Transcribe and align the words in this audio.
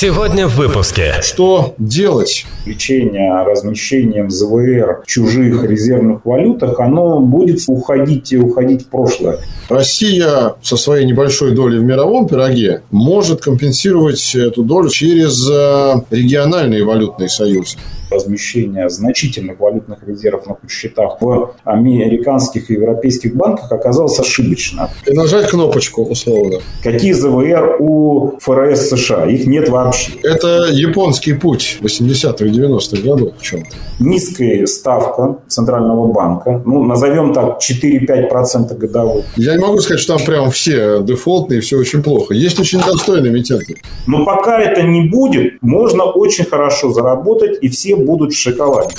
Сегодня 0.00 0.46
в 0.46 0.54
выпуске. 0.54 1.14
Что 1.22 1.74
делать? 1.76 2.46
Лечение 2.66 3.42
размещением 3.42 4.30
ЗВР 4.30 5.02
в 5.02 5.06
чужих 5.08 5.64
резервных 5.64 6.24
валютах, 6.24 6.78
оно 6.78 7.18
будет 7.18 7.62
уходить 7.66 8.32
и 8.32 8.36
уходить 8.36 8.82
в 8.82 8.90
прошлое. 8.90 9.40
Россия 9.68 10.54
со 10.62 10.76
своей 10.76 11.04
небольшой 11.04 11.50
долей 11.50 11.80
в 11.80 11.82
мировом 11.82 12.28
пироге 12.28 12.82
может 12.92 13.40
компенсировать 13.40 14.36
эту 14.36 14.62
долю 14.62 14.88
через 14.88 15.50
э, 15.50 15.94
региональные 16.12 16.84
валютные 16.84 17.28
союзы 17.28 17.76
размещение 18.10 18.88
значительных 18.88 19.60
валютных 19.60 20.06
резервов 20.06 20.46
на 20.46 20.68
счетах 20.68 21.20
в 21.20 21.54
американских 21.64 22.70
и 22.70 22.74
европейских 22.74 23.34
банках 23.34 23.72
оказалось 23.72 24.18
ошибочно. 24.18 24.90
И 25.06 25.12
нажать 25.12 25.50
кнопочку 25.50 26.02
условно. 26.02 26.58
Какие 26.82 27.12
ЗВР 27.12 27.76
у 27.80 28.38
ФРС 28.40 28.90
США? 28.90 29.26
Их 29.26 29.46
нет 29.46 29.68
вообще. 29.68 30.12
Это 30.22 30.68
японский 30.70 31.34
путь 31.34 31.78
80-х, 31.80 32.44
90-х 32.44 33.02
годов 33.02 33.32
в 33.38 33.42
чем-то. 33.42 33.70
Низкая 34.00 34.66
ставка 34.66 35.38
Центрального 35.48 36.12
банка, 36.12 36.62
ну, 36.64 36.84
назовем 36.84 37.32
так, 37.32 37.58
4-5% 37.60 38.76
годовых. 38.76 39.24
Я 39.36 39.56
не 39.56 39.62
могу 39.62 39.78
сказать, 39.78 40.00
что 40.00 40.16
там 40.16 40.26
прям 40.26 40.50
все 40.50 41.02
дефолтные, 41.02 41.60
все 41.60 41.76
очень 41.76 42.02
плохо. 42.02 42.34
Есть 42.34 42.60
очень 42.60 42.78
достойные 42.78 43.32
эмитенты. 43.32 43.76
Но 44.06 44.24
пока 44.24 44.60
это 44.60 44.82
не 44.82 45.08
будет, 45.08 45.60
можно 45.62 46.04
очень 46.04 46.44
хорошо 46.44 46.92
заработать, 46.92 47.58
и 47.60 47.68
все 47.68 47.96
будут 47.98 48.32
в 48.32 48.38
шоколаде. 48.38 48.94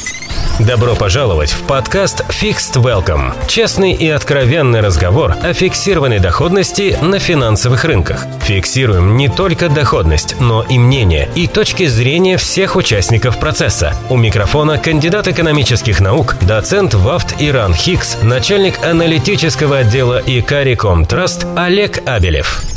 Добро 0.60 0.94
пожаловать 0.94 1.52
в 1.52 1.62
подкаст 1.64 2.26
Fixed 2.30 2.76
Welcome. 2.76 3.32
Честный 3.48 3.94
и 3.94 4.10
откровенный 4.10 4.82
разговор 4.82 5.34
о 5.42 5.54
фиксированной 5.54 6.20
доходности 6.20 6.98
на 7.02 7.18
финансовых 7.18 7.86
рынках. 7.86 8.26
Фиксируем 8.42 9.16
не 9.16 9.30
только 9.30 9.70
доходность, 9.70 10.36
но 10.42 10.64
и 10.64 10.78
мнение 10.78 11.30
и 11.34 11.48
точки 11.48 11.86
зрения 11.88 12.36
всех 12.36 12.76
участников 12.76 13.40
процесса. 13.40 13.94
У 14.10 14.18
микрофона 14.18 14.78
кандидат 14.78 15.30
экономических 15.30 16.02
наук, 16.02 16.36
доцент 16.42 16.94
ВАФТ 16.94 17.36
Иран 17.40 17.74
Хикс, 17.74 18.18
начальник 18.22 18.84
аналитического 18.84 19.78
отдела 19.78 20.22
Икариком 20.26 21.06
Траст 21.06 21.48
Олег 21.56 22.04
Абелев. 22.06 22.69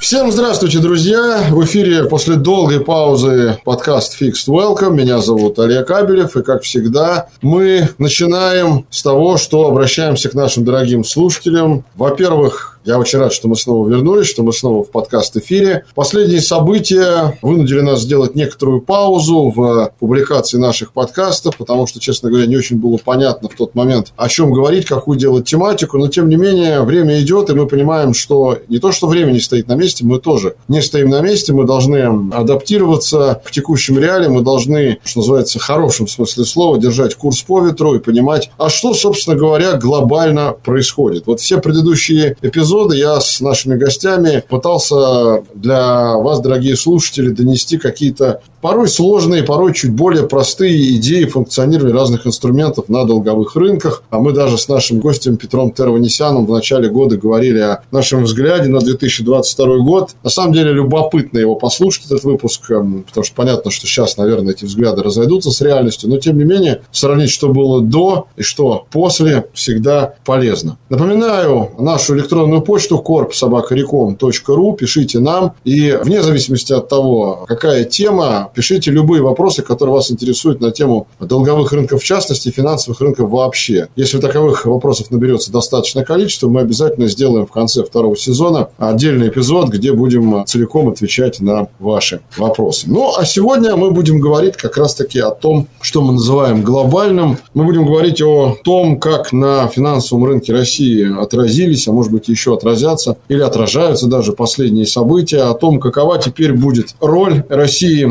Всем 0.00 0.30
здравствуйте, 0.30 0.78
друзья! 0.78 1.48
В 1.50 1.64
эфире 1.64 2.04
после 2.04 2.36
долгой 2.36 2.80
паузы 2.80 3.58
подкаст 3.64 4.20
Fixed 4.20 4.46
Welcome. 4.46 4.92
Меня 4.92 5.18
зовут 5.18 5.58
Олег 5.58 5.90
Абелев, 5.90 6.36
и, 6.36 6.42
как 6.42 6.62
всегда, 6.62 7.28
мы 7.42 7.88
начинаем 7.98 8.86
с 8.90 9.02
того, 9.02 9.36
что 9.36 9.66
обращаемся 9.66 10.28
к 10.28 10.34
нашим 10.34 10.64
дорогим 10.64 11.04
слушателям. 11.04 11.84
Во-первых, 11.96 12.77
я 12.88 12.98
очень 12.98 13.18
рад, 13.18 13.34
что 13.34 13.48
мы 13.48 13.56
снова 13.56 13.86
вернулись, 13.86 14.26
что 14.26 14.42
мы 14.42 14.50
снова 14.50 14.82
в 14.82 14.90
подкаст-эфире. 14.90 15.84
Последние 15.94 16.40
события 16.40 17.38
вынудили 17.42 17.82
нас 17.82 18.00
сделать 18.00 18.34
некоторую 18.34 18.80
паузу 18.80 19.52
в 19.54 19.92
публикации 19.98 20.56
наших 20.56 20.94
подкастов, 20.94 21.58
потому 21.58 21.86
что, 21.86 22.00
честно 22.00 22.30
говоря, 22.30 22.46
не 22.46 22.56
очень 22.56 22.78
было 22.78 22.96
понятно 22.96 23.50
в 23.50 23.54
тот 23.54 23.74
момент, 23.74 24.14
о 24.16 24.30
чем 24.30 24.54
говорить, 24.54 24.86
какую 24.86 25.18
делать 25.18 25.44
тематику. 25.46 25.98
Но, 25.98 26.08
тем 26.08 26.30
не 26.30 26.36
менее, 26.36 26.80
время 26.80 27.20
идет, 27.20 27.50
и 27.50 27.52
мы 27.52 27.66
понимаем, 27.66 28.14
что 28.14 28.56
не 28.68 28.78
то, 28.78 28.90
что 28.90 29.06
время 29.06 29.32
не 29.32 29.40
стоит 29.40 29.68
на 29.68 29.74
месте, 29.74 30.06
мы 30.06 30.18
тоже 30.18 30.54
не 30.68 30.80
стоим 30.80 31.10
на 31.10 31.20
месте, 31.20 31.52
мы 31.52 31.64
должны 31.66 32.32
адаптироваться 32.32 33.42
к 33.44 33.50
текущим 33.50 33.98
реалиям, 33.98 34.32
мы 34.32 34.40
должны, 34.40 34.96
что 35.04 35.20
называется, 35.20 35.58
в 35.58 35.62
хорошем 35.62 36.08
смысле 36.08 36.46
слова, 36.46 36.78
держать 36.78 37.16
курс 37.16 37.42
по 37.42 37.60
ветру 37.60 37.96
и 37.96 37.98
понимать, 37.98 38.50
а 38.56 38.70
что, 38.70 38.94
собственно 38.94 39.36
говоря, 39.36 39.74
глобально 39.74 40.54
происходит. 40.64 41.26
Вот 41.26 41.40
все 41.40 41.58
предыдущие 41.58 42.34
эпизоды 42.40 42.77
эпизода 42.78 42.94
я 42.94 43.20
с 43.20 43.40
нашими 43.40 43.76
гостями 43.76 44.42
пытался 44.48 45.42
для 45.54 46.16
вас, 46.16 46.40
дорогие 46.40 46.76
слушатели, 46.76 47.30
донести 47.30 47.78
какие-то 47.78 48.40
порой 48.60 48.88
сложные, 48.88 49.42
порой 49.42 49.74
чуть 49.74 49.92
более 49.92 50.26
простые 50.26 50.96
идеи 50.96 51.24
функционирования 51.24 51.94
разных 51.94 52.26
инструментов 52.26 52.88
на 52.88 53.04
долговых 53.04 53.56
рынках. 53.56 54.02
А 54.10 54.18
мы 54.18 54.32
даже 54.32 54.58
с 54.58 54.68
нашим 54.68 55.00
гостем 55.00 55.36
Петром 55.36 55.70
Терванесяном 55.70 56.46
в 56.46 56.50
начале 56.50 56.88
года 56.88 57.16
говорили 57.16 57.60
о 57.60 57.82
нашем 57.90 58.24
взгляде 58.24 58.68
на 58.68 58.80
2022 58.80 59.78
год. 59.78 60.10
На 60.22 60.30
самом 60.30 60.52
деле 60.52 60.72
любопытно 60.72 61.38
его 61.38 61.54
послушать, 61.54 62.06
этот 62.06 62.24
выпуск, 62.24 62.70
эм, 62.70 63.04
потому 63.06 63.24
что 63.24 63.34
понятно, 63.34 63.70
что 63.70 63.86
сейчас, 63.86 64.16
наверное, 64.16 64.52
эти 64.54 64.64
взгляды 64.64 65.02
разойдутся 65.02 65.50
с 65.50 65.60
реальностью, 65.60 66.08
но 66.08 66.18
тем 66.18 66.38
не 66.38 66.44
менее 66.44 66.82
сравнить, 66.90 67.30
что 67.30 67.48
было 67.48 67.80
до 67.80 68.26
и 68.36 68.42
что 68.42 68.86
после, 68.90 69.46
всегда 69.54 70.14
полезно. 70.24 70.78
Напоминаю 70.88 71.70
нашу 71.78 72.16
электронную 72.16 72.62
почту 72.62 73.02
korpsobakarecom.ru, 73.04 74.76
пишите 74.76 75.18
нам, 75.18 75.52
и 75.64 75.98
вне 76.02 76.22
зависимости 76.22 76.72
от 76.72 76.88
того, 76.88 77.44
какая 77.46 77.84
тема, 77.84 78.47
Пишите 78.54 78.90
любые 78.90 79.22
вопросы, 79.22 79.62
которые 79.62 79.94
вас 79.94 80.10
интересуют 80.10 80.60
на 80.60 80.70
тему 80.70 81.06
долговых 81.20 81.72
рынков 81.72 82.02
в 82.02 82.04
частности, 82.04 82.50
финансовых 82.50 83.00
рынков 83.00 83.30
вообще. 83.30 83.88
Если 83.96 84.18
таковых 84.18 84.66
вопросов 84.66 85.10
наберется 85.10 85.52
достаточное 85.52 86.04
количество, 86.04 86.48
мы 86.48 86.60
обязательно 86.60 87.08
сделаем 87.08 87.46
в 87.46 87.52
конце 87.52 87.82
второго 87.84 88.16
сезона 88.16 88.68
отдельный 88.78 89.28
эпизод, 89.28 89.68
где 89.68 89.92
будем 89.92 90.44
целиком 90.46 90.88
отвечать 90.88 91.40
на 91.40 91.68
ваши 91.78 92.20
вопросы. 92.36 92.86
Ну, 92.88 93.12
а 93.16 93.24
сегодня 93.24 93.76
мы 93.76 93.90
будем 93.90 94.20
говорить 94.20 94.56
как 94.56 94.76
раз-таки 94.76 95.20
о 95.20 95.30
том, 95.30 95.68
что 95.80 96.02
мы 96.02 96.12
называем 96.14 96.62
глобальным. 96.62 97.38
Мы 97.54 97.64
будем 97.64 97.86
говорить 97.86 98.22
о 98.22 98.56
том, 98.64 98.98
как 98.98 99.32
на 99.32 99.68
финансовом 99.68 100.24
рынке 100.24 100.52
России 100.52 101.20
отразились, 101.20 101.88
а 101.88 101.92
может 101.92 102.12
быть 102.12 102.28
еще 102.28 102.54
отразятся 102.54 103.16
или 103.28 103.40
отражаются 103.40 104.06
даже 104.06 104.32
последние 104.32 104.86
события, 104.86 105.42
о 105.42 105.54
том, 105.54 105.80
какова 105.80 106.18
теперь 106.18 106.52
будет 106.52 106.94
роль 107.00 107.44
России 107.48 108.04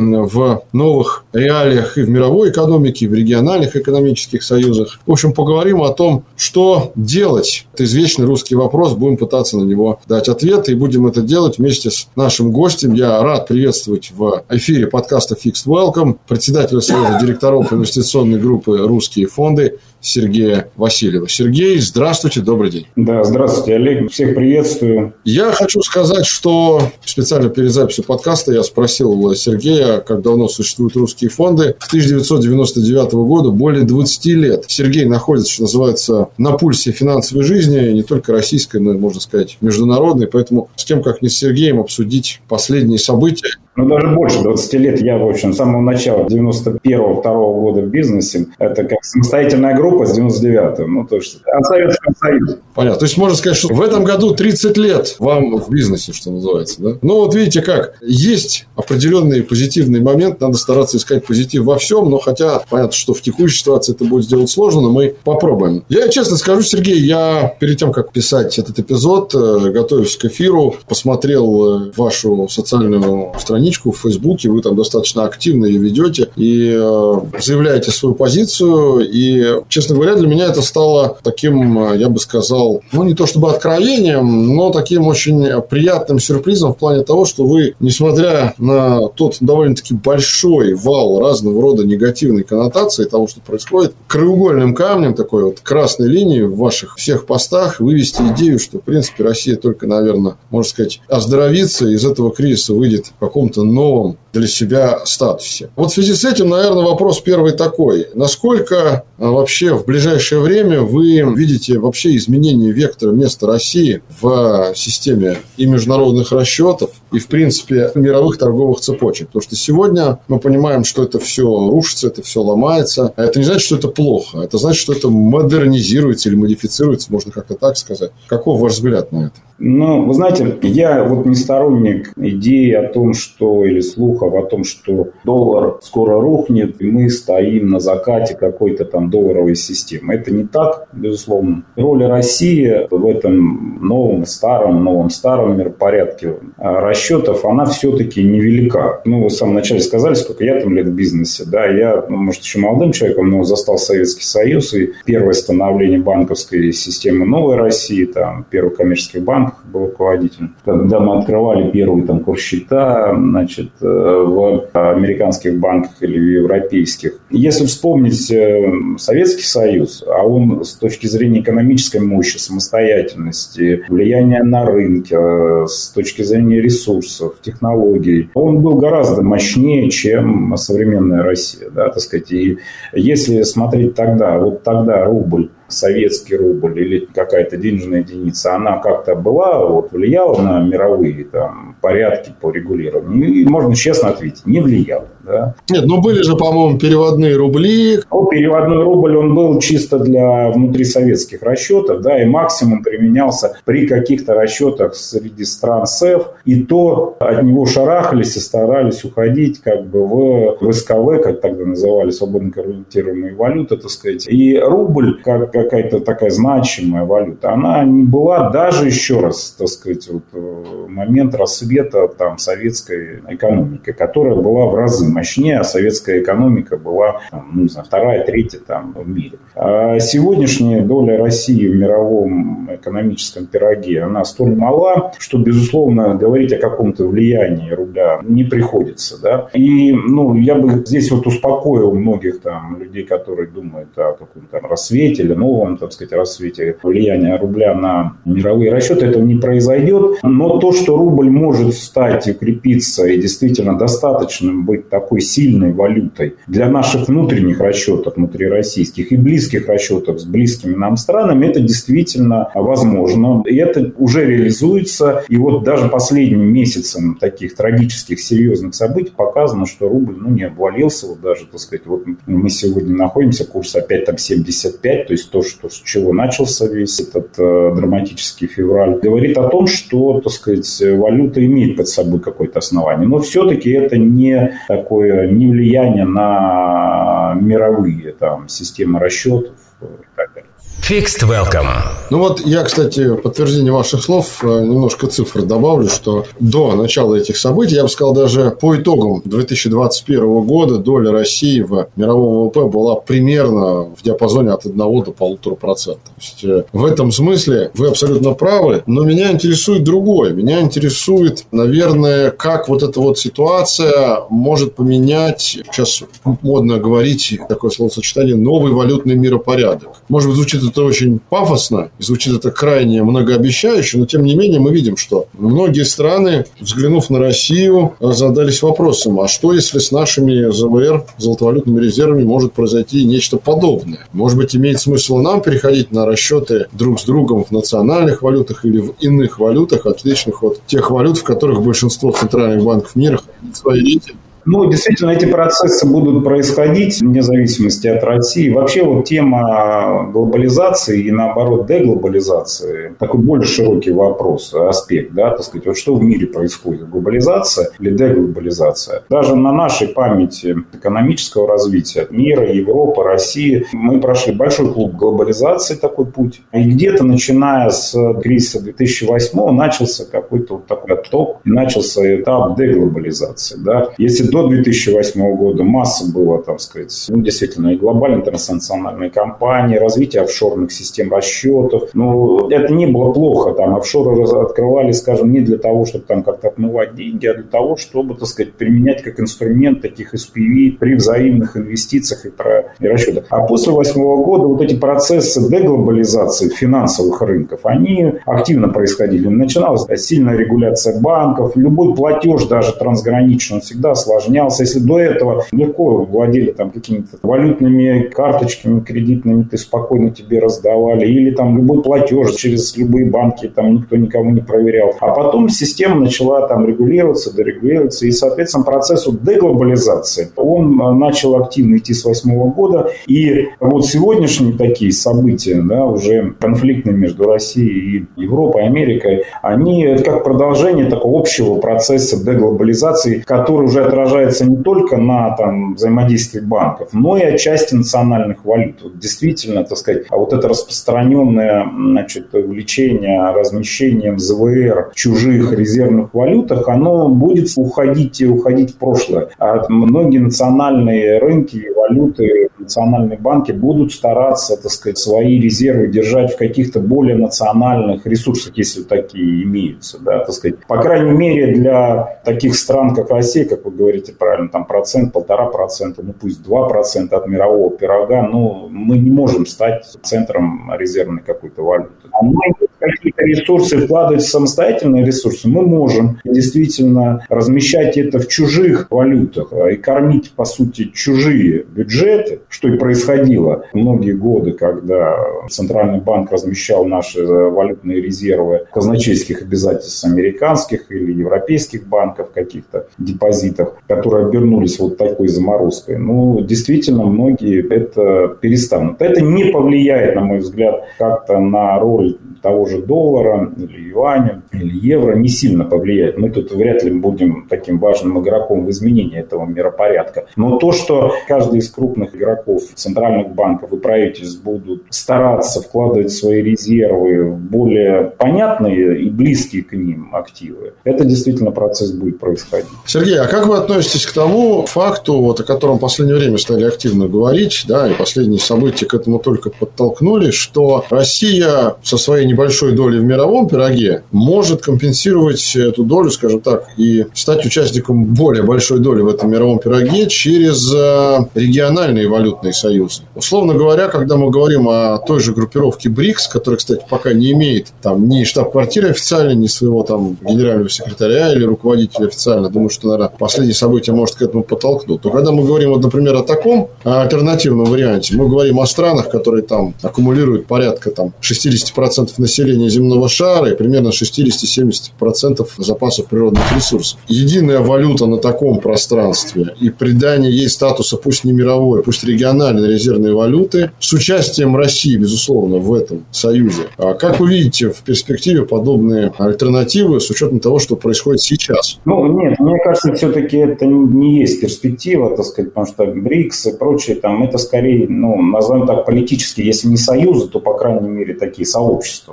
новых 0.73 1.25
реалиях 1.33 1.97
и 1.97 2.01
в 2.01 2.09
мировой 2.09 2.49
экономике, 2.51 3.05
и 3.05 3.07
в 3.07 3.13
региональных 3.13 3.75
экономических 3.75 4.43
союзах. 4.43 4.99
В 5.05 5.11
общем, 5.11 5.33
поговорим 5.33 5.81
о 5.81 5.89
том, 5.89 6.23
что 6.35 6.91
делать. 6.95 7.65
Это 7.73 7.83
извечный 7.83 8.25
русский 8.25 8.55
вопрос, 8.55 8.93
будем 8.93 9.17
пытаться 9.17 9.57
на 9.57 9.63
него 9.63 9.99
дать 10.07 10.29
ответ, 10.29 10.69
и 10.69 10.75
будем 10.75 11.07
это 11.07 11.21
делать 11.21 11.57
вместе 11.57 11.91
с 11.91 12.07
нашим 12.15 12.51
гостем. 12.51 12.93
Я 12.93 13.21
рад 13.21 13.47
приветствовать 13.47 14.11
в 14.15 14.43
эфире 14.49 14.88
подкаста 14.88 15.35
Fixed 15.35 15.65
Welcome 15.65 16.17
председателя 16.27 16.81
Совета 16.81 17.19
директоров 17.21 17.71
инвестиционной 17.71 18.39
группы 18.39 18.77
«Русские 18.77 19.27
фонды» 19.27 19.79
Сергея 20.02 20.69
Васильева. 20.75 21.28
Сергей, 21.28 21.80
здравствуйте, 21.80 22.41
добрый 22.41 22.72
день. 22.72 22.88
Да, 22.96 23.24
здравствуйте, 23.24 23.75
Олег. 23.75 24.12
Всех 24.12 24.35
приветствую. 24.35 25.13
Я 25.24 25.52
хочу 25.52 25.81
сказать, 25.81 26.25
что 26.25 26.81
специально 27.03 27.50
перед 27.50 27.72
записью 27.72 28.03
подкаста 28.03 28.53
я 28.53 28.63
спросил 28.63 29.34
Сергея, 29.36 30.00
как 30.00 30.22
давно 30.22 30.47
существуют 30.47 30.96
русские 30.96 31.30
фонды. 31.30 31.75
С 31.80 31.88
1999 31.88 33.13
года 33.13 33.50
более 33.50 33.84
20 33.84 34.25
лет. 34.25 34.66
Сергей 34.68 35.06
находится, 35.06 35.52
что 35.52 35.63
называется, 35.63 36.28
на 36.38 36.53
пульсе 36.53 36.91
финансовой 36.91 37.44
жизни, 37.44 37.91
не 37.91 38.03
только 38.03 38.31
российской, 38.31 38.78
но, 38.78 38.94
можно 38.94 39.19
сказать, 39.19 39.57
международной. 39.62 40.28
Поэтому 40.28 40.69
с 40.75 40.86
кем, 40.86 41.03
как 41.03 41.22
не 41.22 41.30
с 41.30 41.38
Сергеем, 41.38 41.80
обсудить 41.80 42.41
последние 42.47 43.00
события 43.00 43.57
ну, 43.77 43.85
даже 43.85 44.07
больше 44.07 44.41
20 44.41 44.73
лет 44.73 45.01
я, 45.01 45.19
в 45.19 45.29
общем, 45.29 45.53
с 45.53 45.57
самого 45.57 45.81
начала 45.81 46.25
91-2 46.25 47.21
года 47.21 47.81
в 47.81 47.85
бизнесе. 47.85 48.47
Это 48.57 48.83
как 48.83 49.05
самостоятельная 49.05 49.75
группа 49.75 50.07
с 50.07 50.17
99-го. 50.17 50.88
Ну, 50.88 51.05
то 51.05 51.17
есть 51.17 51.38
от 51.45 51.63
Советского 51.63 52.13
Союза. 52.19 52.59
Понятно. 52.73 52.99
То 52.99 53.05
есть, 53.05 53.17
можно 53.17 53.38
сказать, 53.38 53.55
что 53.55 53.71
в 53.71 53.81
этом 53.83 54.03
году 54.03 54.33
30 54.33 54.77
лет 54.77 55.15
вам 55.19 55.57
в 55.57 55.69
бизнесе, 55.69 56.11
что 56.11 56.31
называется. 56.31 56.81
Да? 56.81 56.97
Ну, 57.03 57.17
вот 57.17 57.35
видите 57.35 57.61
как. 57.61 57.93
Есть 58.01 58.65
определенный 58.75 59.43
позитивный 59.43 60.01
момент. 60.01 60.41
Надо 60.41 60.57
стараться 60.57 60.97
искать 60.97 61.23
позитив 61.23 61.63
во 61.63 61.77
всем. 61.77 62.09
Но 62.09 62.17
хотя, 62.17 62.63
понятно, 62.67 62.94
что 62.94 63.13
в 63.13 63.21
текущей 63.21 63.59
ситуации 63.59 63.94
это 63.94 64.05
будет 64.05 64.25
сделать 64.25 64.49
сложно, 64.49 64.81
но 64.81 64.91
мы 64.91 65.13
попробуем. 65.23 65.83
Я 65.88 66.07
честно 66.07 66.35
скажу, 66.38 66.63
Сергей, 66.63 66.97
я 66.97 67.55
перед 67.59 67.77
тем, 67.77 67.91
как 67.91 68.11
писать 68.11 68.57
этот 68.57 68.79
эпизод, 68.79 69.35
э, 69.35 69.69
готовясь 69.69 70.17
к 70.17 70.25
эфиру, 70.25 70.77
посмотрел 70.88 71.89
э, 71.89 71.91
вашу 71.95 72.47
социальную 72.49 73.33
страницу 73.38 73.66
страничку 73.67 73.91
в 73.91 74.00
Фейсбуке, 74.00 74.50
вы 74.50 74.61
там 74.61 74.75
достаточно 74.75 75.25
активно 75.25 75.65
ее 75.65 75.80
ведете 75.80 76.30
и 76.36 76.74
э, 76.74 77.13
заявляете 77.39 77.92
свою 77.92 78.15
позицию. 78.15 79.07
И, 79.12 79.62
честно 79.68 79.95
говоря, 79.95 80.15
для 80.15 80.27
меня 80.27 80.45
это 80.45 80.62
стало 80.62 81.18
таким, 81.24 81.92
э, 81.92 81.97
я 81.97 82.09
бы 82.09 82.19
сказал, 82.19 82.81
ну, 82.92 83.03
не 83.03 83.13
то 83.13 83.25
чтобы 83.25 83.51
откровением, 83.51 84.56
но 84.56 84.71
таким 84.71 85.07
очень 85.07 85.62
приятным 85.69 86.19
сюрпризом 86.19 86.74
в 86.74 86.77
плане 86.77 87.03
того, 87.03 87.25
что 87.25 87.45
вы, 87.45 87.75
несмотря 87.80 88.53
на 88.57 89.07
тот 89.09 89.38
довольно-таки 89.42 89.94
большой 89.94 90.74
вал 90.74 91.19
разного 91.19 91.62
рода 91.62 91.83
негативной 91.83 92.44
коннотации 92.44 93.06
того, 93.06 93.27
что 93.27 93.42
происходит, 93.42 93.94
краеугольным 94.07 94.74
камнем 94.74 95.13
такой 95.13 95.44
вот 95.44 95.59
красной 95.59 96.07
линии 96.07 96.42
в 96.42 96.56
ваших 96.56 96.95
всех 96.95 97.25
постах 97.25 97.80
вывести 97.80 98.21
идею, 98.33 98.59
что, 98.59 98.80
в 98.80 98.83
принципе, 98.83 99.24
Россия 99.24 99.56
только, 99.56 99.88
наверное, 99.88 100.36
можно 100.50 100.69
сказать, 100.69 101.01
оздоровится, 101.09 101.88
из 101.88 102.06
этого 102.06 102.31
кризиса 102.31 102.74
выйдет 102.77 103.07
в 103.07 103.19
каком-то 103.19 103.56
каком-то 103.57 103.63
новом 103.63 104.18
для 104.33 104.47
себя 104.47 105.00
статусе. 105.06 105.69
Вот 105.75 105.91
в 105.91 105.94
связи 105.94 106.13
с 106.13 106.25
этим, 106.25 106.50
наверное, 106.50 106.83
вопрос 106.83 107.19
первый 107.19 107.53
такой. 107.53 108.07
Насколько 108.13 109.03
а, 109.18 109.31
вообще 109.31 109.74
в 109.74 109.85
ближайшее 109.85 110.41
время 110.41 110.81
вы 110.81 111.21
видите 111.35 111.79
вообще 111.79 112.15
изменение 112.15 112.71
вектора 112.71 113.12
места 113.12 113.47
России 113.47 114.01
в 114.21 114.74
системе 114.75 115.38
и 115.57 115.65
международных 115.65 116.31
расчетов, 116.31 116.91
и, 117.12 117.19
в 117.19 117.27
принципе, 117.27 117.91
мировых 117.95 118.38
торговых 118.38 118.79
цепочек? 118.79 119.27
Потому 119.27 119.44
что 119.44 119.56
сегодня 119.56 120.19
мы 120.27 120.39
понимаем, 120.39 120.83
что 120.83 121.03
это 121.03 121.19
все 121.19 121.44
рушится, 121.44 122.07
это 122.07 122.21
все 122.21 122.41
ломается. 122.41 123.13
А 123.15 123.23
это 123.23 123.39
не 123.39 123.45
значит, 123.45 123.63
что 123.63 123.75
это 123.77 123.88
плохо. 123.88 124.39
Это 124.39 124.57
значит, 124.57 124.81
что 124.81 124.94
это 124.94 125.09
модернизируется 125.09 126.30
или 126.30 126.35
модифицируется, 126.35 127.12
можно 127.12 127.31
как-то 127.31 127.56
так 127.56 127.77
сказать. 127.77 128.12
Каков 128.27 128.59
ваш 128.59 128.73
взгляд 128.73 129.12
на 129.12 129.27
это? 129.27 129.35
Ну, 129.59 130.06
вы 130.06 130.13
знаете, 130.13 130.57
я 130.62 131.03
вот 131.03 131.25
не 131.25 131.35
сторонник 131.35 132.13
идеи 132.15 132.73
о 132.73 132.88
том, 132.89 133.13
что, 133.13 133.65
или 133.65 133.80
слухов 134.27 134.45
о 134.45 134.47
том, 134.47 134.63
что 134.63 135.09
доллар 135.24 135.77
скоро 135.81 136.19
рухнет, 136.21 136.81
и 136.81 136.91
мы 136.91 137.09
стоим 137.09 137.69
на 137.69 137.79
закате 137.79 138.35
какой-то 138.35 138.85
там 138.85 139.09
долларовой 139.09 139.56
системы. 139.56 140.13
Это 140.13 140.31
не 140.31 140.45
так, 140.45 140.88
безусловно. 140.94 141.63
Роль 141.75 142.06
России 142.06 142.88
в 142.89 143.06
этом 143.06 143.79
новом, 143.81 144.25
старом, 144.25 144.83
новом, 144.83 145.09
старом 145.09 145.57
миропорядке 145.57 146.35
расчетов, 146.57 147.45
она 147.45 147.65
все-таки 147.65 148.24
невелика. 148.24 149.01
Ну, 149.06 149.24
вы 149.24 149.27
в 149.27 149.33
самом 149.33 149.56
начале 149.56 149.81
сказали, 149.81 150.15
сколько 150.15 150.44
я 150.44 150.59
там 150.59 150.75
лет 150.75 150.88
в 150.88 150.94
бизнесе, 150.94 151.44
да, 151.45 151.65
я, 151.65 152.06
ну, 152.09 152.18
может, 152.18 152.41
еще 152.41 152.59
молодым 152.59 152.91
человеком, 152.91 153.30
но 153.30 153.44
застал 153.44 153.77
Советский 153.77 154.23
Союз 154.23 154.73
и 154.73 154.91
первое 155.06 155.33
становление 155.33 156.00
банковской 156.00 156.71
системы 156.73 157.25
новой 157.25 157.56
России, 157.56 158.06
там, 158.06 158.45
первый 158.50 158.75
коммерческий 158.75 159.19
банк, 159.19 159.56
был 159.65 159.88
руководителем. 159.88 160.56
Когда 160.65 161.00
мы 161.00 161.18
открывали 161.18 161.71
первый 161.71 162.03
там 162.03 162.19
курс 162.19 162.41
счета, 162.41 163.15
значит, 163.15 163.69
э, 163.81 164.06
в 164.12 164.69
американских 164.74 165.59
банках 165.59 165.92
или 166.01 166.18
в 166.18 166.24
европейских. 166.24 167.19
Если 167.30 167.65
вспомнить 167.65 168.30
э, 168.31 168.71
Советский 168.98 169.44
Союз, 169.44 170.04
а 170.07 170.25
он 170.25 170.63
с 170.63 170.74
точки 170.74 171.07
зрения 171.07 171.42
экономической 171.42 172.00
мощи, 172.00 172.38
самостоятельности, 172.38 173.83
влияния 173.89 174.44
на 174.44 174.65
рынке, 174.65 175.15
э, 175.15 175.65
с 175.68 175.89
точки 175.89 176.24
зрения 176.24 176.62
ресурсов, 176.62 177.36
технологий, 177.42 178.30
он 178.33 178.62
был 178.62 178.75
гораздо 178.75 179.21
мощнее, 179.21 179.89
чем 179.89 180.56
современная 180.57 181.24
Россия, 181.24 181.69
да, 181.69 181.89
так 181.89 182.00
сказать. 182.00 182.31
И 182.31 182.57
если 182.94 183.44
смотреть 183.44 183.95
тогда, 183.95 184.38
вот 184.38 184.63
тогда 184.63 185.06
рубль 185.06 185.50
советский 185.68 186.36
рубль 186.36 186.80
или 186.80 187.08
какая-то 187.14 187.58
денежная 187.58 188.00
единица, 188.00 188.56
она 188.56 188.78
как-то 188.78 189.16
была, 189.16 189.66
вот, 189.66 189.92
влияла 189.92 190.42
на 190.42 190.60
мировые 190.62 191.25
там, 191.25 191.75
порядки 191.81 192.34
по 192.40 192.52
регулированию? 192.52 193.34
И 193.34 193.46
можно 193.46 193.75
честно 193.75 194.10
ответить, 194.10 194.46
не 194.46 194.60
влияла. 194.60 195.08
Да? 195.24 195.56
Нет, 195.69 195.84
ну 195.86 196.02
были 196.02 196.22
же, 196.22 196.36
по-моему, 196.38 196.80
переводные 196.80 197.36
рубли. 197.36 198.00
Ну, 198.12 198.25
переводной 198.28 198.81
рубль, 198.81 199.18
он 199.18 199.36
был 199.36 199.60
чисто 199.60 200.00
для 200.00 200.50
внутрисоветских 200.52 201.42
расчетов, 201.44 202.02
да, 202.02 202.22
и 202.22 202.25
максимум 202.25 202.81
применялся 202.81 203.58
при 203.66 203.88
каких-то 203.88 204.34
расчетах 204.34 204.96
среди 204.96 205.44
стран 205.44 205.86
СЭФ, 205.86 206.30
и 206.46 206.64
то 206.64 207.18
от 207.19 207.44
него 207.44 207.66
шарахались 207.66 208.38
и 208.38 208.40
старались 208.40 209.04
уходить 209.04 209.62
как 209.62 209.86
бы 209.88 210.06
в, 210.06 210.58
в 210.62 210.72
СКВ, 210.72 211.22
как 211.22 211.42
тогда 211.42 211.66
называли, 211.66 212.12
свободно 212.12 212.52
конвертируемые 212.52 213.36
валюты, 213.36 213.78
так 213.78 213.90
сказать. 213.90 214.28
И 214.28 214.58
рубль, 214.58 215.22
как 215.24 215.56
какая-то 215.63 216.00
такая 216.00 216.30
значимая 216.30 217.06
валюта, 217.06 217.54
она 217.54 217.83
не 217.83 218.04
была 218.04 218.50
даже 218.50 218.86
еще 218.86 219.19
раз, 219.19 219.56
так 219.57 219.68
сказать, 219.68 220.07
вот, 220.12 220.24
э, 220.33 220.86
момент 220.88 221.36
рассвета 221.36 222.07
там 222.07 222.38
советской 222.38 223.19
экономики, 223.27 223.92
которая 223.92 224.36
была 224.36 224.65
в 224.65 224.75
разы 224.75 225.12
мощнее, 225.12 225.59
а 225.59 225.63
советская 225.63 226.21
экономика 226.21 226.77
была, 226.77 227.21
там, 227.31 227.50
ну, 227.54 227.63
не 227.63 227.68
знаю, 227.69 227.86
вторая, 227.86 228.25
третья 228.25 228.59
там 228.65 228.94
в 228.98 229.07
мире. 229.07 229.38
А 229.56 230.00
сегодняшняя 230.00 230.81
доля 230.81 231.18
России 231.18 231.68
в 231.68 231.75
мировом 231.75 232.69
экономическом 232.74 233.45
пироге, 233.45 234.04
она 234.04 234.24
столь 234.24 234.56
мала, 234.56 235.12
что, 235.18 235.38
безусловно, 235.38 236.15
говорить 236.15 236.54
о 236.54 236.57
каком-то 236.57 237.06
влиянии 237.06 237.71
рубля 237.71 238.19
не 238.24 238.44
приходится, 238.44 239.21
да. 239.21 239.50
И, 239.54 239.94
ну, 239.94 240.36
я 240.36 240.56
бы 240.56 240.86
здесь 240.86 241.12
вот 241.12 241.27
успокоил 241.27 241.94
многих 241.94 242.42
там 242.42 242.77
людей, 242.80 243.04
которые 243.04 243.48
думают 243.48 243.89
о 243.98 244.13
каком-то 244.13 244.59
рассвете 244.59 245.24
или 245.24 245.33
новом, 245.47 245.77
так 245.77 245.94
сказать, 245.94 246.13
рассвете 246.13 246.77
влияния 246.83 247.38
рубля 247.38 247.73
на 247.73 248.17
мировые 248.25 248.71
расчеты, 248.71 249.05
этого 249.05 249.23
не 249.23 249.35
произойдет. 249.35 250.17
Но 250.23 250.59
то, 250.59 250.71
что 250.71 250.97
рубль 250.97 251.29
может 251.29 251.73
стать 251.73 252.27
укрепиться 252.27 253.05
и 253.07 253.19
действительно 253.19 253.77
достаточным 253.77 254.65
быть 254.65 254.89
такой 254.89 255.21
сильной 255.21 255.71
валютой 255.71 256.35
для 256.47 256.69
наших 256.69 257.07
внутренних 257.07 257.59
расчетов, 257.59 258.15
внутрироссийских 258.17 259.11
и 259.11 259.17
близких 259.17 259.67
расчетов 259.67 260.19
с 260.19 260.25
близкими 260.25 260.75
нам 260.75 260.97
странами, 260.97 261.47
это 261.47 261.59
действительно 261.59 262.49
возможно. 262.53 263.44
И 263.45 263.55
это 263.55 263.91
уже 263.97 264.25
реализуется. 264.25 265.23
И 265.29 265.38
вот 265.38 265.63
даже 265.63 265.88
последним 265.89 266.41
месяцем 266.41 267.17
таких 267.19 267.55
трагических, 267.55 268.19
серьезных 268.19 268.75
событий 268.75 269.13
показано, 269.15 269.65
что 269.65 269.88
рубль 269.88 270.15
ну, 270.17 270.29
не 270.29 270.44
обвалился. 270.44 271.07
Вот 271.07 271.21
даже, 271.21 271.45
так 271.45 271.59
сказать, 271.59 271.85
вот 271.85 272.03
мы 272.25 272.49
сегодня 272.49 272.95
находимся, 272.95 273.45
курс 273.45 273.75
опять 273.75 274.05
там 274.05 274.17
75, 274.17 275.07
то 275.07 275.13
есть 275.13 275.31
то, 275.38 275.44
что, 275.44 275.69
с 275.69 275.75
чего 275.75 276.13
начался 276.13 276.66
весь 276.66 277.00
этот 277.00 277.38
э, 277.38 277.72
драматический 277.75 278.48
февраль, 278.48 279.00
говорит 279.00 279.38
о 279.38 279.48
том, 279.50 279.68
что, 279.68 280.19
так 280.19 280.34
сказать, 280.34 280.81
валюта 280.81 281.45
имеет 281.45 281.78
под 281.78 281.88
собой 281.88 282.19
какое-то 282.19 282.57
основание. 282.57 283.07
Но 283.07 283.19
все-таки 283.19 283.69
это 283.69 284.00
не 284.00 284.57
такое, 284.68 285.30
не 285.30 285.45
влияние 285.45 286.06
на 286.06 287.38
мировые 287.39 288.13
там, 288.13 288.50
системы 288.50 289.00
расчетов 289.00 289.54
и 289.81 289.86
так. 290.16 290.37
Fixed 290.81 291.24
Welcome. 291.24 291.97
Ну 292.09 292.19
вот 292.19 292.39
я, 292.45 292.63
кстати, 292.63 293.01
в 293.01 293.18
подтверждение 293.18 293.74
ваших 293.74 294.01
слов 294.01 294.39
э, 294.41 294.47
немножко 294.47 295.07
цифр 295.07 295.41
добавлю, 295.41 295.89
что 295.89 296.25
до 296.39 296.74
начала 296.75 297.15
этих 297.15 297.35
событий, 297.35 297.75
я 297.75 297.83
бы 297.83 297.89
сказал, 297.89 298.13
даже 298.13 298.51
по 298.51 298.77
итогам 298.77 299.21
2021 299.25 300.45
года 300.45 300.77
доля 300.77 301.12
России 301.12 301.59
в 301.59 301.89
мировом 301.97 302.45
ВВП 302.45 302.69
была 302.69 302.95
примерно 302.95 303.94
в 303.94 303.97
диапазоне 304.03 304.51
от 304.51 304.65
1 304.65 304.77
до 304.77 305.12
полутора 305.12 305.56
процентов. 305.56 306.03
То 306.06 306.21
есть, 306.21 306.44
э, 306.45 306.63
в 306.71 306.85
этом 306.85 307.12
смысле 307.12 307.71
вы 307.73 307.89
абсолютно 307.89 308.31
правы, 308.31 308.83
но 308.85 309.03
меня 309.03 309.31
интересует 309.31 309.83
другое. 309.83 310.31
Меня 310.31 310.62
интересует, 310.62 311.44
наверное, 311.51 312.31
как 312.31 312.69
вот 312.69 312.83
эта 312.83 313.01
вот 313.01 313.19
ситуация 313.19 314.21
может 314.30 314.75
поменять, 314.75 315.41
сейчас 315.41 316.03
модно 316.23 316.77
говорить 316.77 317.38
такое 317.50 317.71
словосочетание, 317.71 318.38
новый 318.38 318.71
валютный 318.71 319.15
миропорядок. 319.15 319.89
Может 320.07 320.30
быть, 320.30 320.38
звучит 320.38 320.63
это 320.68 320.84
очень 320.84 321.19
пафосно, 321.19 321.90
звучит 322.00 322.36
это 322.36 322.52
крайне 322.52 323.04
многообещающе, 323.04 323.98
но 323.98 324.06
тем 324.06 324.24
не 324.24 324.36
менее 324.36 324.60
мы 324.60 324.72
видим, 324.72 324.98
что 324.98 325.28
многие 325.34 325.84
страны, 325.84 326.46
взглянув 326.60 327.10
на 327.10 327.19
Россию, 327.19 327.96
задались 328.00 328.62
вопросом, 328.62 329.19
а 329.19 329.28
что 329.28 329.54
если 329.54 329.80
с 329.80 329.92
нашими 329.92 330.52
ЗВР, 330.52 331.06
золотовалютными 331.18 331.80
резервами, 331.80 332.24
может 332.24 332.54
произойти 332.54 333.04
нечто 333.06 333.38
подобное? 333.38 334.07
Может 334.14 334.38
быть, 334.38 334.56
имеет 334.56 334.80
смысл 334.80 335.18
нам 335.18 335.42
переходить 335.42 335.92
на 335.92 336.06
расчеты 336.06 336.68
друг 336.71 337.00
с 337.00 337.06
другом 337.06 337.44
в 337.44 337.52
национальных 337.52 338.21
валютах 338.21 338.66
или 338.66 338.80
в 338.80 338.95
иных 339.00 339.40
валютах, 339.40 339.86
отличных 339.86 340.44
от 340.44 340.62
тех 340.68 340.92
валют, 340.92 341.18
в 341.18 341.24
которых 341.24 341.62
большинство 341.62 342.12
центральных 342.12 342.64
банков 342.64 342.95
мира 342.95 343.19
свои 343.54 343.80
рейтинги 343.80 344.27
ну, 344.47 344.69
действительно, 344.69 345.11
эти 345.11 345.25
процессы 345.25 345.85
будут 345.85 346.23
происходить 346.23 347.01
вне 347.01 347.21
зависимости 347.21 347.87
от 347.87 348.04
России. 348.04 348.49
Вообще 348.49 348.83
вот 348.83 349.06
тема 349.06 350.09
глобализации 350.11 351.01
и, 351.01 351.11
наоборот, 351.11 351.68
деглобализации 351.68 352.95
такой 352.97 353.19
более 353.19 353.45
широкий 353.45 353.92
вопрос, 353.92 354.54
аспект, 354.54 355.13
да, 355.13 355.31
так 355.31 355.44
сказать, 355.44 355.68
вот 355.68 355.77
что 355.77 355.95
в 355.95 356.04
мире 356.04 356.27
происходит, 356.27 356.89
глобализация 356.89 357.69
или 357.80 357.92
деглобализация. 357.92 359.04
Даже 359.09 359.35
на 359.35 359.51
нашей 359.51 359.89
памяти 359.89 360.56
экономического 360.73 361.47
развития 361.47 362.07
мира, 362.09 362.49
Европы, 362.51 363.04
России 363.04 363.66
мы 363.73 363.99
прошли 363.99 364.33
большой 364.33 364.71
клуб 364.71 364.95
глобализации, 364.95 365.75
такой 365.75 366.06
путь. 366.06 366.42
И 366.54 366.63
где-то 366.63 367.04
начиная 367.04 367.69
с 367.69 367.94
кризиса 368.21 368.61
2008 368.61 369.51
начался 369.51 370.06
какой-то 370.06 370.56
вот 370.56 370.68
такой 370.68 370.94
отток, 370.95 371.42
начался 371.44 372.16
этап 372.16 372.57
деглобализации. 372.57 373.57
Да. 373.59 373.89
Если 373.97 374.27
до 374.44 374.47
2008 374.49 375.35
года 375.35 375.63
масса 375.63 376.11
было, 376.11 376.41
так 376.41 376.59
сказать, 376.61 377.06
ну, 377.09 377.21
действительно, 377.21 377.69
и 377.69 377.77
глобальные 377.77 378.23
транснациональные 378.23 379.09
компании, 379.09 379.77
развитие 379.77 380.23
офшорных 380.23 380.71
систем 380.71 381.11
расчетов. 381.11 381.89
Ну, 381.94 382.49
это 382.49 382.73
не 382.73 382.87
было 382.87 383.11
плохо. 383.11 383.53
Там 383.53 383.75
офшоры 383.75 384.23
открывали, 384.23 384.91
скажем, 384.91 385.31
не 385.31 385.41
для 385.41 385.57
того, 385.57 385.85
чтобы 385.85 386.06
там 386.06 386.23
как-то 386.23 386.49
отмывать 386.49 386.95
деньги, 386.95 387.25
а 387.27 387.33
для 387.33 387.44
того, 387.44 387.77
чтобы, 387.77 388.15
так 388.15 388.27
сказать, 388.27 388.53
применять 388.53 389.03
как 389.03 389.19
инструмент 389.19 389.81
таких 389.81 390.13
SPV 390.13 390.77
при 390.79 390.95
взаимных 390.95 391.57
инвестициях 391.57 392.25
и, 392.25 392.29
про, 392.29 392.73
и 392.79 392.87
расчетах. 392.87 393.25
А 393.29 393.41
после 393.41 393.73
2008 393.73 394.23
года 394.23 394.47
вот 394.47 394.61
эти 394.61 394.75
процессы 394.75 395.49
деглобализации 395.49 396.49
финансовых 396.49 397.21
рынков, 397.21 397.61
они 397.63 398.13
активно 398.25 398.69
происходили. 398.69 399.27
Начиналась 399.27 399.85
сильная 400.01 400.37
регуляция 400.37 400.99
банков, 400.99 401.56
любой 401.56 401.95
платеж 401.95 402.45
даже 402.45 402.73
трансграничный, 402.73 403.56
он 403.56 403.61
всегда 403.61 403.95
осложнялся. 404.28 404.64
Если 404.64 404.80
до 404.80 405.00
этого 405.00 405.46
легко 405.52 406.06
владели 406.06 406.52
там 406.52 406.72
какими-то 406.72 407.18
валютными 407.24 408.10
карточками 408.14 408.80
кредитными, 408.81 409.44
ты 409.44 409.57
спокойно 409.57 410.12
тебе 410.12 410.40
раздавали, 410.40 411.07
или 411.07 411.31
там 411.31 411.57
любой 411.57 411.81
платеж 411.81 412.36
через 412.36 412.76
любые 412.78 413.06
банки, 413.06 413.52
там 413.54 413.76
никто 413.76 413.96
никому 413.96 414.31
не 414.31 414.42
проверял. 414.42 414.94
А 415.00 415.10
потом 415.10 415.50
система 415.50 416.00
начала 416.02 416.48
там 416.48 416.68
регулироваться, 416.68 417.36
дерегулироваться, 417.36 418.06
и, 418.06 418.12
соответственно, 418.12 418.64
процессу 418.64 419.18
деглобализации 419.18 420.30
он 420.36 420.80
э, 420.80 420.94
начал 420.94 421.36
активно 421.38 421.78
идти 421.78 421.94
с 421.94 422.04
2008 422.04 422.52
года, 422.52 422.90
и 423.07 423.50
вот 423.60 423.86
сегодняшние 423.86 424.54
такие 424.57 424.92
события, 424.92 425.62
да, 425.62 425.86
уже 425.86 426.36
конфликтные 426.40 426.96
между 426.96 427.24
Россией 427.24 428.06
и 428.18 428.22
Европой, 428.22 428.66
Америкой, 428.66 429.24
они 429.42 429.84
это 429.84 430.04
как 430.04 430.24
продолжение 430.24 430.86
такого 430.86 431.19
общего 431.19 431.56
процесса 431.56 432.24
деглобализации, 432.24 433.24
который 433.26 433.66
уже 433.66 433.84
отражается 433.84 434.17
не 434.45 434.57
только 434.57 434.97
на 434.97 435.36
там, 435.36 435.76
взаимодействии 435.76 436.40
банков, 436.40 436.90
но 436.94 437.18
и 437.18 437.21
отчасти 437.21 437.76
национальных 437.76 438.45
валют. 438.45 438.81
Вот 438.83 439.00
действительно, 439.00 439.64
так 439.64 439.78
сказать, 439.78 440.06
а 440.09 440.18
вот 440.18 440.33
это 440.33 440.47
распространенное 440.47 441.66
значит, 441.74 442.33
увлечение 442.33 443.31
размещением 443.31 444.19
ЗВР 444.19 444.92
чужих 444.95 445.54
резервных 445.54 446.14
валютах, 446.14 446.68
оно 446.68 447.07
будет 447.09 447.50
уходить 447.56 448.21
и 448.21 448.28
уходить 448.28 448.76
в 448.76 448.78
прошлое. 448.78 449.30
А 449.38 449.68
многие 449.69 450.19
национальные 450.19 451.19
рынки 451.19 451.57
и 451.57 451.69
валюты, 451.69 452.50
национальные 452.68 453.18
банки 453.18 453.54
будут 453.54 453.94
стараться, 453.94 454.57
так 454.62 454.71
сказать, 454.71 454.97
свои 454.97 455.40
резервы 455.40 455.88
держать 455.88 456.33
в 456.33 456.38
каких-то 456.38 456.80
более 456.80 457.16
национальных 457.16 458.06
ресурсах, 458.06 458.57
если 458.57 458.83
такие 458.83 459.44
имеются, 459.44 460.00
да, 460.00 460.19
так 460.19 460.31
сказать. 460.31 460.59
По 460.68 460.81
крайней 460.81 461.12
мере, 461.12 461.56
для 461.56 462.19
таких 462.26 462.56
стран, 462.56 462.94
как 462.94 463.09
Россия, 463.09 463.45
как 463.45 463.66
вы 463.66 463.71
говорите 463.71 464.14
правильно, 464.14 464.50
там 464.50 464.66
процент, 464.66 465.14
полтора 465.14 465.45
процента, 465.45 466.04
ну 466.04 466.14
пусть 466.14 466.44
два 466.44 466.68
процента 466.68 467.18
от 467.18 467.28
мирового 467.28 467.76
пирога, 467.76 468.24
ну, 468.24 468.68
мы 468.69 468.97
не 468.97 469.12
можем 469.12 469.45
стать 469.45 469.86
центром 470.04 470.71
резервной 470.78 471.21
какой-то 471.21 471.64
валюты. 471.64 471.96
А 472.11 472.23
мы 472.23 472.35
какие-то 472.80 473.23
ресурсы 473.26 473.78
вкладывать 473.80 474.23
в 474.23 474.30
самостоятельные 474.30 475.06
ресурсы, 475.06 475.47
мы 475.47 475.66
можем 475.66 476.19
действительно 476.23 477.26
размещать 477.30 477.97
это 477.97 478.19
в 478.19 478.28
чужих 478.28 478.87
валютах 478.90 479.52
и 479.71 479.76
кормить, 479.76 480.31
по 480.31 480.45
сути, 480.45 480.92
чужие 480.94 481.64
бюджеты, 481.64 482.40
что 482.49 482.68
и 482.68 482.78
происходило 482.78 483.66
многие 483.73 484.14
годы, 484.14 484.52
когда 484.52 485.16
Центральный 485.49 485.99
банк 485.99 486.31
размещал 486.31 486.85
наши 486.85 487.26
валютные 487.26 488.02
резервы 488.02 488.61
казначейских 488.71 489.42
обязательств 489.42 490.06
американских 490.06 490.92
или 490.92 491.14
европейских 491.14 491.87
банков 491.87 492.31
каких-то 492.33 492.87
депозитах, 492.97 493.78
которые 493.87 494.28
обернулись 494.28 494.80
вот 494.80 494.97
такой 494.97 495.28
заморозкой. 495.28 495.97
Ну, 495.97 496.42
действительно, 496.42 497.06
многие 497.06 497.68
это 497.68 498.35
перестанут. 498.40 499.02
Это 499.02 499.21
не 499.21 499.45
повлияет, 499.45 500.16
на 500.16 500.21
мой 500.21 500.40
взгляд, 500.40 500.83
как-то 500.97 501.40
на 501.40 501.80
роль 501.97 502.18
того 502.42 502.66
же 502.66 502.81
доллара 502.81 503.51
или 503.57 503.89
юаня 503.89 504.44
или 504.51 504.77
евро 504.77 505.16
не 505.16 505.27
сильно 505.27 505.66
повлияет. 505.66 506.18
Мы 506.18 506.30
тут 506.30 506.51
вряд 506.51 506.83
ли 506.83 506.92
будем 506.92 507.47
таким 507.49 507.80
важным 507.80 508.21
игроком 508.21 508.66
в 508.66 508.69
изменении 508.69 509.19
этого 509.19 509.45
миропорядка. 509.45 510.27
Но 510.35 510.57
то, 510.57 510.71
что 510.71 511.13
каждый 511.27 511.59
из 511.59 511.69
крупных 511.69 512.15
игроков 512.15 512.62
центральных 512.75 513.34
банков 513.34 513.73
и 513.73 513.77
правительств 513.77 514.41
будут 514.43 514.84
стараться 514.89 515.62
вкладывать 515.62 516.12
свои 516.12 516.41
резервы 516.41 517.32
в 517.32 517.38
более 517.38 518.13
понятные 518.17 519.01
и 519.01 519.10
близкие 519.10 519.63
к 519.63 519.73
ним 519.73 520.10
активы, 520.13 520.73
это 520.84 521.06
действительно 521.06 521.51
процесс 521.51 521.91
будет 521.91 522.19
происходить. 522.19 522.67
Сергей, 522.86 523.19
а 523.19 523.27
как 523.27 523.47
вы 523.47 523.58
относитесь 523.58 524.06
к 524.06 524.13
тому 524.13 524.65
факту, 524.65 525.19
вот, 525.21 525.39
о 525.39 525.43
котором 525.43 525.77
в 525.77 525.82
последнее 525.82 526.17
время 526.17 526.38
стали 526.38 526.63
активно 526.63 527.08
говорить, 527.08 527.65
да, 527.67 527.89
и 527.89 527.93
последние 527.93 528.39
события 528.39 528.86
к 528.86 528.93
этому 528.93 529.19
только 529.19 529.49
подтолкнули, 529.49 530.32
что 530.32 530.86
Россия 530.89 531.75
со 531.88 531.97
своей 531.97 532.25
небольшой 532.25 532.73
долей 532.73 532.99
в 532.99 533.03
мировом 533.06 533.47
пироге 533.47 534.03
может 534.12 534.62
компенсировать 534.62 535.56
эту 535.56 535.84
долю, 535.84 536.12
скажем 536.12 536.41
так, 536.41 536.65
и 536.75 537.06
стать 537.13 537.45
участником 537.45 538.03
более 538.13 538.43
большой 538.43 538.79
доли 538.79 539.01
в 539.01 539.08
этом 539.08 539.32
мировом 539.32 539.60
пироге 539.60 540.08
через 540.08 540.69
э, 540.73 541.19
региональные 541.34 542.10
валютные 542.10 542.51
союзы. 542.51 543.03
Условно 543.15 543.53
говоря, 543.53 543.88
когда 543.88 544.17
мы 544.17 544.29
говорим 544.29 544.67
о 544.67 544.97
той 544.97 545.21
же 545.21 545.34
группировке 545.34 545.88
БРИКС, 545.88 546.27
которая, 546.27 546.58
кстати, 546.58 546.84
пока 546.89 547.13
не 547.13 547.32
имеет 547.32 547.67
там 547.82 548.10
ни 548.10 548.25
штаб-квартиры 548.25 548.89
официально, 548.89 549.32
ни 549.32 549.47
своего 549.47 549.84
там 549.84 550.17
генерального 550.27 550.69
секретаря 550.69 551.32
или 551.32 551.45
руководителя 551.45 552.08
официально, 552.08 552.49
думаю, 552.49 552.69
что, 552.69 552.89
наверное, 552.89 553.13
последние 553.17 553.56
события 553.56 553.93
может 553.93 554.15
к 554.15 554.21
этому 554.21 554.43
подтолкнуть. 554.43 555.01
То 555.01 555.10
когда 555.10 555.32
мы 555.32 555.45
говорим, 555.45 555.69
вот, 555.69 555.82
например, 555.82 556.15
о 556.15 556.23
таком 556.23 556.69
альтернативном 556.84 557.67
варианте, 557.67 558.13
мы 558.17 558.27
говорим 558.27 558.60
о 558.60 558.65
странах, 558.65 559.10
которые 559.10 559.43
там 559.43 559.73
аккумулируют 559.82 560.47
порядка 560.47 560.91
там 560.91 561.13
60% 561.21 561.77
населения 562.17 562.69
земного 562.69 563.10
шара 563.10 563.52
и 563.52 563.56
примерно 563.56 563.89
60-70% 563.89 565.48
запасов 565.58 566.08
природных 566.08 566.43
ресурсов. 566.56 567.00
Единая 567.08 567.60
валюта 567.60 568.06
на 568.06 568.17
таком 568.17 568.60
пространстве 568.60 569.56
и 569.60 569.69
придание 569.69 570.32
ей 570.32 570.50
статуса 570.50 570.98
пусть 570.98 571.24
не 571.24 571.34
мировой, 571.34 571.84
пусть 571.84 572.04
региональной 572.04 572.67
резервной 572.67 573.13
валюты 573.13 573.72
с 573.80 573.93
участием 573.93 574.56
России, 574.56 574.98
безусловно, 574.98 575.58
в 575.58 575.74
этом 575.74 576.06
союзе. 576.12 576.63
А 576.78 576.93
как 576.93 577.19
вы 577.19 577.30
видите 577.30 577.69
в 577.69 577.82
перспективе 577.84 578.46
подобные 578.46 579.13
альтернативы 579.17 580.00
с 580.00 580.10
учетом 580.10 580.39
того, 580.39 580.60
что 580.60 580.76
происходит 580.76 581.22
сейчас? 581.22 581.80
Ну, 581.86 582.06
нет, 582.19 582.39
мне 582.39 582.58
кажется, 582.63 582.93
все-таки 582.93 583.38
это 583.38 583.65
не 583.65 584.19
есть 584.19 584.41
перспектива, 584.41 585.15
так 585.15 585.26
сказать, 585.26 585.54
потому 585.54 585.67
что 585.67 585.86
БРИКС 585.86 586.48
и 586.48 586.58
прочее, 586.58 586.96
там, 586.96 587.24
это 587.24 587.38
скорее, 587.38 587.88
ну, 587.88 588.22
назовем 588.22 588.65
так, 588.67 588.86
политические, 588.86 589.48
если 589.48 589.67
не 589.67 589.78
союзы, 589.78 590.28
то, 590.28 590.39
по 590.39 590.58
крайней 590.58 590.89
мере, 590.89 591.13
такие 591.13 591.46
сообщества, 591.46 591.66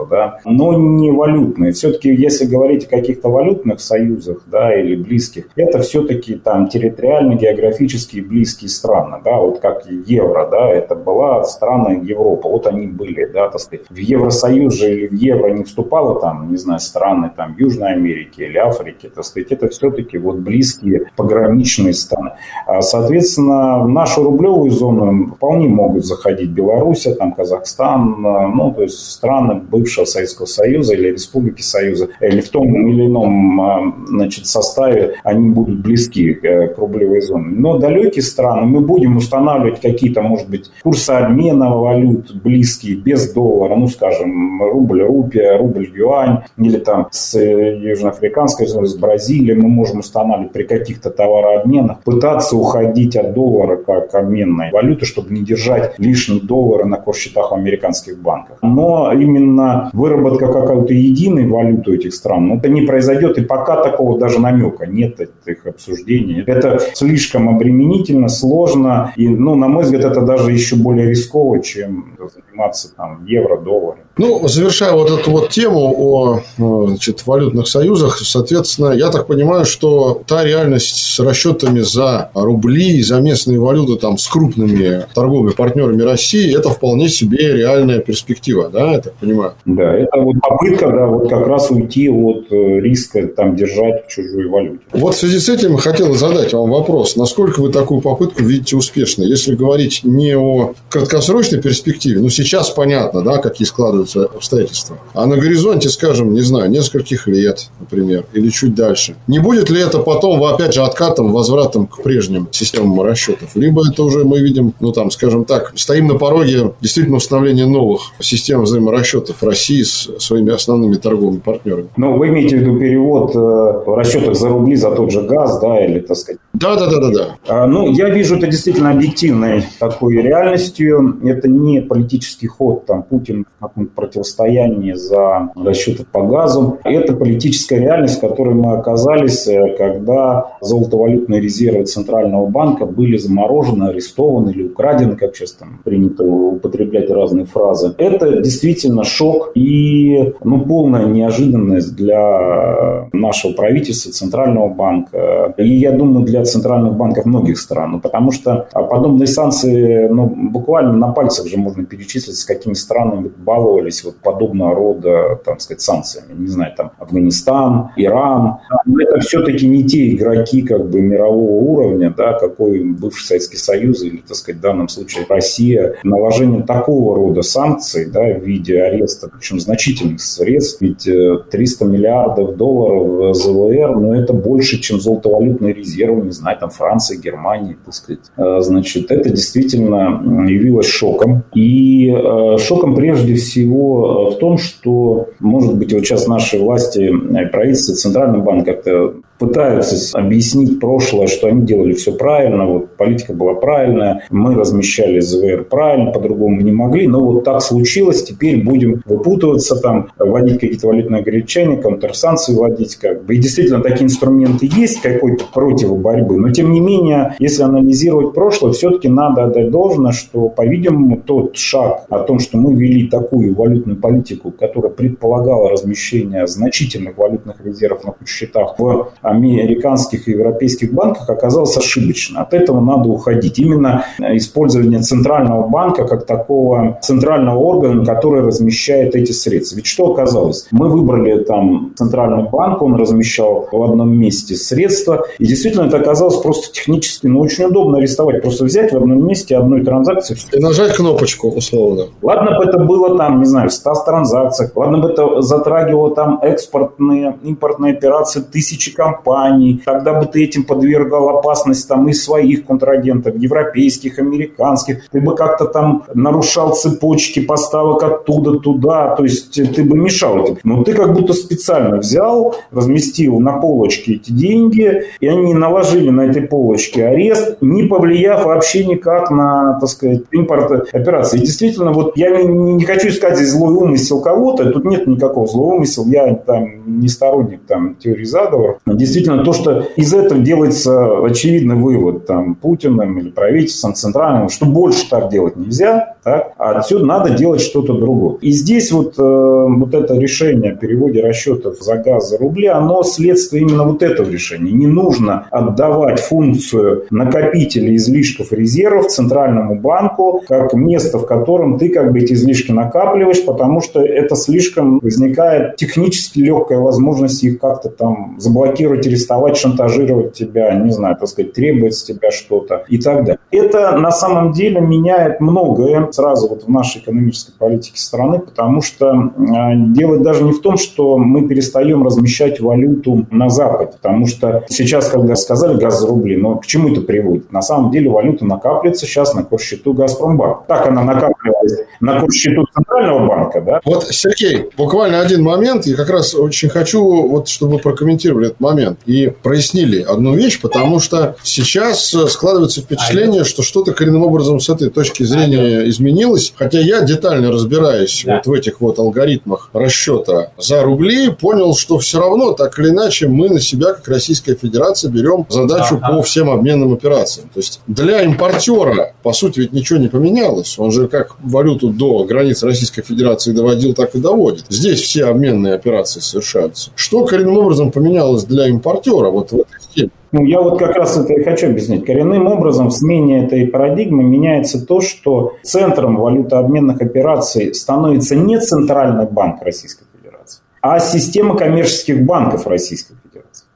да, 0.09 0.39
но 0.45 0.75
не 0.75 1.11
валютные. 1.11 1.73
Все-таки, 1.73 2.15
если 2.15 2.45
говорить 2.45 2.87
о 2.87 2.91
каких-то 2.91 3.29
валютных 3.29 3.81
союзах, 3.81 4.43
да, 4.47 4.75
или 4.75 4.97
близких, 4.97 5.49
это 5.57 5.81
все-таки 5.81 6.35
там 6.35 6.69
территориально, 6.69 7.35
географически 7.35 8.21
близкие 8.21 8.69
страны, 8.69 9.19
да, 9.25 9.37
вот 9.37 9.61
как 9.61 9.87
евро, 9.87 10.49
да, 10.51 10.71
это 10.71 10.95
была 10.95 11.45
страна 11.45 11.93
Европы, 11.93 12.49
вот 12.49 12.67
они 12.67 12.87
были, 12.87 13.27
да, 13.27 13.49
так 13.49 13.61
сказать, 13.61 13.87
в 13.89 13.97
Евросоюз 13.97 14.75
же 14.75 14.93
или 14.93 15.07
в 15.07 15.13
евро 15.13 15.51
не 15.51 15.65
вступало 15.65 16.21
там, 16.21 16.51
не 16.51 16.57
знаю, 16.57 16.81
страны 16.81 17.31
там 17.37 17.55
Южной 17.59 17.93
Америки 17.93 18.43
или 18.43 18.59
Африки, 18.59 19.11
так 19.15 19.25
сказать, 19.25 19.53
это 19.53 19.69
все-таки 19.69 20.19
вот 20.19 20.37
близкие 20.37 21.11
пограничные 21.17 21.95
страны. 21.95 22.33
А, 22.67 22.81
соответственно, 22.83 23.81
в 23.81 23.89
нашу 23.89 24.25
рублевую 24.25 24.71
зону 24.71 25.35
вполне 25.35 25.69
могут 25.69 26.05
заходить 26.05 26.51
Белоруссия, 26.51 27.15
там 27.15 27.33
Казахстан, 27.33 28.21
ну, 28.21 28.73
то 28.75 28.83
есть 28.83 28.99
страны 28.99 29.44
бывшего 29.53 30.05
Советского 30.05 30.47
Союза 30.47 30.95
или 30.95 31.13
Республики 31.13 31.63
Союза, 31.63 32.09
или 32.21 32.41
в 32.41 32.49
том 32.49 32.89
или 32.89 33.07
ином 33.07 33.61
а, 33.61 33.95
значит, 34.07 34.47
составе 34.47 35.17
они 35.25 35.51
будут 35.51 35.81
близки 35.81 36.39
э, 36.43 36.69
к 36.69 36.79
рублевой 36.79 37.21
зоне. 37.21 37.49
Но 37.51 37.79
далекие 37.79 38.23
страны 38.23 38.67
мы 38.67 38.81
будем 38.81 39.17
устанавливать 39.17 39.81
какие-то, 39.81 40.23
может 40.23 40.49
быть, 40.49 40.71
курсы 40.83 41.11
обмена 41.11 41.77
валют 41.77 42.35
близкие, 42.35 42.97
без 42.97 43.33
доллара, 43.33 43.77
ну, 43.77 43.89
скажем, 43.89 44.63
рубль-рупия, 44.63 45.59
рубль-юань, 45.59 46.45
или 46.59 46.79
там 46.79 47.09
с 47.11 47.35
э, 47.35 47.79
Южноафриканской, 47.79 48.67
с 48.67 48.95
Бразилией 48.95 49.57
мы 49.57 49.69
можем 49.69 50.01
устанавливать 50.01 50.53
при 50.53 50.65
каких-то 50.65 51.11
товарообменах, 51.11 52.01
пытаться 52.03 52.57
уходить 52.57 53.17
от 53.17 53.35
доллара 53.35 53.77
как 53.77 54.15
обменной 54.15 54.71
валюты, 54.71 55.05
чтобы 55.05 55.33
не 55.33 55.43
держать 55.43 55.99
лишние 55.99 56.41
доллары 56.41 56.85
на 56.85 56.97
корсчетах 56.97 57.51
в 57.51 57.55
американских 57.55 58.19
банках. 58.21 58.59
Но 58.63 59.13
именно 59.35 59.91
выработка 59.93 60.53
какой-то 60.53 60.93
единой 60.93 61.49
валюты 61.49 61.95
этих 61.95 62.15
стран, 62.15 62.53
это 62.53 62.69
не 62.69 62.83
произойдет, 62.83 63.39
и 63.39 63.43
пока 63.43 63.83
такого 63.83 64.19
даже 64.19 64.41
намека 64.41 64.87
нет 64.87 65.21
этих 65.21 65.67
обсуждений. 65.67 66.43
Это 66.47 66.79
слишком 66.95 67.49
обременительно, 67.49 68.29
сложно, 68.29 69.13
и, 69.17 69.29
ну, 69.29 69.55
на 69.55 69.69
мой 69.69 69.85
взгляд, 69.85 70.05
это 70.05 70.23
даже 70.23 70.53
еще 70.53 70.77
более 70.77 71.09
рисково, 71.09 71.61
чем 71.61 72.17
заниматься 72.19 72.95
там 72.95 73.25
евро, 73.27 73.59
долларом. 73.61 74.04
Ну, 74.17 74.47
завершая 74.47 74.93
вот 74.93 75.11
эту 75.11 75.31
вот 75.31 75.51
тему 75.51 75.93
о 75.97 76.41
э, 76.59 76.87
значит, 76.87 77.27
валютных 77.27 77.67
союзах, 77.67 78.19
соответственно, 78.19 78.93
я 78.93 79.11
так 79.11 79.27
понимаю, 79.27 79.65
что 79.65 80.23
та 80.27 80.45
реальность 80.45 80.97
с 80.97 81.19
расчетами 81.19 81.81
за 81.81 82.31
рубли, 82.35 83.03
за 83.03 83.21
местные 83.21 83.59
валюты 83.59 83.97
там 83.97 84.17
с 84.17 84.29
крупными 84.29 85.07
торговыми 85.15 85.51
партнерами 85.51 86.03
России, 86.03 86.57
это 86.57 86.71
вполне 86.71 87.09
себе 87.09 87.55
реальная 87.55 87.99
перспектива, 87.99 88.71
да, 88.73 88.93
я 88.93 89.01
так 89.01 89.15
понимаю? 89.15 89.55
Да, 89.65 89.93
это 89.95 90.17
вот 90.19 90.37
попытка, 90.41 90.91
да, 90.93 91.07
вот 91.07 91.29
как 91.29 91.47
раз 91.49 91.71
уйти 91.71 92.09
от 92.09 92.53
э, 92.53 92.81
риска 92.81 93.27
там 93.27 93.57
держать 93.57 94.07
в 94.07 94.11
чужой 94.11 94.49
валюте. 94.49 94.81
Вот 94.93 95.15
в 95.15 95.19
связи 95.19 95.41
с 95.41 95.49
этим 95.49 95.77
хотел 95.77 96.15
задать 96.15 96.53
вам 96.53 96.71
вопрос, 96.71 97.17
насколько 97.17 97.61
вы 97.61 97.73
такую 97.73 98.01
попытку 98.01 98.45
видите 98.45 98.77
успешной? 98.77 99.27
Если 99.27 99.57
говорить 99.57 100.03
не 100.05 100.37
о 100.37 100.75
краткосрочной 100.89 101.61
перспективе, 101.61 102.21
ну, 102.21 102.29
сейчас 102.29 102.71
понятно, 102.71 103.23
да, 103.23 103.39
какие 103.39 103.67
складываются 103.67 104.04
складываются 104.05 104.25
обстоятельства. 104.25 104.99
А 105.15 105.27
на 105.27 105.37
горизонте, 105.37 105.89
скажем, 105.89 106.33
не 106.33 106.41
знаю, 106.41 106.71
нескольких 106.71 107.27
лет, 107.27 107.71
например, 107.81 108.25
или 108.33 108.49
чуть 108.51 108.75
дальше. 108.75 109.17
Не 109.27 109.39
будет 109.39 109.71
ли 109.71 109.81
это 109.81 109.99
потом, 109.99 110.43
опять 110.45 110.75
же, 110.75 110.83
откатом, 110.83 111.33
возвратом 111.33 111.87
к 111.87 112.03
прежним 112.03 112.49
системам 112.51 113.01
расчетов? 113.03 113.51
Либо 113.55 113.89
это 113.89 114.03
уже 114.03 114.25
мы 114.25 114.41
видим, 114.41 114.73
ну 114.81 114.93
там, 114.93 115.11
скажем 115.11 115.45
так, 115.45 115.73
стоим 115.77 116.09
на 116.09 116.15
пороге 116.15 116.73
действительно 116.81 117.17
установления 117.17 117.67
новых 117.67 118.13
систем 118.21 118.63
взаиморасчетов 118.63 119.43
России 119.43 119.83
с 119.83 120.11
своими 120.19 120.53
основными 120.53 120.95
торговыми 120.95 121.39
партнерами. 121.39 121.89
Ну, 121.97 122.17
вы 122.17 122.29
имеете 122.29 122.57
в 122.57 122.61
виду 122.61 122.79
перевод 122.79 123.35
э, 123.35 123.39
в 123.39 123.97
расчетах 123.97 124.35
за 124.35 124.49
рубли 124.49 124.77
за 124.77 124.91
тот 124.91 125.11
же 125.11 125.23
газ, 125.23 125.61
да, 125.61 125.85
или, 125.85 126.01
так 126.01 126.17
сказать? 126.17 126.41
Да, 126.53 126.77
да, 126.77 126.87
да, 126.91 127.01
да, 127.01 127.37
да. 127.47 127.67
Ну, 127.67 127.93
я 127.93 128.09
вижу 128.11 128.37
это 128.37 128.47
действительно 128.47 128.91
объективной 128.91 129.65
такой 129.79 130.15
реальностью. 130.15 131.19
Это 131.25 131.49
не 131.49 131.81
политический 131.81 132.47
ход, 132.47 132.87
там, 132.87 133.03
Путин 133.03 133.45
в 133.59 133.63
каком 133.63 133.87
противостоянии 133.95 134.93
за 134.93 135.51
расчеты 135.57 136.05
по 136.11 136.23
газу. 136.23 136.79
Это 136.85 137.15
политическая 137.15 137.79
реальность, 137.79 138.19
в 138.19 138.21
которой 138.21 138.55
мы 138.55 138.75
оказались, 138.75 139.47
э, 139.47 139.77
когда 139.77 140.53
золотовалютные 140.61 141.41
резервы 141.41 141.85
Центрального 141.85 142.47
банка 142.47 142.87
были 142.87 143.17
заморожены, 143.17 143.85
арестованы 143.85 144.51
или 144.51 144.65
украдены, 144.65 145.17
как 145.17 145.37
сейчас 145.37 145.53
там 145.53 145.81
принято 145.85 146.25
употреблять 146.25 147.11
разные 147.11 147.47
фразы. 147.47 147.95
Это 147.99 148.41
действительно 148.41 149.05
шок 149.05 149.53
и 149.55 150.33
ну, 150.43 150.61
полная 150.61 151.07
неожиданность 151.07 151.95
для 151.97 153.09
нашего 153.13 153.53
правительства, 153.53 154.13
Центрального 154.13 154.69
банка. 154.69 155.55
И 155.59 155.69
я 155.69 155.93
думаю, 155.93 156.25
для 156.25 156.45
центральных 156.45 156.95
банков 156.95 157.25
многих 157.25 157.59
стран. 157.59 157.93
Ну, 157.93 158.01
потому 158.01 158.31
что 158.31 158.69
подобные 158.73 159.27
санкции 159.27 160.09
ну, 160.09 160.27
буквально 160.27 160.93
на 160.93 161.09
пальцах 161.13 161.47
же 161.47 161.57
можно 161.57 161.85
перечислить, 161.85 162.37
с 162.37 162.45
какими 162.45 162.75
странами 162.75 163.31
баловали 163.37 163.84
пользовались 163.85 164.05
вот 164.05 164.17
подобного 164.17 164.75
рода, 164.75 165.41
там 165.45 165.59
сказать, 165.59 165.81
санкциями. 165.81 166.35
Не 166.39 166.49
знаю, 166.49 166.73
там 166.77 166.93
Афганистан, 166.99 167.91
Иран. 167.97 168.57
Но 168.87 169.01
это 169.01 169.21
все-таки 169.21 169.67
не 169.67 169.85
те 169.85 170.13
игроки 170.13 170.63
как 170.63 170.89
бы 170.89 171.01
мирового 171.01 171.63
уровня, 171.63 172.13
да, 172.17 172.33
какой 172.35 172.83
бывший 172.85 173.27
Советский 173.27 173.57
Союз 173.57 174.03
или, 174.03 174.19
так 174.19 174.37
сказать, 174.37 174.59
в 174.59 174.63
данном 174.63 174.89
случае 174.89 175.27
Россия. 175.29 175.95
Наложение 176.03 176.63
такого 176.63 177.17
рода 177.17 177.43
санкций, 177.43 178.07
да, 178.11 178.23
в 178.23 178.43
виде 178.43 178.83
ареста, 178.83 179.29
причем 179.29 179.61
значительных 179.61 180.21
средств, 180.21 180.81
ведь 180.81 181.05
300 181.05 181.85
э, 181.85 181.89
миллиардов 181.89 182.57
долларов 182.57 183.37
ЗВР, 183.37 183.97
но 183.97 184.15
это 184.15 184.33
больше, 184.33 184.81
чем 184.81 185.01
золотовалютные 185.01 185.75
резервы, 185.75 186.23
не 186.23 186.33
знаю, 186.33 186.59
там 186.59 186.71
Франции, 186.71 187.17
Германии, 187.17 187.77
так 187.85 187.95
сказать. 187.95 188.21
Э, 188.37 188.61
значит, 188.61 189.11
это 189.11 189.29
действительно 189.29 190.47
явилось 190.49 190.87
шоком. 190.87 191.45
И 191.55 192.11
э, 192.11 192.59
шоком 192.59 192.95
прежде 192.95 193.35
всего 193.35 193.74
всего 193.75 194.31
в 194.31 194.39
том, 194.39 194.59
что, 194.59 195.29
может 195.41 195.75
быть, 195.77 195.93
вот 195.93 196.05
сейчас 196.05 196.27
наши 196.27 196.59
власти, 196.59 197.11
правительство, 197.51 197.95
Центральный 197.95 198.41
банк 198.41 198.65
как-то 198.65 199.15
пытаются 199.47 200.17
объяснить 200.19 200.81
прошлое, 200.81 201.27
что 201.27 201.49
они 201.49 201.67
делали 201.67 201.93
все 201.93 202.13
правильно, 202.13 202.67
вот 202.67 202.97
политика 202.97 203.33
была 203.33 203.55
правильная, 203.55 204.23
мы 204.31 204.55
размещали 204.55 205.21
ЗВР 205.21 205.65
правильно, 205.65 206.11
по-другому 206.11 206.61
не 206.61 206.73
могли, 206.73 207.07
но 207.07 207.21
вот 207.21 207.45
так 207.45 207.61
случилось, 207.61 208.25
теперь 208.25 208.63
будем 208.63 209.03
выпутываться 209.05 209.77
там, 209.77 210.09
вводить 210.19 210.61
какие-то 210.61 210.89
валютные 210.89 211.21
ограничения, 211.21 211.77
контрсанкции 211.77 212.55
вводить 212.55 212.97
как 212.97 213.25
бы. 213.25 213.35
И 213.35 213.39
действительно 213.39 213.83
такие 213.83 214.05
инструменты 214.05 214.69
есть 214.71 215.01
какой-то 215.01 215.45
против 215.53 215.97
борьбы, 215.97 216.39
но 216.39 216.51
тем 216.51 216.73
не 216.73 216.81
менее, 216.81 217.35
если 217.39 217.63
анализировать 217.63 218.35
прошлое, 218.35 218.73
все-таки 218.73 219.09
надо 219.09 219.45
отдать 219.45 219.71
должное, 219.71 220.13
что, 220.13 220.49
по-видимому, 220.49 221.21
тот 221.25 221.57
шаг 221.57 222.05
о 222.09 222.21
том, 222.21 222.39
что 222.39 222.59
мы 222.59 222.75
вели 222.75 223.09
такую 223.09 223.55
валютную 223.55 223.99
политику, 223.99 224.51
которая 224.51 224.93
предполагала 224.93 225.71
размещение 225.71 226.47
значительных 226.47 227.17
валютных 227.17 227.65
резервов 227.65 228.05
на 228.05 228.27
счетах 228.27 228.79
в 228.79 229.13
американских 229.35 230.29
и 230.29 230.33
европейских 230.33 230.93
банках 230.93 231.29
оказалось 231.31 231.77
ошибочно. 231.77 232.41
От 232.41 232.55
этого 232.55 232.81
надо 232.81 233.09
уходить. 233.09 233.59
Именно 233.59 234.05
использование 234.19 235.01
центрального 235.01 235.69
банка 235.69 236.07
как 236.07 236.27
такого 236.27 236.99
центрального 237.03 237.59
органа, 237.59 238.05
который 238.05 238.43
размещает 238.43 239.15
эти 239.15 239.33
средства. 239.33 239.77
Ведь 239.77 239.87
что 239.87 240.13
оказалось? 240.13 240.67
Мы 240.71 240.89
выбрали 240.89 241.43
там 241.45 241.93
центральный 241.97 242.49
банк, 242.49 242.83
он 242.83 242.97
размещал 242.97 243.69
в 243.71 243.83
одном 243.83 244.17
месте 244.17 244.55
средства, 244.55 245.27
и 245.39 245.47
действительно 245.47 245.87
это 245.87 245.99
оказалось 245.99 246.37
просто 246.37 246.73
технически, 246.73 247.27
ну, 247.27 247.41
очень 247.41 247.65
удобно 247.65 247.99
арестовать. 247.99 248.43
Просто 248.43 248.65
взять 248.65 248.93
в 248.93 248.97
одном 248.97 249.27
месте 249.27 249.57
одной 249.57 249.85
транзакции. 249.85 250.37
И 250.53 250.61
нажать 250.61 250.95
кнопочку, 250.95 251.49
условно. 251.49 252.05
Ладно 252.23 252.59
бы 252.59 252.65
это 252.65 252.79
было 252.79 253.17
там, 253.17 253.39
не 253.39 253.45
знаю, 253.45 253.69
в 253.69 253.73
100 253.73 253.95
транзакциях, 254.07 254.73
ладно 254.75 254.99
бы 254.99 255.11
это 255.11 255.41
затрагивало 255.41 256.15
там 256.15 256.39
экспортные, 256.43 257.37
импортные 257.43 257.95
операции 257.95 258.41
тысячи 258.41 258.95
компаний, 258.95 259.14
компаний, 259.15 259.83
тогда 259.85 260.21
бы 260.21 260.27
ты 260.27 260.45
этим 260.45 260.65
подвергал 260.65 261.29
опасность 261.39 261.89
там 261.89 262.09
и 262.09 262.13
своих 262.13 262.67
контрагентов, 262.67 263.37
европейских, 263.37 264.19
американских, 264.19 265.09
ты 265.11 265.21
бы 265.21 265.35
как-то 265.35 265.67
там 265.67 266.05
нарушал 266.15 266.75
цепочки 266.75 267.41
поставок 267.41 268.03
оттуда 268.03 268.59
туда, 268.59 269.15
то 269.17 269.25
есть 269.25 269.53
ты 269.75 269.85
бы 269.85 269.97
мешал 269.97 270.45
этим. 270.45 270.59
Но 270.65 270.83
ты 270.83 270.93
как 270.93 271.13
будто 271.13 271.33
специально 271.33 271.97
взял, 271.97 272.57
разместил 272.71 273.41
на 273.41 273.59
полочке 273.59 274.15
эти 274.15 274.33
деньги, 274.33 275.05
и 275.21 275.27
они 275.27 275.55
наложили 275.55 276.11
на 276.11 276.23
этой 276.23 276.43
полочке 276.43 277.07
арест, 277.07 277.59
не 277.61 277.85
повлияв 277.85 278.45
вообще 278.45 278.85
никак 278.85 279.31
на, 279.31 279.79
так 279.81 279.89
сказать, 279.89 280.23
импорт 280.31 280.95
операции. 280.95 281.39
И 281.39 281.41
действительно, 281.41 281.93
вот 281.93 282.17
я 282.17 282.31
не, 282.31 282.75
не 282.75 282.85
хочу 282.85 283.09
искать 283.09 283.37
здесь 283.37 283.51
злой 283.51 283.75
умысел 283.75 284.21
кого-то, 284.21 284.71
тут 284.71 284.85
нет 284.85 285.07
никакого 285.07 285.47
злого 285.47 285.75
умысла, 285.75 286.05
я 286.07 286.35
там 286.35 287.01
не 287.01 287.09
сторонник 287.09 287.61
там 287.67 287.97
теории 287.97 288.25
заговора 288.25 288.79
действительно 289.05 289.45
то, 289.45 289.53
что 289.53 289.87
из 289.97 290.13
этого 290.13 290.41
делается 290.41 291.25
очевидный 291.25 291.77
вывод 291.77 292.27
там, 292.27 292.55
Путиным 292.55 293.19
или 293.19 293.31
правительством 293.31 293.95
центральным, 293.95 294.49
что 294.49 294.67
больше 294.67 295.09
так 295.09 295.31
делать 295.31 295.57
нельзя, 295.57 296.17
так? 296.23 296.53
а 296.59 296.79
отсюда 296.79 297.05
надо 297.05 297.31
делать 297.31 297.61
что-то 297.61 297.95
другое. 297.95 298.37
И 298.41 298.51
здесь 298.51 298.91
вот, 298.93 299.15
э, 299.19 299.23
вот 299.23 299.95
это 299.95 300.15
решение 300.15 300.73
о 300.73 300.77
переводе 300.77 301.21
расчетов 301.21 301.81
за 301.81 301.97
газ 301.97 302.31
за 302.31 302.39
рубли, 302.39 302.67
оно 302.67 303.03
следствие 303.03 303.63
именно 303.63 303.85
вот 303.85 304.03
этого 304.03 304.29
решения. 304.29 304.73
Не 304.73 304.87
нужно 304.87 305.47
отдавать 305.51 306.21
функцию 306.21 307.05
накопителя 307.11 307.95
излишков 307.97 308.53
резервов 308.53 309.09
Центральному 309.09 309.79
банку, 309.79 310.43
как 310.49 310.73
место, 310.75 311.19
в 311.19 311.27
котором 311.27 311.79
ты 311.79 311.89
как 311.91 312.13
бы 312.13 312.21
эти 312.21 312.33
излишки 312.33 312.73
накапливаешь, 312.73 313.45
потому 313.45 313.81
что 313.81 314.01
это 314.01 314.37
слишком 314.37 314.99
возникает 315.01 315.77
технически 315.77 316.41
легкая 316.41 316.79
возможность 316.79 317.43
их 317.45 317.59
как-то 317.59 317.89
там 317.89 318.37
заблокировать 318.39 318.94
шантажировать, 318.95 319.07
арестовать, 319.07 319.57
шантажировать 319.57 320.33
тебя, 320.33 320.75
не 320.75 320.91
знаю, 320.91 321.17
так 321.17 321.29
сказать, 321.29 321.53
требовать 321.53 321.95
с 321.95 322.05
тебя 322.05 322.31
что-то 322.31 322.85
и 322.89 322.99
так 322.99 323.25
далее. 323.25 323.39
Это 323.51 323.97
на 323.97 324.11
самом 324.11 324.53
деле 324.53 324.81
меняет 324.81 325.41
многое 325.41 326.11
сразу 326.13 326.49
вот 326.49 326.65
в 326.65 326.69
нашей 326.69 327.01
экономической 327.01 327.53
политике 327.59 327.99
страны, 327.99 328.39
потому 328.39 328.83
что 328.83 329.11
э, 329.11 329.51
дело 329.95 330.19
даже 330.19 330.45
не 330.45 330.53
в 330.53 330.61
том, 330.61 330.77
что 330.77 331.19
мы 331.19 331.49
перестаем 331.49 332.05
размещать 332.05 332.61
валюту 332.61 333.27
на 333.31 333.49
Западе, 333.49 333.93
потому 333.93 334.27
что 334.27 334.65
сейчас, 334.69 335.09
когда 335.09 335.37
сказали 335.37 335.77
газ 335.79 336.05
рубли, 336.05 336.37
но 336.37 336.57
к 336.57 336.67
чему 336.67 336.93
это 336.93 337.01
приводит? 337.01 337.53
На 337.53 337.63
самом 337.63 337.91
деле 337.91 338.11
валюта 338.11 338.45
накапливается 338.45 339.07
сейчас 339.07 339.35
на 339.35 339.43
курс-счету 339.43 339.93
Газпромбанк. 339.95 340.67
Так 340.67 340.87
она 340.87 341.03
накапливалась 341.03 341.79
на 342.01 342.21
курс-счету 342.21 342.67
Центрального 342.75 343.27
банка, 343.27 343.61
да? 343.61 343.81
Вот, 343.85 344.05
Сергей, 344.05 344.71
буквально 344.77 345.21
один 345.21 345.43
момент, 345.43 345.87
я 345.87 345.97
как 345.97 346.11
раз 346.11 346.35
очень 346.35 346.69
хочу, 346.69 347.29
вот, 347.29 347.49
чтобы 347.49 347.75
вы 347.75 347.79
прокомментировали 347.79 348.47
этот 348.49 348.61
момент 348.61 348.84
момент 348.85 348.99
и 349.07 349.33
прояснили 349.43 350.03
одну 350.03 350.35
вещь, 350.35 350.61
потому 350.61 351.01
что 351.01 351.37
сейчас 351.43 352.15
складывается 352.29 352.81
впечатление, 352.81 353.45
что 353.45 353.63
что-то 353.63 353.93
коренным 353.93 354.23
образом 354.23 354.61
с 354.61 354.69
этой 354.69 354.91
точки 354.91 355.23
зрения 355.23 355.89
изменилось. 355.89 356.53
Хотя 356.57 356.81
я 356.81 357.01
детально 357.01 357.51
разбираюсь 357.51 358.23
да. 358.25 358.37
вот 358.37 358.47
в 358.47 358.53
этих 358.53 358.81
вот 358.81 358.99
алгоритмах 358.99 359.71
расчета 359.73 360.53
за 360.59 360.83
рубли, 360.83 361.31
понял, 361.31 361.75
что 361.75 361.99
все 361.99 362.21
равно 362.21 362.53
так 362.53 362.79
или 362.79 362.91
иначе 362.91 363.29
мы 363.29 363.49
на 363.49 363.61
себя, 363.61 363.95
как 363.95 364.07
Российская 364.09 364.55
Федерация, 364.55 365.11
берем 365.11 365.47
задачу 365.49 365.99
ага. 366.01 366.17
по 366.17 366.23
всем 366.23 366.51
обменным 366.51 366.93
операциям. 366.93 367.49
То 367.53 367.61
есть 367.61 367.81
для 367.87 368.23
импортера, 368.23 369.15
по 369.23 369.33
сути, 369.33 369.61
ведь 369.61 369.73
ничего 369.73 369.99
не 369.99 370.09
поменялось. 370.09 370.79
Он 370.79 370.91
же 370.91 371.09
как 371.09 371.37
валюту 371.43 371.89
до 371.89 372.25
границ 372.25 372.63
Российской 372.63 373.03
Федерации 373.03 373.53
доводил, 373.53 373.95
так 373.95 374.15
и 374.15 374.19
доводит. 374.19 374.65
Здесь 374.69 375.01
все 375.01 375.27
обменные 375.27 375.75
операции 375.75 376.21
совершаются. 376.21 376.91
Что 376.97 377.25
коренным 377.25 377.59
образом 377.59 377.91
поменялось 377.95 378.45
для 378.45 378.69
импортера 378.75 379.31
вот 379.31 379.53
в 379.53 379.55
этой 379.55 379.81
схеме? 379.81 380.11
Ну, 380.33 380.45
я 380.45 380.61
вот 380.61 380.79
как 380.79 380.97
раз 380.97 381.17
это 381.17 381.33
и 381.33 381.45
хочу 381.45 381.69
объяснить. 381.69 382.05
Коренным 382.05 382.47
образом 382.47 382.89
в 382.89 382.93
смене 382.93 383.45
этой 383.45 383.67
парадигмы 383.67 384.25
меняется 384.25 384.85
то, 384.85 385.01
что 385.01 385.55
центром 385.63 386.17
валютообменных 386.17 387.01
операций 387.01 387.75
становится 387.75 388.37
не 388.37 388.59
Центральный 388.59 389.27
банк 389.27 389.63
Российской 389.63 390.07
Федерации, 390.13 390.61
а 390.83 390.99
система 390.99 391.57
коммерческих 391.57 392.25
банков 392.25 392.67
Российской. 392.67 393.15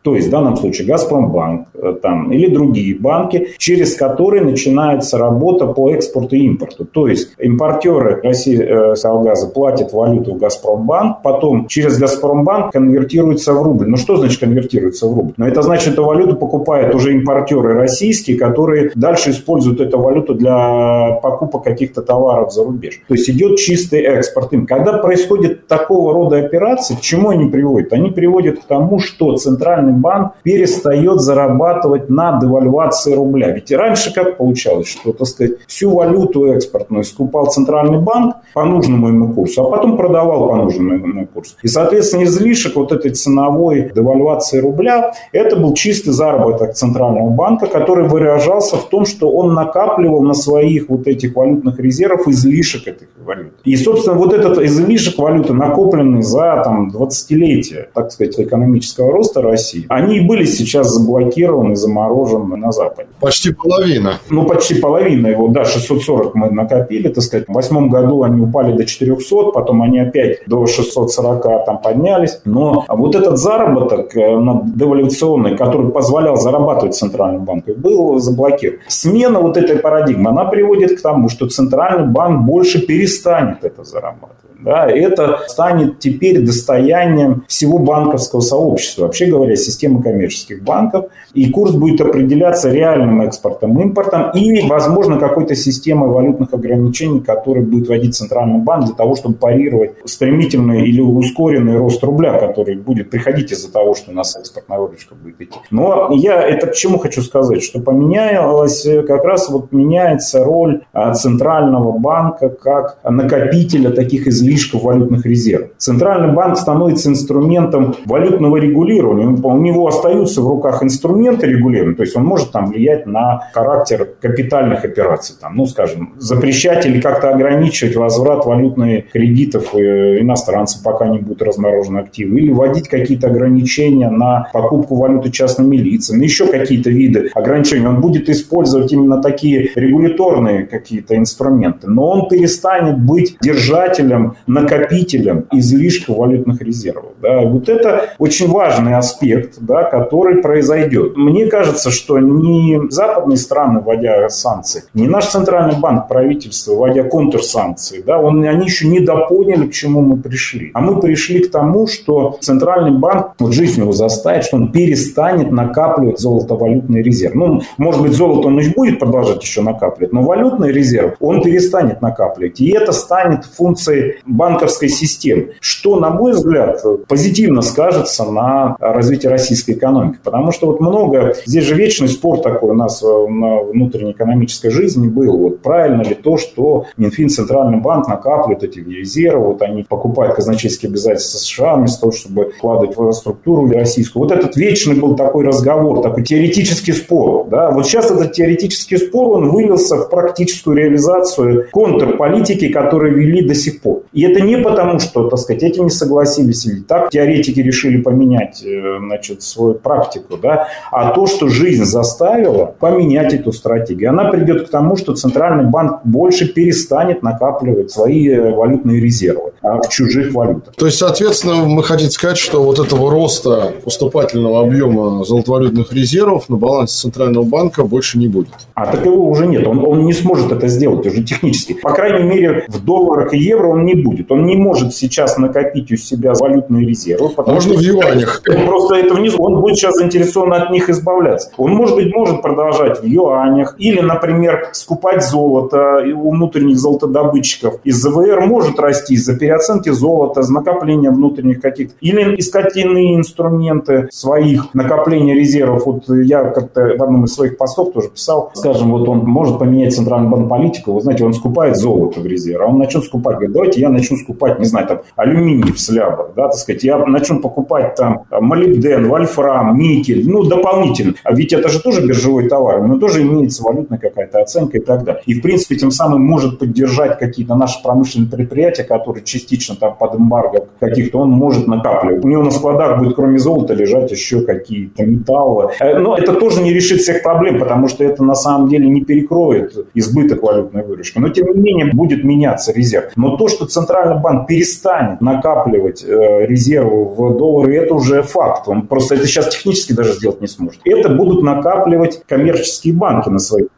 То 0.02 0.14
есть 0.14 0.28
в 0.28 0.30
данном 0.30 0.56
случае 0.56 0.86
Газпромбанк 0.86 1.68
э, 1.74 1.94
там, 2.00 2.32
или 2.32 2.48
другие 2.48 2.98
банки, 2.98 3.48
через 3.58 3.96
которые 3.96 4.42
начинается 4.42 5.18
работа 5.18 5.66
по 5.66 5.90
экспорту 5.90 6.36
и 6.36 6.40
импорту. 6.40 6.84
То 6.84 7.08
есть 7.08 7.34
импортеры 7.38 8.20
России 8.22 8.58
э, 8.58 8.94
газа 9.24 9.48
платят 9.48 9.92
валюту 9.92 10.34
в 10.34 10.38
Газпромбанк, 10.38 11.22
потом 11.22 11.66
через 11.66 11.98
Газпромбанк 11.98 12.72
конвертируется 12.72 13.52
в 13.52 13.62
рубль. 13.62 13.88
Ну 13.88 13.96
что 13.96 14.16
значит 14.16 14.40
конвертируется 14.40 15.06
в 15.06 15.14
рубль? 15.14 15.34
Ну 15.36 15.46
это 15.46 15.62
значит, 15.62 15.94
эту 15.94 16.04
валюту 16.04 16.36
покупают 16.36 16.94
уже 16.94 17.14
импортеры 17.14 17.74
российские, 17.74 18.38
которые 18.38 18.92
дальше 18.94 19.30
используют 19.30 19.80
эту 19.80 19.98
валюту 19.98 20.34
для 20.34 21.18
покупок 21.22 21.64
каких-то 21.64 22.02
товаров 22.02 22.52
за 22.52 22.64
рубеж. 22.64 23.00
То 23.08 23.14
есть 23.14 23.28
идет 23.28 23.58
чистый 23.58 24.00
экспорт. 24.00 24.48
Когда 24.66 24.94
происходит 24.98 25.66
такого 25.66 26.14
рода 26.14 26.38
операции, 26.38 26.94
к 26.94 27.00
чему 27.00 27.30
они 27.30 27.50
приводят? 27.50 27.92
Они 27.92 28.10
приводят 28.10 28.60
к 28.60 28.64
тому, 28.64 28.98
что 28.98 29.36
центральный 29.36 29.97
Банк 29.98 30.32
перестает 30.42 31.20
зарабатывать 31.20 32.08
на 32.08 32.38
девальвации 32.40 33.14
рубля. 33.14 33.50
Ведь 33.50 33.70
и 33.70 33.76
раньше 33.76 34.12
как 34.12 34.36
получалось, 34.36 34.88
что, 34.88 35.12
так 35.12 35.26
сказать, 35.26 35.52
всю 35.66 35.90
валюту 35.90 36.46
экспортную 36.52 37.04
скупал 37.04 37.46
Центральный 37.46 37.98
банк 37.98 38.36
по 38.54 38.64
нужному 38.64 39.08
ему 39.08 39.32
курсу, 39.32 39.62
а 39.66 39.70
потом 39.70 39.96
продавал 39.96 40.48
по 40.48 40.56
нужному 40.56 40.94
ему 40.94 41.26
курсу. 41.26 41.56
И, 41.62 41.68
соответственно, 41.68 42.24
излишек 42.24 42.76
вот 42.76 42.92
этой 42.92 43.10
ценовой 43.10 43.90
девальвации 43.94 44.58
рубля, 44.58 45.12
это 45.32 45.56
был 45.56 45.74
чистый 45.74 46.10
заработок 46.10 46.74
Центрального 46.74 47.30
банка, 47.30 47.66
который 47.66 48.08
выражался 48.08 48.76
в 48.76 48.88
том, 48.88 49.04
что 49.04 49.30
он 49.30 49.54
накапливал 49.54 50.22
на 50.22 50.34
своих 50.34 50.88
вот 50.88 51.06
этих 51.06 51.34
валютных 51.34 51.78
резервах 51.78 52.28
излишек 52.28 52.88
этих 52.88 53.08
валют. 53.24 53.54
И, 53.64 53.76
собственно, 53.76 54.16
вот 54.16 54.32
этот 54.32 54.58
излишек 54.58 55.18
валюты, 55.18 55.52
накопленный 55.52 56.22
за 56.22 56.60
там, 56.64 56.90
20-летие, 56.90 57.86
так 57.92 58.12
сказать, 58.12 58.38
экономического 58.38 59.12
роста 59.12 59.42
России, 59.42 59.77
России. 59.78 59.86
Они 59.88 60.20
были 60.20 60.44
сейчас 60.44 60.88
заблокированы, 60.88 61.76
заморожены 61.76 62.56
на 62.56 62.72
Западе. 62.72 63.08
Почти 63.20 63.52
половина. 63.52 64.14
Ну, 64.30 64.46
почти 64.46 64.74
половина 64.74 65.28
его, 65.28 65.48
да, 65.48 65.64
640 65.64 66.34
мы 66.34 66.50
накопили, 66.50 67.08
так 67.08 67.24
сказать. 67.24 67.46
В 67.48 67.52
восьмом 67.52 67.88
году 67.88 68.22
они 68.22 68.40
упали 68.40 68.76
до 68.76 68.84
400, 68.84 69.52
потом 69.52 69.82
они 69.82 70.00
опять 70.00 70.38
до 70.46 70.66
640 70.66 71.64
там 71.66 71.78
поднялись. 71.78 72.40
Но 72.44 72.84
вот 72.88 73.14
этот 73.14 73.38
заработок 73.38 74.16
э, 74.16 74.38
девальвационный, 74.74 75.56
который 75.56 75.90
позволял 75.90 76.36
зарабатывать 76.36 76.94
Центральный 76.94 77.40
банк, 77.40 77.64
был 77.76 78.18
заблокирован. 78.18 78.80
Смена 78.88 79.40
вот 79.40 79.56
этой 79.56 79.76
парадигмы, 79.76 80.30
она 80.30 80.44
приводит 80.44 80.98
к 80.98 81.02
тому, 81.02 81.28
что 81.28 81.48
Центральный 81.48 82.08
банк 82.08 82.46
больше 82.46 82.86
перестанет 82.86 83.64
это 83.64 83.84
зарабатывать. 83.84 84.38
Да, 84.58 84.86
это 84.86 85.40
станет 85.46 86.00
теперь 86.00 86.40
достоянием 86.40 87.44
всего 87.46 87.78
банковского 87.78 88.40
сообщества. 88.40 89.04
Вообще 89.04 89.26
говоря, 89.26 89.54
системы 89.56 90.02
коммерческих 90.02 90.62
банков. 90.64 91.06
И 91.34 91.50
курс 91.50 91.72
будет 91.72 92.00
определяться 92.00 92.70
реальным 92.70 93.22
экспортом, 93.22 93.80
импортом 93.80 94.30
и, 94.32 94.66
возможно, 94.66 95.18
какой-то 95.18 95.54
системой 95.54 96.08
валютных 96.10 96.52
ограничений, 96.52 97.20
которые 97.20 97.64
будет 97.64 97.88
вводить 97.88 98.16
Центральный 98.16 98.58
банк 98.58 98.86
для 98.86 98.94
того, 98.94 99.14
чтобы 99.14 99.36
парировать 99.36 99.92
стремительный 100.04 100.88
или 100.88 101.00
ускоренный 101.00 101.76
рост 101.76 102.02
рубля, 102.02 102.38
который 102.38 102.76
будет 102.76 103.10
приходить 103.10 103.52
из-за 103.52 103.70
того, 103.70 103.94
что 103.94 104.10
у 104.10 104.14
нас 104.14 104.36
экспортная 104.36 104.78
выручка 104.78 105.14
будет 105.14 105.40
идти. 105.40 105.58
Но 105.70 106.08
я 106.12 106.42
это 106.42 106.66
к 106.66 106.74
чему 106.74 106.98
хочу 106.98 107.22
сказать, 107.22 107.62
что 107.62 107.80
поменялась, 107.80 108.86
как 109.06 109.24
раз 109.24 109.48
вот 109.50 109.70
меняется 109.70 110.42
роль 110.42 110.82
а, 110.92 111.14
Центрального 111.14 111.92
банка 111.92 112.48
как 112.48 112.98
накопителя 113.04 113.90
таких 113.90 114.26
излишков 114.26 114.47
излишков 114.48 114.82
валютных 114.82 115.26
резервов. 115.26 115.70
Центральный 115.78 116.32
банк 116.32 116.56
становится 116.56 117.08
инструментом 117.08 117.94
валютного 118.04 118.56
регулирования. 118.56 119.26
У 119.26 119.58
него 119.58 119.86
остаются 119.86 120.42
в 120.42 120.48
руках 120.48 120.82
инструменты 120.82 121.46
регулирования, 121.46 121.94
то 121.94 122.02
есть 122.02 122.16
он 122.16 122.24
может 122.24 122.52
там 122.52 122.66
влиять 122.66 123.06
на 123.06 123.42
характер 123.52 124.08
капитальных 124.20 124.84
операций. 124.84 125.36
Там, 125.40 125.56
ну, 125.56 125.66
скажем, 125.66 126.14
запрещать 126.18 126.86
или 126.86 127.00
как-то 127.00 127.30
ограничивать 127.30 127.96
возврат 127.96 128.46
валютных 128.46 129.10
кредитов 129.10 129.74
э, 129.74 130.20
иностранцам, 130.20 130.82
пока 130.82 131.06
не 131.08 131.18
будут 131.18 131.42
разморожены 131.42 131.98
активы, 131.98 132.38
или 132.40 132.50
вводить 132.52 132.88
какие-то 132.88 133.28
ограничения 133.28 134.10
на 134.10 134.48
покупку 134.52 134.96
валюты 134.96 135.30
частными 135.30 135.76
лицами, 135.76 136.24
еще 136.24 136.46
какие-то 136.46 136.90
виды 136.90 137.30
ограничений. 137.34 137.86
Он 137.86 138.00
будет 138.00 138.28
использовать 138.28 138.92
именно 138.92 139.20
такие 139.22 139.70
регуляторные 139.74 140.66
какие-то 140.66 141.16
инструменты, 141.16 141.88
но 141.88 142.08
он 142.08 142.28
перестанет 142.28 142.98
быть 142.98 143.36
держателем 143.40 144.34
накопителем 144.46 145.46
излишка 145.52 146.12
валютных 146.12 146.60
резервов. 146.62 147.12
Да. 147.20 147.40
Вот 147.42 147.68
это 147.68 148.10
очень 148.18 148.48
важный 148.48 148.96
аспект, 148.96 149.58
да, 149.60 149.84
который 149.84 150.42
произойдет. 150.42 151.16
Мне 151.16 151.46
кажется, 151.46 151.90
что 151.90 152.18
ни 152.18 152.90
западные 152.90 153.36
страны, 153.36 153.80
вводя 153.80 154.28
санкции, 154.28 154.84
ни 154.94 155.06
наш 155.06 155.26
центральный 155.26 155.78
банк, 155.78 156.08
правительство, 156.08 156.74
вводя 156.74 157.04
контрсанкции, 157.04 158.02
да, 158.04 158.18
он, 158.18 158.42
они 158.44 158.66
еще 158.66 158.86
не 158.86 159.00
допоняли, 159.00 159.66
к 159.66 159.72
чему 159.72 160.00
мы 160.00 160.16
пришли. 160.16 160.70
А 160.74 160.80
мы 160.80 161.00
пришли 161.00 161.40
к 161.40 161.50
тому, 161.50 161.86
что 161.86 162.36
центральный 162.40 162.96
банк, 162.98 163.32
вот 163.38 163.52
жизнь 163.52 163.80
его 163.80 163.92
заставит, 163.92 164.44
что 164.44 164.56
он 164.56 164.72
перестанет 164.72 165.50
накапливать 165.50 166.18
золотовалютный 166.18 167.02
резерв. 167.02 167.34
Ну, 167.34 167.62
может 167.76 168.02
быть, 168.02 168.12
золото 168.12 168.48
он 168.48 168.60
и 168.60 168.68
будет 168.68 168.98
продолжать 168.98 169.42
еще 169.42 169.62
накапливать, 169.62 170.12
но 170.12 170.22
валютный 170.22 170.72
резерв 170.72 171.14
он 171.20 171.42
перестанет 171.42 172.02
накапливать. 172.02 172.60
И 172.60 172.70
это 172.70 172.92
станет 172.92 173.44
функцией 173.44 174.16
банковской 174.28 174.88
системы, 174.88 175.54
что, 175.60 175.98
на 175.98 176.10
мой 176.10 176.32
взгляд, 176.32 176.82
позитивно 177.08 177.62
скажется 177.62 178.24
на 178.24 178.76
развитии 178.78 179.26
российской 179.26 179.72
экономики. 179.72 180.18
Потому 180.22 180.52
что 180.52 180.66
вот 180.66 180.80
много, 180.80 181.34
здесь 181.46 181.64
же 181.64 181.74
вечный 181.74 182.08
спор 182.08 182.40
такой 182.40 182.70
у 182.70 182.74
нас 182.74 183.02
на 183.02 183.62
внутренней 183.62 184.12
экономической 184.12 184.70
жизни 184.70 185.08
был. 185.08 185.36
Вот 185.36 185.62
правильно 185.62 186.02
ли 186.02 186.14
то, 186.14 186.36
что 186.36 186.86
Минфин, 186.96 187.28
Центральный 187.28 187.80
банк 187.80 188.08
накапливает 188.08 188.62
эти 188.62 188.80
резервы, 188.80 189.48
вот 189.48 189.62
они 189.62 189.82
покупают 189.82 190.34
казначейские 190.34 190.90
обязательства 190.90 191.38
США 191.38 191.76
вместо 191.76 192.00
того, 192.00 192.12
чтобы 192.12 192.52
вкладывать 192.56 192.96
в 192.96 193.12
структуру 193.12 193.68
российскую. 193.68 194.22
Вот 194.22 194.32
этот 194.32 194.56
вечный 194.56 194.94
был 194.94 195.16
такой 195.16 195.44
разговор, 195.44 196.02
такой 196.02 196.24
теоретический 196.24 196.92
спор. 196.92 197.46
Да? 197.48 197.70
Вот 197.70 197.86
сейчас 197.86 198.10
этот 198.10 198.32
теоретический 198.32 198.98
спор, 198.98 199.38
он 199.38 199.50
вылился 199.50 199.96
в 199.96 200.08
практическую 200.10 200.76
реализацию 200.76 201.66
контрполитики, 201.72 202.68
которые 202.68 203.14
вели 203.14 203.46
до 203.46 203.54
сих 203.54 203.80
пор. 203.80 204.02
И 204.12 204.22
это 204.22 204.40
не 204.40 204.56
потому, 204.58 204.98
что, 204.98 205.28
так 205.28 205.38
сказать, 205.38 205.62
эти 205.62 205.80
не 205.80 205.90
согласились 205.90 206.66
или 206.66 206.80
так 206.80 207.10
теоретики 207.10 207.60
решили 207.60 208.00
поменять 208.00 208.62
э, 208.64 208.98
значит, 209.00 209.42
свою 209.42 209.74
практику, 209.74 210.36
да, 210.36 210.68
а 210.90 211.12
то, 211.12 211.26
что 211.26 211.48
жизнь 211.48 211.84
заставила 211.84 212.74
поменять 212.78 213.34
эту 213.34 213.52
стратегию. 213.52 214.10
Она 214.10 214.30
придет 214.30 214.68
к 214.68 214.70
тому, 214.70 214.96
что 214.96 215.14
Центральный 215.14 215.64
банк 215.64 216.00
больше 216.04 216.46
перестанет 216.48 217.22
накапливать 217.22 217.90
свои 217.90 218.28
э, 218.28 218.54
валютные 218.54 219.00
резервы 219.00 219.52
а 219.62 219.82
в 219.82 219.88
чужих 219.88 220.32
валютах. 220.32 220.74
То 220.76 220.86
есть, 220.86 220.98
соответственно, 220.98 221.64
мы 221.66 221.82
хотите 221.82 222.10
сказать, 222.10 222.38
что 222.38 222.62
вот 222.62 222.78
этого 222.78 223.10
роста 223.10 223.72
поступательного 223.84 224.60
объема 224.60 225.24
золотовалютных 225.24 225.92
резервов 225.92 226.48
на 226.48 226.56
балансе 226.56 227.02
Центрального 227.02 227.44
банка 227.44 227.84
больше 227.84 228.18
не 228.18 228.28
будет? 228.28 228.48
А 228.74 228.86
так 228.86 229.04
его 229.04 229.28
уже 229.28 229.46
нет. 229.46 229.66
Он, 229.66 229.84
он 229.84 230.04
не 230.04 230.12
сможет 230.12 230.52
это 230.52 230.68
сделать 230.68 231.06
уже 231.06 231.22
технически. 231.22 231.74
По 231.74 231.92
крайней 231.92 232.28
мере, 232.28 232.64
в 232.68 232.84
долларах 232.84 233.34
и 233.34 233.38
евро 233.38 233.68
он 233.68 233.84
не 233.84 233.94
будет. 234.02 234.30
Он 234.30 234.46
не 234.46 234.56
может 234.56 234.94
сейчас 234.94 235.38
накопить 235.38 235.90
у 235.92 235.96
себя 235.96 236.32
валютные 236.34 236.86
резервы. 236.86 237.30
Можно 237.36 237.74
в 237.74 237.80
юанях. 237.80 238.42
Он 238.48 238.66
просто 238.66 238.96
это 238.96 239.14
внизу. 239.14 239.36
Он 239.38 239.60
будет 239.60 239.76
сейчас 239.76 239.96
заинтересован 239.96 240.52
от 240.54 240.70
них 240.70 240.88
избавляться. 240.88 241.50
Он, 241.56 241.72
может 241.72 241.96
быть, 241.96 242.14
может 242.14 242.42
продолжать 242.42 243.02
в 243.02 243.06
юанях. 243.06 243.74
Или, 243.78 244.00
например, 244.00 244.68
скупать 244.72 245.24
золото 245.24 246.04
у 246.14 246.30
внутренних 246.30 246.78
золотодобытчиков. 246.78 247.80
Из 247.84 247.96
ЗВР 247.96 248.40
может 248.46 248.78
расти 248.78 249.14
из-за 249.14 249.36
переоценки 249.36 249.90
золота, 249.90 250.40
из 250.40 250.50
накопления 250.50 251.10
внутренних 251.10 251.60
каких-то. 251.60 251.94
Или 252.00 252.38
искать 252.38 252.76
иные 252.76 253.16
инструменты 253.16 254.08
своих 254.10 254.74
накопления 254.74 255.34
резервов. 255.34 255.86
Вот 255.86 256.08
я 256.08 256.44
как-то 256.44 256.96
в 256.98 257.02
одном 257.02 257.24
из 257.24 257.34
своих 257.34 257.56
постов 257.56 257.92
тоже 257.92 258.08
писал, 258.08 258.50
скажем, 258.54 258.90
вот 258.90 259.08
он 259.08 259.18
может 259.20 259.58
поменять 259.58 259.94
центральный 259.94 260.28
банк 260.28 260.48
политику, 260.48 260.92
вы 260.92 261.00
знаете, 261.00 261.24
он 261.24 261.34
скупает 261.34 261.76
золото 261.76 262.20
в 262.20 262.26
резерв, 262.26 262.62
а 262.62 262.66
он 262.66 262.78
начнет 262.78 263.04
скупать, 263.04 263.36
говорит, 263.36 263.52
давайте 263.52 263.80
я 263.80 263.87
начну 263.88 264.16
скупать, 264.16 264.58
не 264.58 264.64
знаю, 264.64 264.86
там, 264.86 265.00
алюминий 265.16 265.72
в 265.72 265.80
слябах, 265.80 266.30
да, 266.36 266.48
так 266.48 266.54
сказать, 266.54 266.84
я 266.84 266.98
начну 266.98 267.40
покупать 267.40 267.94
там 267.94 268.24
молибден, 268.30 269.08
вольфрам, 269.08 269.76
никель, 269.76 270.28
ну, 270.28 270.44
дополнительно. 270.44 271.14
А 271.24 271.34
ведь 271.34 271.52
это 271.52 271.68
же 271.68 271.80
тоже 271.80 272.06
биржевой 272.06 272.48
товар, 272.48 272.82
но 272.82 272.98
тоже 272.98 273.22
имеется 273.22 273.62
валютная 273.62 273.98
какая-то 273.98 274.40
оценка 274.40 274.78
и 274.78 274.80
так 274.80 275.04
далее. 275.04 275.22
И, 275.26 275.34
в 275.34 275.42
принципе, 275.42 275.76
тем 275.76 275.90
самым 275.90 276.22
может 276.22 276.58
поддержать 276.58 277.18
какие-то 277.18 277.54
наши 277.54 277.82
промышленные 277.82 278.30
предприятия, 278.30 278.84
которые 278.84 279.24
частично 279.24 279.76
там 279.76 279.96
под 279.96 280.14
эмбарго 280.14 280.66
каких-то, 280.80 281.18
он 281.20 281.30
может 281.30 281.66
накапливать. 281.66 282.24
У 282.24 282.28
него 282.28 282.42
на 282.42 282.50
складах 282.50 282.98
будет, 282.98 283.14
кроме 283.14 283.38
золота, 283.38 283.74
лежать 283.74 284.10
еще 284.10 284.42
какие-то 284.42 285.04
металлы. 285.04 285.70
Э, 285.80 285.98
но 285.98 286.16
это 286.16 286.34
тоже 286.34 286.62
не 286.62 286.72
решит 286.72 287.00
всех 287.00 287.22
проблем, 287.22 287.58
потому 287.58 287.88
что 287.88 288.04
это 288.04 288.22
на 288.24 288.34
самом 288.34 288.68
деле 288.68 288.88
не 288.88 289.02
перекроет 289.02 289.88
избыток 289.94 290.42
валютной 290.42 290.84
выручки. 290.84 291.18
Но, 291.18 291.28
тем 291.28 291.46
не 291.54 291.60
менее, 291.60 291.92
будет 291.92 292.24
меняться 292.24 292.72
резерв. 292.72 293.12
Но 293.16 293.36
то, 293.36 293.48
что 293.48 293.66
Центральный 293.78 294.20
банк 294.20 294.46
перестанет 294.46 295.20
накапливать 295.20 296.04
э, 296.04 296.46
резервы 296.46 297.04
в 297.04 297.36
доллары, 297.36 297.76
это 297.76 297.94
уже 297.94 298.22
факт. 298.22 298.68
Он 298.68 298.86
просто 298.86 299.14
это 299.14 299.26
сейчас 299.26 299.48
технически 299.48 299.92
даже 299.92 300.12
сделать 300.14 300.40
не 300.40 300.46
сможет. 300.46 300.80
Это 300.84 301.08
будут 301.08 301.42
накапливать 301.42 302.22
коммерческие 302.26 302.94
банки 302.94 303.28
на 303.28 303.38
своих 303.38 303.68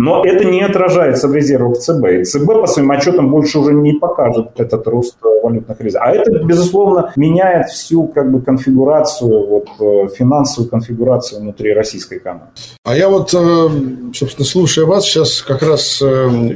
но 0.00 0.24
это 0.24 0.46
не 0.46 0.62
отражается 0.62 1.28
в 1.28 1.34
резервах 1.34 1.78
ЦБ. 1.78 2.04
И 2.20 2.24
ЦБ 2.24 2.46
по 2.46 2.66
своим 2.66 2.90
отчетам 2.90 3.30
больше 3.30 3.58
уже 3.58 3.74
не 3.74 3.92
покажет 3.92 4.48
этот 4.56 4.86
рост 4.88 5.16
э, 5.22 5.28
валютных 5.42 5.78
резервов. 5.78 6.08
А 6.08 6.12
это, 6.12 6.30
безусловно, 6.42 7.12
меняет 7.16 7.68
всю 7.68 8.06
как 8.06 8.32
бы, 8.32 8.40
конфигурацию, 8.40 9.46
вот, 9.46 9.66
э, 9.78 10.08
финансовую 10.16 10.70
конфигурацию 10.70 11.42
внутри 11.42 11.74
российской 11.74 12.16
экономики. 12.16 12.46
А 12.82 12.96
я 12.96 13.10
вот, 13.10 13.34
э, 13.34 13.68
собственно, 14.14 14.46
слушая 14.46 14.86
вас, 14.86 15.04
сейчас 15.04 15.42
как 15.42 15.62
раз 15.62 16.02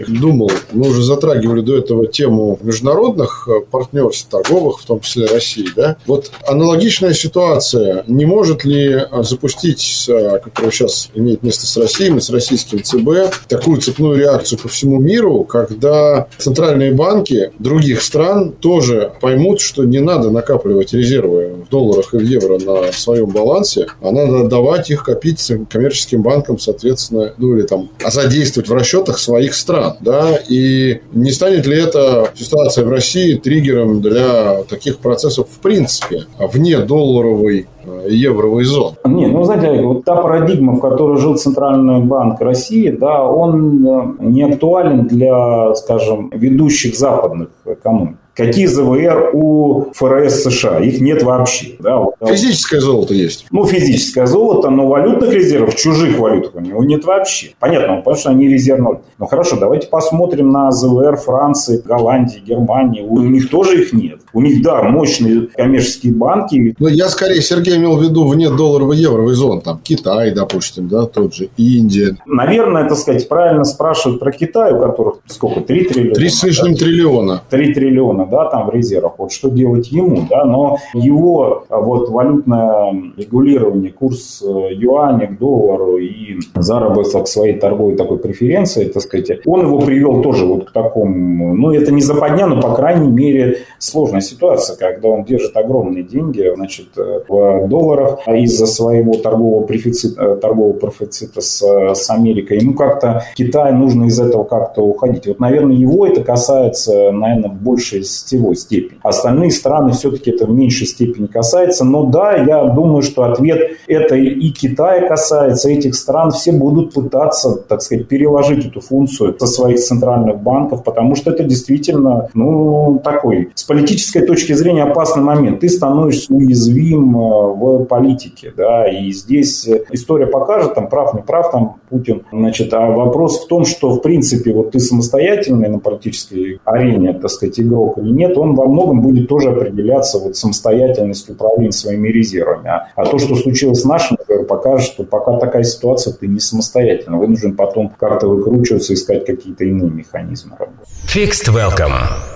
думал, 0.08 0.50
мы 0.72 0.88
уже 0.88 1.02
затрагивали 1.02 1.60
до 1.60 1.76
этого 1.76 2.06
тему 2.06 2.58
международных 2.62 3.46
партнерств, 3.70 4.30
торговых, 4.30 4.80
в 4.80 4.86
том 4.86 5.00
числе 5.00 5.26
России, 5.26 5.66
да? 5.76 5.96
Вот 6.06 6.30
аналогичная 6.46 7.12
ситуация, 7.12 8.04
не 8.06 8.24
может 8.24 8.64
ли 8.64 9.02
запустить, 9.20 10.08
которая 10.42 10.70
сейчас 10.70 11.10
имеет 11.14 11.42
место 11.42 11.66
с 11.66 11.76
Россией, 11.76 12.18
с 12.18 12.30
российским 12.30 12.82
ЦБ, 12.82 13.33
такую 13.48 13.80
цепную 13.80 14.18
реакцию 14.18 14.58
по 14.58 14.68
всему 14.68 14.98
миру, 14.98 15.44
когда 15.44 16.26
центральные 16.38 16.92
банки 16.92 17.52
других 17.58 18.02
стран 18.02 18.52
тоже 18.52 19.12
поймут, 19.20 19.60
что 19.60 19.84
не 19.84 20.00
надо 20.00 20.30
накапливать 20.30 20.92
резервы 20.92 21.54
в 21.66 21.70
долларах 21.70 22.14
и 22.14 22.18
в 22.18 22.22
евро 22.22 22.58
на 22.58 22.92
своем 22.92 23.26
балансе, 23.26 23.86
а 24.00 24.10
надо 24.10 24.40
отдавать 24.40 24.90
их 24.90 25.04
копить 25.04 25.52
коммерческим 25.70 26.22
банкам, 26.22 26.58
соответственно, 26.58 27.32
ну 27.38 27.56
или 27.56 27.66
там, 27.66 27.90
а 28.02 28.10
задействовать 28.10 28.68
в 28.68 28.74
расчетах 28.74 29.18
своих 29.18 29.54
стран, 29.54 29.96
да, 30.00 30.38
и 30.48 31.00
не 31.12 31.30
станет 31.30 31.66
ли 31.66 31.78
эта 31.78 32.30
ситуация 32.34 32.84
в 32.84 32.88
России 32.88 33.34
триггером 33.34 34.00
для 34.00 34.62
таких 34.64 34.98
процессов 34.98 35.48
в 35.54 35.60
принципе, 35.60 36.26
вне 36.38 36.78
долларовой 36.78 37.66
евровой 38.08 38.64
зоны. 38.64 38.96
Не, 39.04 39.26
ну, 39.26 39.44
знаете, 39.44 39.82
вот 39.82 40.04
та 40.04 40.16
парадигма, 40.16 40.74
в 40.74 40.80
которой 40.80 41.18
жил 41.18 41.36
Центральный 41.36 42.00
банк 42.00 42.40
России, 42.40 42.90
да, 42.90 43.22
он 43.24 43.86
э, 43.86 44.02
не 44.20 44.42
актуален 44.42 45.06
для, 45.06 45.74
скажем, 45.74 46.30
ведущих 46.32 46.96
западных 46.96 47.48
экономик. 47.66 48.16
Какие 48.34 48.66
ЗВР 48.66 49.30
у 49.32 49.92
ФРС 49.92 50.42
США? 50.42 50.80
Их 50.80 51.00
нет 51.00 51.22
вообще. 51.22 51.76
Да? 51.78 51.98
Вот, 51.98 52.16
физическое 52.26 52.80
золото 52.80 53.14
есть. 53.14 53.46
Ну, 53.50 53.64
физическое 53.64 54.26
золото, 54.26 54.70
но 54.70 54.88
валютных 54.88 55.32
резервов, 55.32 55.76
чужих 55.76 56.18
валют 56.18 56.50
у 56.54 56.60
него 56.60 56.82
нет 56.82 57.04
вообще. 57.04 57.50
Понятно, 57.60 57.96
потому 57.96 58.16
что 58.16 58.30
они 58.30 58.48
резервные. 58.48 59.00
Ну, 59.18 59.26
хорошо, 59.26 59.56
давайте 59.56 59.86
посмотрим 59.86 60.50
на 60.50 60.72
ЗВР 60.72 61.16
Франции, 61.16 61.80
Голландии, 61.84 62.42
Германии. 62.44 63.02
У 63.02 63.20
них 63.20 63.50
тоже 63.50 63.82
их 63.82 63.92
нет. 63.92 64.20
У 64.32 64.40
них, 64.40 64.62
да, 64.62 64.82
мощные 64.82 65.48
коммерческие 65.56 66.12
банки. 66.12 66.74
Ну, 66.78 66.88
я 66.88 67.08
скорее, 67.08 67.40
Сергей, 67.40 67.76
имел 67.76 67.96
в 67.96 68.02
виду 68.02 68.26
вне 68.26 68.50
долларовой 68.50 68.96
евровой 68.96 69.34
зоны. 69.34 69.60
Там 69.60 69.78
Китай, 69.82 70.32
допустим, 70.32 70.88
да, 70.88 71.06
тот 71.06 71.34
же, 71.34 71.50
Индия. 71.56 72.16
Наверное, 72.26 72.88
так 72.88 72.98
сказать, 72.98 73.28
правильно 73.28 73.64
спрашивают 73.64 74.20
про 74.20 74.32
Китай, 74.32 74.72
у 74.72 74.80
которых 74.80 75.16
сколько, 75.26 75.60
3 75.60 75.84
триллиона? 75.84 76.14
3 76.14 76.28
с 76.28 76.42
лишним 76.42 76.72
да? 76.72 76.78
триллиона. 76.78 77.42
3 77.50 77.74
триллиона 77.74 78.23
триллиона, 78.24 78.26
да, 78.26 78.50
там 78.50 78.68
в 78.68 78.74
резервах, 78.74 79.14
вот 79.18 79.32
что 79.32 79.50
делать 79.50 79.90
ему, 79.90 80.22
да, 80.28 80.44
но 80.44 80.78
его 80.94 81.64
а, 81.68 81.80
вот 81.80 82.08
валютное 82.08 82.92
регулирование, 83.16 83.92
курс 83.92 84.42
э, 84.42 84.74
юаня 84.74 85.28
к 85.28 85.38
доллару 85.38 85.96
и 85.98 86.38
заработок 86.54 87.28
своей 87.28 87.58
торговой 87.58 87.96
такой 87.96 88.18
преференции, 88.18 88.84
так 88.84 89.02
сказать, 89.02 89.40
он 89.46 89.62
его 89.62 89.78
привел 89.80 90.22
тоже 90.22 90.46
вот 90.46 90.66
к 90.66 90.72
такому, 90.72 91.54
ну, 91.54 91.72
это 91.72 91.92
не 91.92 92.02
западня, 92.02 92.46
но, 92.46 92.60
по 92.60 92.74
крайней 92.74 93.08
мере, 93.08 93.58
сложная 93.78 94.20
ситуация, 94.20 94.76
когда 94.76 95.08
он 95.08 95.24
держит 95.24 95.56
огромные 95.56 96.02
деньги, 96.02 96.52
значит, 96.54 96.88
э, 96.96 97.20
в 97.28 97.68
долларах 97.68 98.26
из-за 98.28 98.66
своего 98.66 99.14
торгового 99.14 99.64
профицита, 99.64 100.22
э, 100.22 100.36
торгового 100.36 100.72
профицита 100.72 101.40
с, 101.40 101.62
с 101.62 102.10
Америкой. 102.10 102.58
Ему 102.58 102.74
как-то 102.74 103.24
Китай 103.34 103.72
нужно 103.72 104.04
из 104.04 104.18
этого 104.20 104.44
как-то 104.44 104.82
уходить. 104.82 105.26
Вот, 105.26 105.40
наверное, 105.40 105.76
его 105.76 106.06
это 106.06 106.22
касается, 106.22 107.10
наверное, 107.12 107.50
большей 107.50 108.04
сетевой 108.14 108.56
степени. 108.56 108.98
Остальные 109.02 109.50
страны 109.50 109.92
все-таки 109.92 110.30
это 110.30 110.46
в 110.46 110.50
меньшей 110.50 110.86
степени 110.86 111.26
касается. 111.26 111.84
Но 111.84 112.04
да, 112.04 112.36
я 112.36 112.64
думаю, 112.64 113.02
что 113.02 113.24
ответ 113.24 113.78
это 113.86 114.16
и 114.16 114.50
Китая 114.50 115.08
касается, 115.08 115.70
этих 115.70 115.94
стран. 115.94 116.30
Все 116.30 116.52
будут 116.52 116.94
пытаться, 116.94 117.56
так 117.56 117.82
сказать, 117.82 118.08
переложить 118.08 118.66
эту 118.66 118.80
функцию 118.80 119.36
со 119.38 119.46
своих 119.46 119.80
центральных 119.80 120.40
банков, 120.40 120.84
потому 120.84 121.14
что 121.16 121.30
это 121.30 121.44
действительно, 121.44 122.28
ну, 122.34 123.00
такой, 123.02 123.50
с 123.54 123.64
политической 123.64 124.26
точки 124.26 124.52
зрения 124.52 124.84
опасный 124.84 125.22
момент. 125.22 125.60
Ты 125.60 125.68
становишься 125.68 126.32
уязвим 126.32 127.16
э, 127.16 127.20
в 127.20 127.84
политике, 127.84 128.52
да, 128.56 128.88
и 128.88 129.10
здесь 129.12 129.68
история 129.90 130.26
покажет, 130.26 130.74
там, 130.74 130.88
прав, 130.88 131.14
не 131.14 131.22
прав, 131.22 131.50
там, 131.50 131.76
Путин, 131.88 132.22
значит, 132.32 132.72
а 132.74 132.90
вопрос 132.90 133.44
в 133.44 133.48
том, 133.48 133.64
что, 133.64 133.90
в 133.90 134.00
принципе, 134.00 134.52
вот 134.52 134.72
ты 134.72 134.80
самостоятельный 134.80 135.68
на 135.68 135.78
политической 135.78 136.60
арене, 136.64 137.12
так 137.12 137.30
сказать, 137.30 137.58
игрок 137.60 137.98
или 138.04 138.12
нет, 138.12 138.36
он 138.36 138.54
во 138.54 138.66
многом 138.66 139.00
будет 139.00 139.28
тоже 139.28 139.50
определяться 139.50 140.18
вот 140.18 140.36
самостоятельностью 140.36 141.34
управления 141.34 141.72
своими 141.72 142.08
резервами. 142.08 142.68
А, 142.68 142.88
а 142.94 143.06
то, 143.06 143.18
что 143.18 143.34
случилось 143.36 143.80
с 143.80 143.84
нашим, 143.84 144.16
покажет, 144.48 144.86
что 144.86 145.04
пока 145.04 145.38
такая 145.38 145.64
ситуация, 145.64 146.12
ты 146.12 146.26
не 146.26 146.40
самостоятельно. 146.40 147.18
Вынужден 147.18 147.56
потом 147.56 147.92
как-то 147.98 148.28
выкручиваться, 148.28 148.94
искать 148.94 149.24
какие-то 149.24 149.64
иные 149.64 149.90
механизмы 149.90 150.56
работы. 150.58 150.84
Fixed 151.12 151.48
Welcome. 151.48 151.92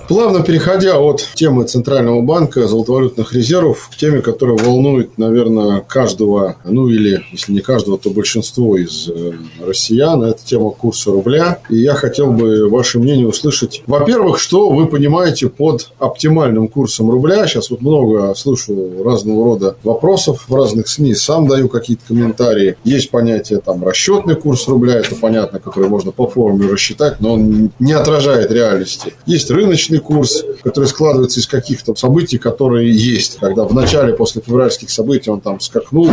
Плавно 0.09 0.41
переходя 0.41 0.97
от 0.97 1.21
темы 1.35 1.65
Центрального 1.65 2.21
банка, 2.21 2.67
золотовалютных 2.67 3.31
резервов, 3.33 3.89
к 3.93 3.95
теме, 3.95 4.21
которая 4.21 4.57
волнует, 4.57 5.19
наверное, 5.19 5.81
каждого, 5.81 6.55
ну 6.63 6.89
или, 6.89 7.21
если 7.31 7.53
не 7.53 7.59
каждого, 7.59 7.99
то 7.99 8.09
большинство 8.09 8.75
из 8.75 9.07
э, 9.07 9.33
россиян, 9.63 10.23
это 10.23 10.39
тема 10.43 10.71
курса 10.71 11.11
рубля. 11.11 11.59
И 11.69 11.77
я 11.77 11.93
хотел 11.93 12.31
бы 12.31 12.67
ваше 12.69 12.97
мнение 12.97 13.27
услышать. 13.27 13.83
Во-первых, 13.85 14.39
что 14.39 14.71
вы 14.71 14.87
понимаете 14.87 15.47
под 15.59 15.91
оптимальным 15.99 16.69
курсом 16.69 17.11
рубля? 17.11 17.45
Сейчас 17.45 17.69
вот 17.69 17.81
много 17.81 18.33
слышу 18.33 19.03
разного 19.03 19.43
рода 19.43 19.75
вопросов 19.83 20.45
в 20.47 20.55
разных 20.55 20.87
СМИ, 20.87 21.13
сам 21.15 21.49
даю 21.49 21.67
какие-то 21.67 22.03
комментарии. 22.07 22.77
Есть 22.85 23.11
понятие 23.11 23.59
там 23.59 23.83
расчетный 23.83 24.37
курс 24.37 24.69
рубля, 24.69 24.95
это 24.95 25.15
понятно, 25.15 25.59
который 25.59 25.89
можно 25.89 26.11
по 26.11 26.27
формуле 26.27 26.71
рассчитать, 26.71 27.19
но 27.19 27.33
он 27.33 27.71
не 27.77 27.91
отражает 27.91 28.51
реальности. 28.51 29.13
Есть 29.25 29.51
рыночный 29.51 29.99
курс, 29.99 30.45
который 30.63 30.85
складывается 30.85 31.41
из 31.41 31.47
каких-то 31.47 31.93
событий, 31.93 32.37
которые 32.37 32.89
есть. 32.89 33.37
Когда 33.41 33.65
в 33.65 33.73
начале, 33.73 34.13
после 34.13 34.41
февральских 34.41 34.89
событий 34.89 35.29
он 35.29 35.41
там 35.41 35.59
скакнул, 35.59 36.09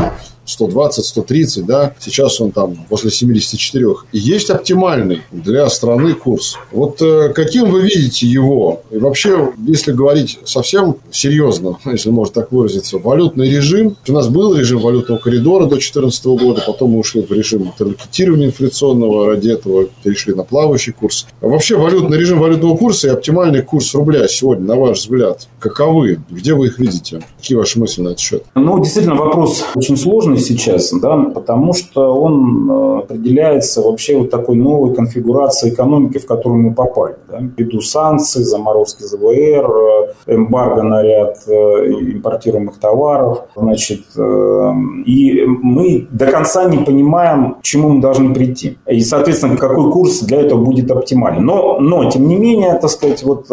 120, 0.46 1.04
130, 1.04 1.66
да, 1.66 1.94
сейчас 2.00 2.40
он 2.40 2.52
там 2.52 2.76
после 2.88 3.10
74. 3.10 3.86
И 4.12 4.18
есть 4.18 4.50
оптимальный 4.50 5.22
для 5.30 5.68
страны 5.68 6.14
курс. 6.14 6.56
Вот 6.72 7.02
э, 7.02 7.32
каким 7.34 7.70
вы 7.70 7.82
видите 7.82 8.26
его? 8.26 8.82
И 8.90 8.98
вообще, 8.98 9.52
если 9.66 9.92
говорить 9.92 10.38
совсем 10.44 10.96
серьезно, 11.10 11.78
если 11.84 12.10
можно 12.10 12.34
так 12.34 12.52
выразиться, 12.52 12.98
валютный 12.98 13.50
режим. 13.50 13.96
У 14.08 14.12
нас 14.12 14.28
был 14.28 14.54
режим 14.54 14.80
валютного 14.80 15.18
коридора 15.18 15.64
до 15.64 15.76
2014 15.76 16.24
года, 16.26 16.62
потом 16.66 16.92
мы 16.92 17.00
ушли 17.00 17.22
в 17.22 17.32
режим 17.32 17.72
таргетирования 17.76 18.46
инфляционного, 18.46 19.26
ради 19.26 19.50
этого 19.50 19.86
перешли 20.02 20.34
на 20.34 20.44
плавающий 20.44 20.92
курс. 20.92 21.26
А 21.40 21.46
вообще 21.46 21.76
валютный 21.76 22.18
режим 22.18 22.38
валютного 22.38 22.76
курса 22.76 23.08
и 23.08 23.10
оптимальный 23.10 23.62
курс 23.62 23.94
рубля 23.94 24.28
сегодня, 24.28 24.66
на 24.66 24.76
ваш 24.76 25.00
взгляд, 25.00 25.48
каковы? 25.58 26.20
Где 26.30 26.54
вы 26.54 26.66
их 26.66 26.78
видите? 26.78 27.22
Какие 27.38 27.58
ваши 27.58 27.78
мысли 27.78 28.02
на 28.02 28.08
этот 28.08 28.20
счет? 28.20 28.44
Ну, 28.54 28.78
действительно, 28.78 29.16
вопрос 29.16 29.64
очень 29.74 29.96
сложный 29.96 30.35
сейчас, 30.36 30.92
да, 30.92 31.16
потому 31.34 31.72
что 31.72 32.14
он 32.14 32.70
э, 32.70 32.98
определяется 33.00 33.82
вообще 33.82 34.18
вот 34.18 34.30
такой 34.30 34.56
новой 34.56 34.94
конфигурацией 34.94 35.74
экономики, 35.74 36.18
в 36.18 36.26
которую 36.26 36.62
мы 36.62 36.74
попали. 36.74 37.16
Да? 37.28 37.40
Ввиду 37.56 37.80
санкций, 37.80 38.44
заморозки 38.44 39.02
ЗВР, 39.02 40.14
э, 40.26 40.34
эмбарго 40.34 40.82
на 40.82 41.02
ряд 41.02 41.38
э, 41.46 41.52
импортируемых 41.52 42.78
товаров. 42.78 43.42
Значит, 43.56 44.02
и 44.16 45.44
мы 45.46 46.06
до 46.10 46.26
конца 46.26 46.68
не 46.68 46.78
понимаем, 46.78 47.54
к 47.54 47.62
чему 47.62 47.90
мы 47.90 48.00
должны 48.00 48.34
прийти. 48.34 48.78
И, 48.86 49.00
соответственно, 49.00 49.56
какой 49.56 49.90
курс 49.90 50.20
для 50.20 50.40
этого 50.40 50.62
будет 50.62 50.90
оптимальный. 50.90 51.42
Но, 51.42 51.78
но 51.80 52.10
тем 52.10 52.28
не 52.28 52.36
менее, 52.36 52.74
так 52.74 52.90
сказать, 52.90 53.22
вот 53.22 53.46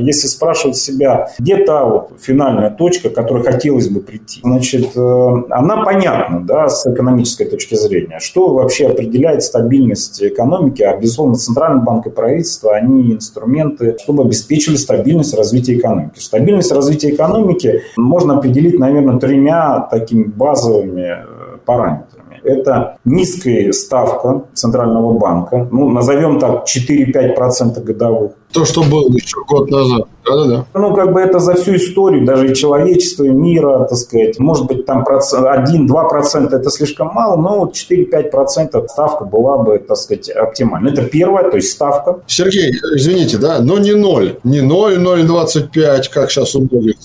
если 0.00 0.26
спрашивать 0.26 0.76
себя, 0.76 1.30
где 1.38 1.56
та 1.58 1.84
вот 1.84 2.10
финальная 2.20 2.70
точка, 2.70 3.10
к 3.10 3.14
которой 3.14 3.42
хотелось 3.42 3.88
бы 3.88 4.00
прийти, 4.00 4.40
значит, 4.42 4.96
она 4.96 5.82
понятна, 5.84 6.05
да, 6.42 6.68
с 6.68 6.86
экономической 6.86 7.44
точки 7.46 7.74
зрения. 7.74 8.18
Что 8.20 8.54
вообще 8.54 8.88
определяет 8.88 9.42
стабильность 9.42 10.22
экономики? 10.22 10.82
А, 10.82 10.96
безусловно, 10.96 11.34
Центральный 11.36 11.82
банк 11.82 12.06
и 12.06 12.10
правительство, 12.10 12.74
они 12.74 13.12
инструменты, 13.12 13.96
чтобы 14.02 14.24
обеспечили 14.24 14.76
стабильность 14.76 15.34
развития 15.34 15.76
экономики. 15.76 16.18
Стабильность 16.18 16.72
развития 16.72 17.10
экономики 17.10 17.82
можно 17.96 18.38
определить, 18.38 18.78
наверное, 18.78 19.18
тремя 19.18 19.80
такими 19.90 20.24
базовыми 20.24 21.02
э, 21.02 21.56
параметрами. 21.64 22.40
Это 22.42 22.98
низкая 23.04 23.72
ставка 23.72 24.44
Центрального 24.54 25.18
банка, 25.18 25.68
ну, 25.70 25.90
назовем 25.90 26.38
так, 26.38 26.64
4-5% 26.64 27.82
годовых. 27.82 28.32
То, 28.52 28.64
что 28.64 28.82
было 28.82 29.08
еще 29.10 29.38
год 29.48 29.70
назад. 29.70 30.08
Да-да-да. 30.26 30.66
Ну, 30.74 30.94
как 30.94 31.12
бы 31.12 31.20
это 31.20 31.38
за 31.38 31.54
всю 31.54 31.76
историю, 31.76 32.24
даже 32.26 32.50
и 32.50 32.54
человечества, 32.54 33.24
и 33.24 33.30
мира, 33.30 33.84
так 33.88 33.98
сказать. 33.98 34.38
Может 34.38 34.66
быть, 34.66 34.84
там 34.84 35.04
1-2% 35.04 36.54
это 36.54 36.70
слишком 36.70 37.08
мало, 37.12 37.36
но 37.36 37.72
4-5% 37.72 38.88
ставка 38.88 39.24
была 39.24 39.58
бы, 39.58 39.78
так 39.78 39.96
сказать, 39.96 40.28
оптимальна. 40.30 40.88
Это 40.88 41.02
первое, 41.02 41.50
то 41.50 41.56
есть 41.56 41.70
ставка. 41.70 42.20
Сергей, 42.26 42.72
извините, 42.94 43.38
да, 43.38 43.60
но 43.60 43.78
не 43.78 43.94
0. 43.94 44.38
Не 44.44 44.62
0, 44.62 44.98
0,25, 44.98 46.02
как 46.12 46.30
сейчас 46.30 46.54
у 46.56 46.60
многих. 46.60 46.96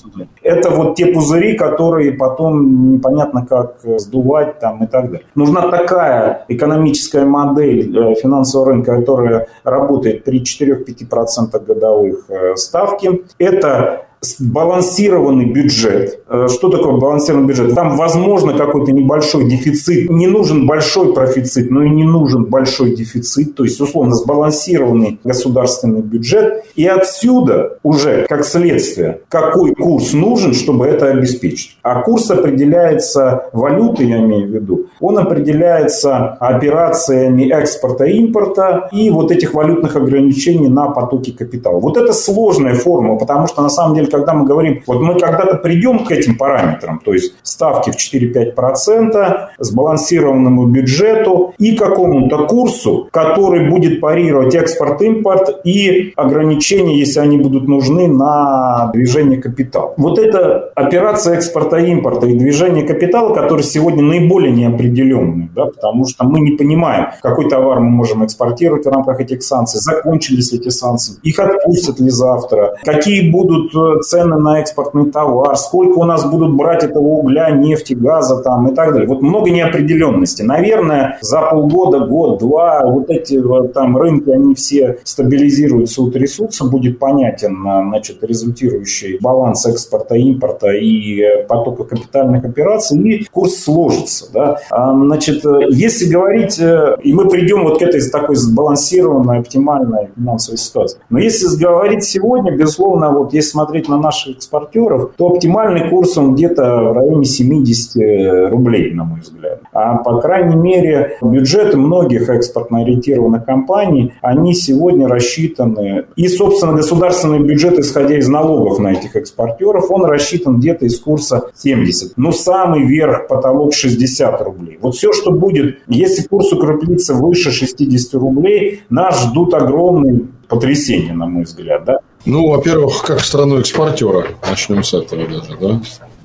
Это 0.41 0.71
вот 0.71 0.95
те 0.95 1.07
пузыри, 1.07 1.55
которые 1.55 2.13
потом 2.13 2.93
непонятно 2.93 3.45
как 3.45 3.75
сдувать 3.97 4.60
там 4.60 4.84
и 4.84 4.88
так 4.88 5.12
далее. 5.12 5.25
Нужна 5.36 5.69
такая 5.69 6.45
экономическая 6.47 7.25
модель 7.25 7.95
э, 7.95 8.15
финансового 8.15 8.71
рынка, 8.71 8.97
которая 8.97 9.47
работает 9.63 10.23
при 10.23 10.41
4-5% 10.41 11.63
годовых 11.65 12.25
э, 12.29 12.55
ставки, 12.55 13.11
это 13.38 14.06
сбалансированный 14.21 15.45
бюджет. 15.45 16.19
Э, 16.29 16.47
что 16.47 16.69
такое 16.69 16.97
балансированный 16.97 17.47
бюджет? 17.47 17.73
Там 17.73 17.97
возможно 17.97 18.53
какой-то 18.53 18.91
небольшой 18.91 19.49
дефицит. 19.49 20.12
Не 20.12 20.27
нужен 20.27 20.67
большой 20.67 21.13
профицит, 21.13 21.71
но 21.71 21.84
и 21.84 21.89
не 21.89 22.03
нужен 22.03 22.45
большой 22.45 22.95
дефицит. 22.95 23.55
То 23.55 23.63
есть, 23.63 23.81
условно, 23.81 24.13
сбалансированный 24.13 25.19
государственный 25.23 26.01
бюджет. 26.01 26.65
И 26.75 26.86
отсюда 26.86 27.79
уже, 27.81 28.27
как 28.29 28.45
следствие, 28.45 29.21
какой 29.27 29.73
курс 29.73 30.13
нужен, 30.13 30.53
чтобы 30.53 30.86
это 30.86 31.07
обеспечить. 31.07 31.77
А 31.81 32.03
курс 32.03 32.29
определяется 32.29 33.49
валютой, 33.53 34.07
я 34.07 34.19
имею 34.19 34.47
в 34.47 34.51
виду. 34.51 34.86
Он 34.99 35.17
определяется 35.17 36.38
операциями 36.39 37.51
экспорта-импорта 37.51 38.88
и 38.91 39.10
вот 39.10 39.31
этих 39.31 39.55
валютных 39.55 39.95
ограничений 39.95 40.67
на 40.67 40.89
потоки 40.89 41.31
капитала. 41.31 41.79
Вот 41.79 41.97
это 41.97 42.13
сложная 42.13 42.75
форма, 42.75 43.17
потому 43.17 43.47
что 43.47 43.63
на 43.63 43.69
самом 43.69 43.95
деле 43.95 44.11
когда 44.12 44.34
мы 44.34 44.45
говорим, 44.45 44.82
вот 44.86 45.02
мы 45.02 45.19
когда-то 45.19 45.58
придем 45.58 46.06
к 46.06 46.12
этим 46.12 46.38
параметрам, 46.38 47.02
то 47.04 47.13
есть 47.13 47.34
ставки 47.43 47.91
в 47.91 47.95
4-5%, 47.95 49.38
сбалансированному 49.60 50.67
бюджету 50.67 51.54
и 51.58 51.76
какому-то 51.76 52.45
курсу, 52.45 53.08
который 53.12 53.69
будет 53.69 54.02
парировать 54.02 54.56
экспорт-импорт 54.56 55.62
и 55.63 56.13
ограничения, 56.15 56.97
если 56.97 57.19
они 57.19 57.38
будут 57.38 57.67
нужны 57.67 58.08
на 58.08 58.91
движение 58.93 59.41
капитала. 59.41 59.93
Вот 59.97 60.19
эта 60.19 60.71
операция 60.76 61.36
экспорта-импорта 61.36 62.28
и 62.28 62.36
движения 62.36 62.84
капитала, 62.84 63.34
которые 63.34 63.63
сегодня 63.63 64.04
наиболее 64.04 64.52
неопределенные, 64.52 65.50
да, 65.56 65.65
потому 65.65 66.06
что 66.06 66.26
мы 66.26 66.39
не 66.39 66.52
понимаем, 66.52 67.08
какой 67.21 67.50
товар 67.50 67.80
мы 67.80 67.89
можем 67.89 68.26
экспортировать 68.26 68.86
в 68.86 68.89
рамках 68.89 69.19
этих 69.19 69.43
санкций, 69.43 69.80
закончились 69.80 70.54
эти 70.54 70.69
санкции, 70.69 71.15
их 71.24 71.39
отпустят 71.39 72.00
ли 72.00 72.10
завтра, 72.10 72.78
какие 72.84 73.32
будут 73.32 73.74
э, 73.76 74.01
цены 74.02 74.38
на 74.38 74.60
экспортный 74.60 75.12
товар, 75.12 75.56
сколько 75.56 76.00
у 76.00 76.04
нас 76.04 76.30
будут 76.30 76.56
брать 76.56 76.84
этого 76.84 77.04
угля, 77.04 77.50
нефти, 77.52 77.94
газа 77.94 78.42
там 78.42 78.70
и 78.70 78.76
так 78.76 78.94
далее. 78.94 79.08
Вот 79.08 79.22
много 79.22 79.50
неопределенности. 79.50 80.42
Наверное, 80.42 81.18
за 81.22 81.42
полгода, 81.42 82.00
год, 82.00 82.40
два 82.40 82.82
вот 82.86 83.10
эти 83.10 83.42
там 83.74 83.98
рынки, 83.98 84.30
они 84.30 84.56
все 84.56 85.00
стабилизируются, 85.04 86.02
утрясутся, 86.02 86.66
будет 86.66 87.00
понятен 87.00 87.58
значит, 87.88 88.24
результирующий 88.24 89.18
баланс 89.20 89.66
экспорта, 89.66 90.16
импорта 90.16 90.72
и 90.72 91.46
потока 91.48 91.84
капитальных 91.84 92.46
операций, 92.46 93.00
и 93.02 93.26
курс 93.26 93.56
сложится. 93.64 94.32
Да? 94.34 94.60
А, 94.70 94.94
значит, 94.94 95.44
если 95.70 96.12
говорить, 96.12 96.60
э, 96.60 96.98
и 97.04 97.14
мы 97.14 97.28
придем 97.28 97.64
вот 97.64 97.80
к 97.80 97.82
этой 97.82 98.02
такой 98.10 98.36
сбалансированной, 98.36 99.40
оптимальной 99.40 100.10
финансовой 100.16 100.58
ситуации. 100.58 101.00
Но 101.10 101.20
если 101.20 101.48
говорить 101.60 102.04
сегодня, 102.04 102.56
безусловно, 102.56 103.12
вот 103.12 103.34
если 103.34 103.52
смотреть 103.52 103.88
на 103.91 103.97
наших 103.97 104.38
экспортеров, 104.38 105.12
то 105.17 105.27
оптимальный 105.27 105.89
курс 105.89 106.17
он 106.17 106.34
где-то 106.34 106.63
в 106.63 106.93
районе 106.93 107.25
70 107.25 108.51
рублей, 108.51 108.93
на 108.93 109.04
мой 109.04 109.19
взгляд. 109.19 109.62
А 109.73 109.97
по 109.97 110.19
крайней 110.19 110.56
мере 110.56 111.17
бюджеты 111.21 111.77
многих 111.77 112.30
экспортно-ориентированных 112.30 113.45
компаний, 113.45 114.13
они 114.21 114.54
сегодня 114.54 115.08
рассчитаны, 115.08 116.06
и, 116.15 116.27
собственно, 116.27 116.73
государственный 116.73 117.39
бюджет, 117.39 117.80
исходя 117.80 118.17
из 118.17 118.27
налогов 118.27 118.80
на 118.80 118.93
этих 118.93 119.15
экспортеров, 119.15 119.91
он 119.91 120.06
рассчитан 120.06 120.58
где-то 120.58 120.86
из 120.86 120.99
курса 120.99 121.49
70. 121.56 122.13
Но 122.17 122.32
самый 122.32 122.86
верх, 122.86 123.27
потолок 123.27 123.73
60 123.73 124.41
рублей. 124.41 124.77
Вот 124.82 124.95
все, 124.95 125.12
что 125.13 125.32
будет, 125.32 125.80
если 125.88 126.27
курс 126.27 126.51
укрепится 126.51 127.13
выше 127.13 127.51
60 127.51 128.13
рублей, 128.15 128.82
нас 128.89 129.23
ждут 129.23 129.54
огромные 129.54 130.27
потрясения, 130.47 131.13
на 131.13 131.27
мой 131.27 131.43
взгляд. 131.43 131.86
Да? 131.86 131.99
Ну, 132.25 132.49
во-первых, 132.49 133.03
как 133.03 133.19
страну 133.21 133.60
экспортера. 133.60 134.25
Начнем 134.47 134.84
с 134.84 134.93
этого 134.93 135.23
даже, 135.23 135.57
да? 135.60 135.81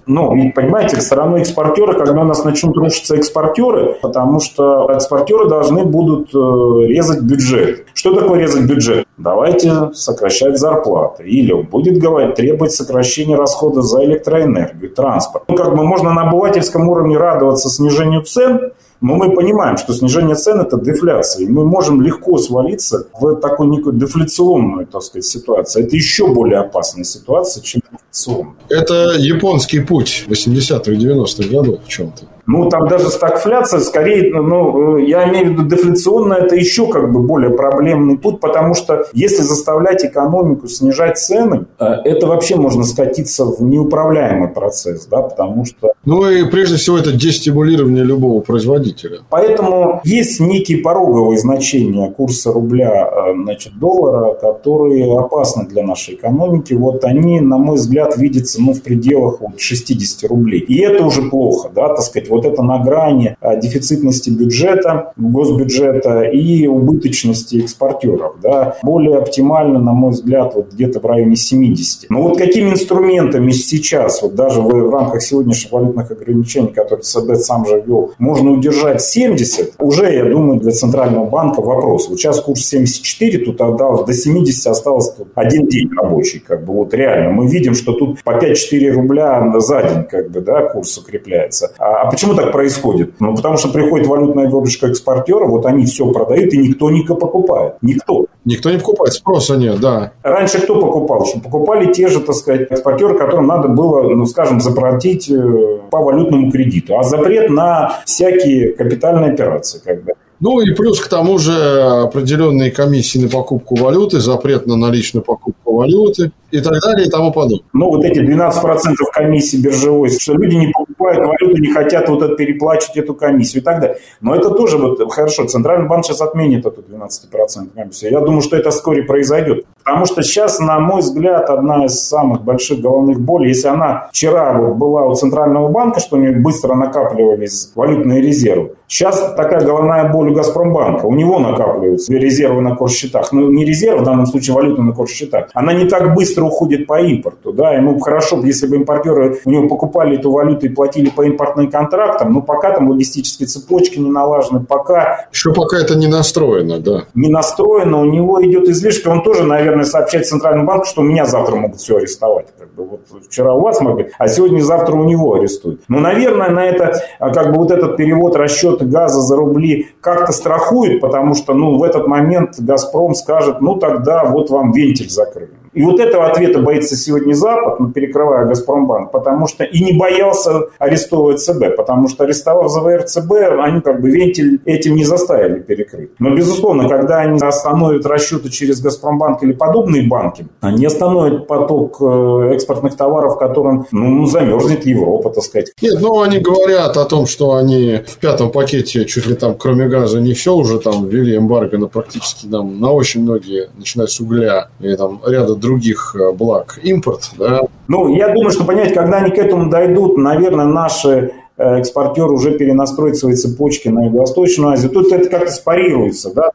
Ну, 0.06 0.52
понимаете, 0.54 1.00
стороной 1.00 1.40
экспортера, 1.40 1.92
когда 1.98 2.20
у 2.20 2.24
нас 2.24 2.44
начнут 2.44 2.76
рушиться 2.76 3.16
экспортеры, 3.16 3.96
потому 4.00 4.38
что 4.38 4.88
экспортеры 4.92 5.48
должны 5.48 5.84
будут 5.84 6.32
э, 6.32 6.86
резать 6.86 7.22
бюджет. 7.22 7.86
Что 7.92 8.14
такое 8.14 8.38
резать 8.38 8.66
бюджет? 8.68 9.04
Давайте 9.16 9.90
сокращать 9.94 10.58
зарплаты. 10.58 11.24
Или 11.24 11.52
будет 11.54 11.98
говорить, 11.98 12.36
требовать 12.36 12.70
сокращения 12.70 13.34
расхода 13.34 13.82
за 13.82 14.04
электроэнергию, 14.04 14.90
транспорт. 14.90 15.44
Ну, 15.48 15.56
как 15.56 15.74
бы 15.74 15.84
можно 15.84 16.12
на 16.12 16.28
обывательском 16.28 16.88
уровне 16.88 17.18
радоваться 17.18 17.68
снижению 17.68 18.22
цен, 18.22 18.72
но 19.00 19.16
мы 19.16 19.34
понимаем, 19.34 19.76
что 19.76 19.92
снижение 19.92 20.36
цен– 20.36 20.60
это 20.62 20.80
дефляция. 20.80 21.44
И 21.44 21.48
мы 21.48 21.64
можем 21.64 22.00
легко 22.00 22.38
свалиться 22.38 23.06
в 23.18 23.36
такую 23.36 23.70
некую 23.70 23.96
дефляционную, 23.96 24.86
так 24.86 25.02
сказать, 25.02 25.24
ситуацию. 25.24 25.84
Это 25.84 25.96
еще 25.96 26.28
более 26.32 26.60
опасная 26.60 27.04
ситуация, 27.04 27.62
чем 27.62 27.82
дефляционная. 27.92 28.54
Это 28.68 29.14
японский 29.18 29.80
путь 29.80 30.24
80-х, 30.28 30.92
90-х 30.92 31.48
годов 31.48 31.80
в 31.84 31.88
чем-то. 31.88 32.26
Ну, 32.46 32.68
там 32.68 32.88
даже 32.88 33.08
стагфляция, 33.08 33.80
скорее, 33.80 34.32
ну, 34.32 34.98
я 34.98 35.28
имею 35.28 35.46
в 35.46 35.50
виду 35.50 35.62
дефляционная, 35.64 36.38
это 36.38 36.54
еще 36.54 36.86
как 36.86 37.12
бы 37.12 37.20
более 37.20 37.50
проблемный 37.50 38.18
путь, 38.18 38.40
потому 38.40 38.74
что 38.74 39.06
если 39.12 39.42
заставлять 39.42 40.04
экономику 40.04 40.68
снижать 40.68 41.18
цены, 41.18 41.66
э, 41.78 41.84
это 42.04 42.26
вообще 42.26 42.56
можно 42.56 42.84
скатиться 42.84 43.44
в 43.44 43.60
неуправляемый 43.62 44.48
процесс, 44.48 45.06
да, 45.06 45.22
потому 45.22 45.64
что... 45.64 45.92
Ну, 46.04 46.28
и 46.30 46.48
прежде 46.48 46.76
всего 46.76 46.98
это 46.98 47.10
дестимулирование 47.10 48.04
любого 48.04 48.40
производителя. 48.40 49.18
Поэтому 49.28 50.00
есть 50.04 50.38
некие 50.38 50.78
пороговые 50.78 51.38
значения 51.38 52.10
курса 52.10 52.52
рубля, 52.52 53.10
э, 53.10 53.34
значит, 53.34 53.76
доллара, 53.78 54.34
которые 54.34 55.18
опасны 55.18 55.66
для 55.66 55.82
нашей 55.82 56.14
экономики. 56.14 56.74
Вот 56.74 57.04
они, 57.04 57.40
на 57.40 57.58
мой 57.58 57.76
взгляд, 57.76 58.16
видятся, 58.16 58.62
ну, 58.62 58.72
в 58.72 58.82
пределах 58.82 59.40
вот, 59.40 59.60
60 59.60 60.30
рублей. 60.30 60.60
И 60.60 60.80
это 60.80 61.04
уже 61.04 61.22
плохо, 61.22 61.70
да, 61.74 61.88
так 61.88 62.02
сказать, 62.02 62.28
Вот 62.36 62.44
это 62.44 62.62
на 62.62 62.78
грани 62.78 63.36
а, 63.40 63.56
дефицитности 63.56 64.28
бюджета, 64.30 65.12
госбюджета 65.16 66.22
и 66.22 66.66
убыточности 66.66 67.62
экспортеров. 67.62 68.36
Да. 68.42 68.76
Более 68.82 69.16
оптимально, 69.16 69.78
на 69.78 69.92
мой 69.92 70.10
взгляд, 70.10 70.54
вот 70.54 70.72
где-то 70.72 71.00
в 71.00 71.06
районе 71.06 71.36
70. 71.36 72.10
Но 72.10 72.22
вот 72.22 72.36
какими 72.36 72.70
инструментами 72.70 73.52
сейчас, 73.52 74.20
вот 74.22 74.34
даже 74.34 74.60
в, 74.60 74.68
в 74.68 74.90
рамках 74.90 75.22
сегодняшних 75.22 75.72
валютных 75.72 76.10
ограничений, 76.10 76.68
которые 76.68 77.02
ЦБ 77.02 77.36
сам 77.36 77.66
же 77.66 77.82
ввел, 77.86 78.12
можно 78.18 78.50
удержать 78.50 79.00
70, 79.00 79.74
уже, 79.78 80.12
я 80.12 80.24
думаю, 80.24 80.60
для 80.60 80.72
Центрального 80.72 81.24
банка 81.24 81.60
вопрос. 81.60 82.08
Вот 82.08 82.18
сейчас 82.18 82.40
курс 82.40 82.66
74, 82.66 83.44
тут 83.44 83.60
отдал, 83.60 84.04
до 84.04 84.12
70 84.12 84.66
осталось 84.66 85.10
тут 85.12 85.28
один 85.34 85.66
день 85.66 85.90
рабочий. 85.96 86.38
Как 86.40 86.64
бы 86.64 86.74
вот 86.74 86.92
реально. 86.92 87.30
Мы 87.30 87.48
видим, 87.48 87.74
что 87.74 87.92
тут 87.92 88.22
по 88.22 88.30
5-4 88.30 88.90
рубля 88.90 89.52
за 89.58 89.82
день 89.82 90.04
как 90.04 90.30
бы, 90.30 90.40
да, 90.40 90.62
курс 90.62 90.96
укрепляется. 90.98 91.72
А, 91.78 92.02
а 92.02 92.10
почему 92.10 92.25
так 92.34 92.52
происходит? 92.52 93.14
Ну, 93.20 93.34
потому 93.34 93.56
что 93.56 93.68
приходит 93.68 94.06
валютная 94.06 94.48
выручка 94.48 94.88
экспортера, 94.88 95.46
вот 95.46 95.66
они 95.66 95.86
все 95.86 96.10
продают, 96.10 96.52
и 96.52 96.58
никто 96.58 96.90
не 96.90 97.02
покупает. 97.02 97.74
Никто. 97.82 98.26
Никто 98.44 98.70
не 98.70 98.78
покупает, 98.78 99.12
спроса 99.12 99.56
нет, 99.56 99.80
да. 99.80 100.12
Раньше 100.22 100.60
кто 100.60 100.80
покупал? 100.80 101.26
Что 101.26 101.40
покупали 101.40 101.92
те 101.92 102.08
же, 102.08 102.20
так 102.20 102.34
сказать, 102.34 102.70
экспортеры, 102.70 103.18
которым 103.18 103.46
надо 103.46 103.68
было, 103.68 104.02
ну, 104.02 104.24
скажем, 104.26 104.60
заплатить 104.60 105.28
э, 105.28 105.78
по 105.90 105.98
валютному 105.98 106.50
кредиту. 106.50 106.98
А 106.98 107.02
запрет 107.02 107.50
на 107.50 108.00
всякие 108.04 108.72
капитальные 108.72 109.32
операции, 109.32 109.80
как 109.84 110.04
бы. 110.04 110.12
Ну 110.40 110.60
и 110.60 110.74
плюс 110.74 111.00
к 111.00 111.08
тому 111.08 111.38
же 111.38 111.54
определенные 111.54 112.70
комиссии 112.70 113.18
на 113.18 113.28
покупку 113.28 113.76
валюты, 113.76 114.20
запрет 114.20 114.66
на 114.66 114.76
наличную 114.76 115.24
покупку 115.24 115.76
валюты 115.76 116.32
и 116.50 116.60
так 116.60 116.80
далее 116.82 117.06
и 117.06 117.10
тому 117.10 117.32
подобное. 117.32 117.66
Ну 117.72 117.88
вот 117.88 118.04
эти 118.04 118.20
12% 118.20 118.94
комиссии 119.12 119.56
биржевой, 119.56 120.10
что 120.10 120.34
люди 120.34 120.56
не 120.56 120.72
покупают 120.72 121.26
валюту, 121.26 121.60
не 121.60 121.72
хотят 121.72 122.08
вот 122.08 122.22
это 122.22 122.34
переплачивать 122.34 122.98
эту 122.98 123.14
комиссию 123.14 123.62
и 123.62 123.64
так 123.64 123.80
далее. 123.80 123.98
Но 124.20 124.34
это 124.34 124.50
тоже 124.50 124.76
вот 124.76 125.00
хорошо, 125.10 125.46
Центральный 125.46 125.88
банк 125.88 126.04
сейчас 126.04 126.20
отменит 126.20 126.66
эту 126.66 126.82
12% 126.82 127.68
комиссию. 127.74 128.12
Я 128.12 128.20
думаю, 128.20 128.42
что 128.42 128.56
это 128.56 128.70
вскоре 128.70 129.02
произойдет. 129.02 129.64
Потому 129.86 130.04
что 130.04 130.22
сейчас, 130.24 130.58
на 130.58 130.80
мой 130.80 131.00
взгляд, 131.00 131.48
одна 131.48 131.84
из 131.84 132.00
самых 132.00 132.42
больших 132.42 132.80
головных 132.80 133.20
болей, 133.20 133.50
если 133.50 133.68
она 133.68 134.08
вчера 134.10 134.52
вот 134.52 134.74
была 134.74 135.06
у 135.06 135.14
Центрального 135.14 135.68
банка, 135.68 136.00
что 136.00 136.16
у 136.16 136.18
нее 136.18 136.32
быстро 136.32 136.74
накапливались 136.74 137.70
валютные 137.76 138.20
резервы, 138.20 138.72
сейчас 138.88 139.34
такая 139.36 139.64
головная 139.64 140.10
боль 140.10 140.30
у 140.30 140.34
Газпромбанка. 140.34 141.06
У 141.06 141.14
него 141.14 141.38
накапливаются 141.38 142.12
резервы 142.12 142.62
на 142.62 142.74
корсчетах. 142.74 143.30
Ну, 143.32 143.50
не 143.50 143.64
резервы, 143.64 144.00
в 144.00 144.04
данном 144.04 144.26
случае 144.26 144.56
валюта 144.56 144.82
на 144.82 144.92
корсчетах. 144.92 145.50
Она 145.54 145.72
не 145.72 145.84
так 145.86 146.14
быстро 146.14 146.44
уходит 146.44 146.88
по 146.88 147.00
импорту. 147.00 147.52
Да? 147.52 147.72
Ему 147.74 147.98
хорошо, 148.00 148.40
если 148.44 148.66
бы 148.66 148.76
импортеры 148.76 149.38
у 149.44 149.50
него 149.50 149.68
покупали 149.68 150.18
эту 150.18 150.32
валюту 150.32 150.66
и 150.66 150.68
платили 150.68 151.10
по 151.10 151.22
импортным 151.22 151.70
контрактам, 151.70 152.32
но 152.32 152.42
пока 152.42 152.72
там 152.72 152.90
логистические 152.90 153.46
цепочки 153.46 153.98
не 153.98 154.10
налажены, 154.10 154.60
пока... 154.60 155.28
Еще 155.32 155.52
пока 155.52 155.78
это 155.78 155.96
не 155.96 156.08
настроено, 156.08 156.80
да. 156.80 157.04
Не 157.14 157.28
настроено, 157.28 158.00
у 158.00 158.04
него 158.04 158.42
идет 158.44 158.68
излишка, 158.68 159.10
он 159.10 159.22
тоже, 159.22 159.44
наверное, 159.44 159.75
наверное, 159.76 159.90
сообщать 159.90 160.26
Центральному 160.26 160.66
банку, 160.66 160.86
что 160.86 161.02
меня 161.02 161.26
завтра 161.26 161.56
могут 161.56 161.80
все 161.80 161.96
арестовать. 161.96 162.46
Как 162.58 162.72
бы, 162.74 162.84
вот 162.84 163.00
вчера 163.28 163.54
у 163.54 163.60
вас 163.60 163.80
могли, 163.80 164.10
а 164.18 164.28
сегодня 164.28 164.60
завтра 164.60 164.94
у 164.94 165.04
него 165.04 165.34
арестуют. 165.34 165.82
Ну, 165.88 166.00
наверное, 166.00 166.50
на 166.50 166.64
это, 166.64 167.00
а, 167.18 167.30
как 167.30 167.52
бы 167.52 167.58
вот 167.58 167.70
этот 167.70 167.96
перевод 167.96 168.36
расчета 168.36 168.84
газа 168.84 169.20
за 169.20 169.36
рубли 169.36 169.88
как-то 170.00 170.32
страхует, 170.32 171.00
потому 171.00 171.34
что, 171.34 171.54
ну, 171.54 171.78
в 171.78 171.82
этот 171.82 172.06
момент 172.06 172.54
«Газпром» 172.58 173.14
скажет, 173.14 173.60
ну, 173.60 173.76
тогда 173.76 174.24
вот 174.24 174.50
вам 174.50 174.72
вентиль 174.72 175.10
закрыли. 175.10 175.50
И 175.76 175.82
вот 175.82 176.00
этого 176.00 176.26
ответа 176.26 176.60
боится 176.60 176.96
сегодня 176.96 177.34
Запад, 177.34 177.78
ну, 177.80 177.90
перекрывая 177.90 178.46
Газпромбанк, 178.46 179.10
потому 179.10 179.46
что 179.46 179.62
и 179.62 179.84
не 179.84 179.92
боялся 179.92 180.68
арестовывать 180.78 181.40
ЦБ, 181.40 181.76
потому 181.76 182.08
что 182.08 182.24
арестовав 182.24 182.70
ЗВР 182.70 183.02
ЦБ, 183.02 183.30
они 183.60 183.82
как 183.82 184.00
бы 184.00 184.10
вентиль 184.10 184.58
этим 184.64 184.96
не 184.96 185.04
заставили 185.04 185.60
перекрыть. 185.60 186.12
Но, 186.18 186.34
безусловно, 186.34 186.88
когда 186.88 187.18
они 187.18 187.38
остановят 187.38 188.06
расчеты 188.06 188.48
через 188.48 188.80
Газпромбанк 188.80 189.42
или 189.42 189.52
подобные 189.52 190.08
банки, 190.08 190.46
они 190.62 190.86
остановят 190.86 191.46
поток 191.46 191.98
э, 192.00 192.52
экспортных 192.54 192.96
товаров, 192.96 193.38
которым 193.38 193.86
ну, 193.92 194.24
замерзнет 194.24 194.86
Европа, 194.86 195.28
так 195.28 195.44
сказать. 195.44 195.72
Нет, 195.82 195.98
ну 196.00 196.22
они 196.22 196.38
говорят 196.38 196.96
о 196.96 197.04
том, 197.04 197.26
что 197.26 197.54
они 197.54 198.00
в 198.06 198.16
пятом 198.16 198.50
пакете 198.50 199.04
чуть 199.04 199.26
ли 199.26 199.34
там 199.34 199.54
кроме 199.58 199.88
газа 199.88 200.20
не 200.20 200.32
все 200.32 200.54
уже 200.54 200.78
там 200.78 201.06
ввели 201.06 201.36
эмбарго 201.36 201.76
на 201.76 201.88
практически 201.88 202.46
там 202.46 202.80
на 202.80 202.92
очень 202.92 203.24
многие, 203.24 203.68
начиная 203.76 204.06
с 204.06 204.18
угля 204.20 204.68
и 204.80 204.96
там 204.96 205.20
ряда 205.26 205.54
других 205.66 206.16
э, 206.18 206.32
благ 206.32 206.78
импорт, 206.82 207.30
да. 207.38 207.62
Ну, 207.88 208.14
я 208.14 208.28
думаю, 208.28 208.50
что 208.50 208.64
понять, 208.64 208.94
когда 208.94 209.18
они 209.18 209.30
к 209.30 209.38
этому 209.38 209.70
дойдут, 209.70 210.16
наверное, 210.16 210.66
наши 210.66 211.32
экспортер 211.56 212.30
уже 212.30 212.52
перенастроит 212.52 213.16
свои 213.16 213.34
цепочки 213.34 213.88
на 213.88 214.04
Юго-Восточную 214.04 214.72
Азию. 214.72 214.90
Тут 214.90 215.12
это 215.12 215.28
как-то 215.28 215.50
спарируется, 215.50 216.32
да, 216.34 216.50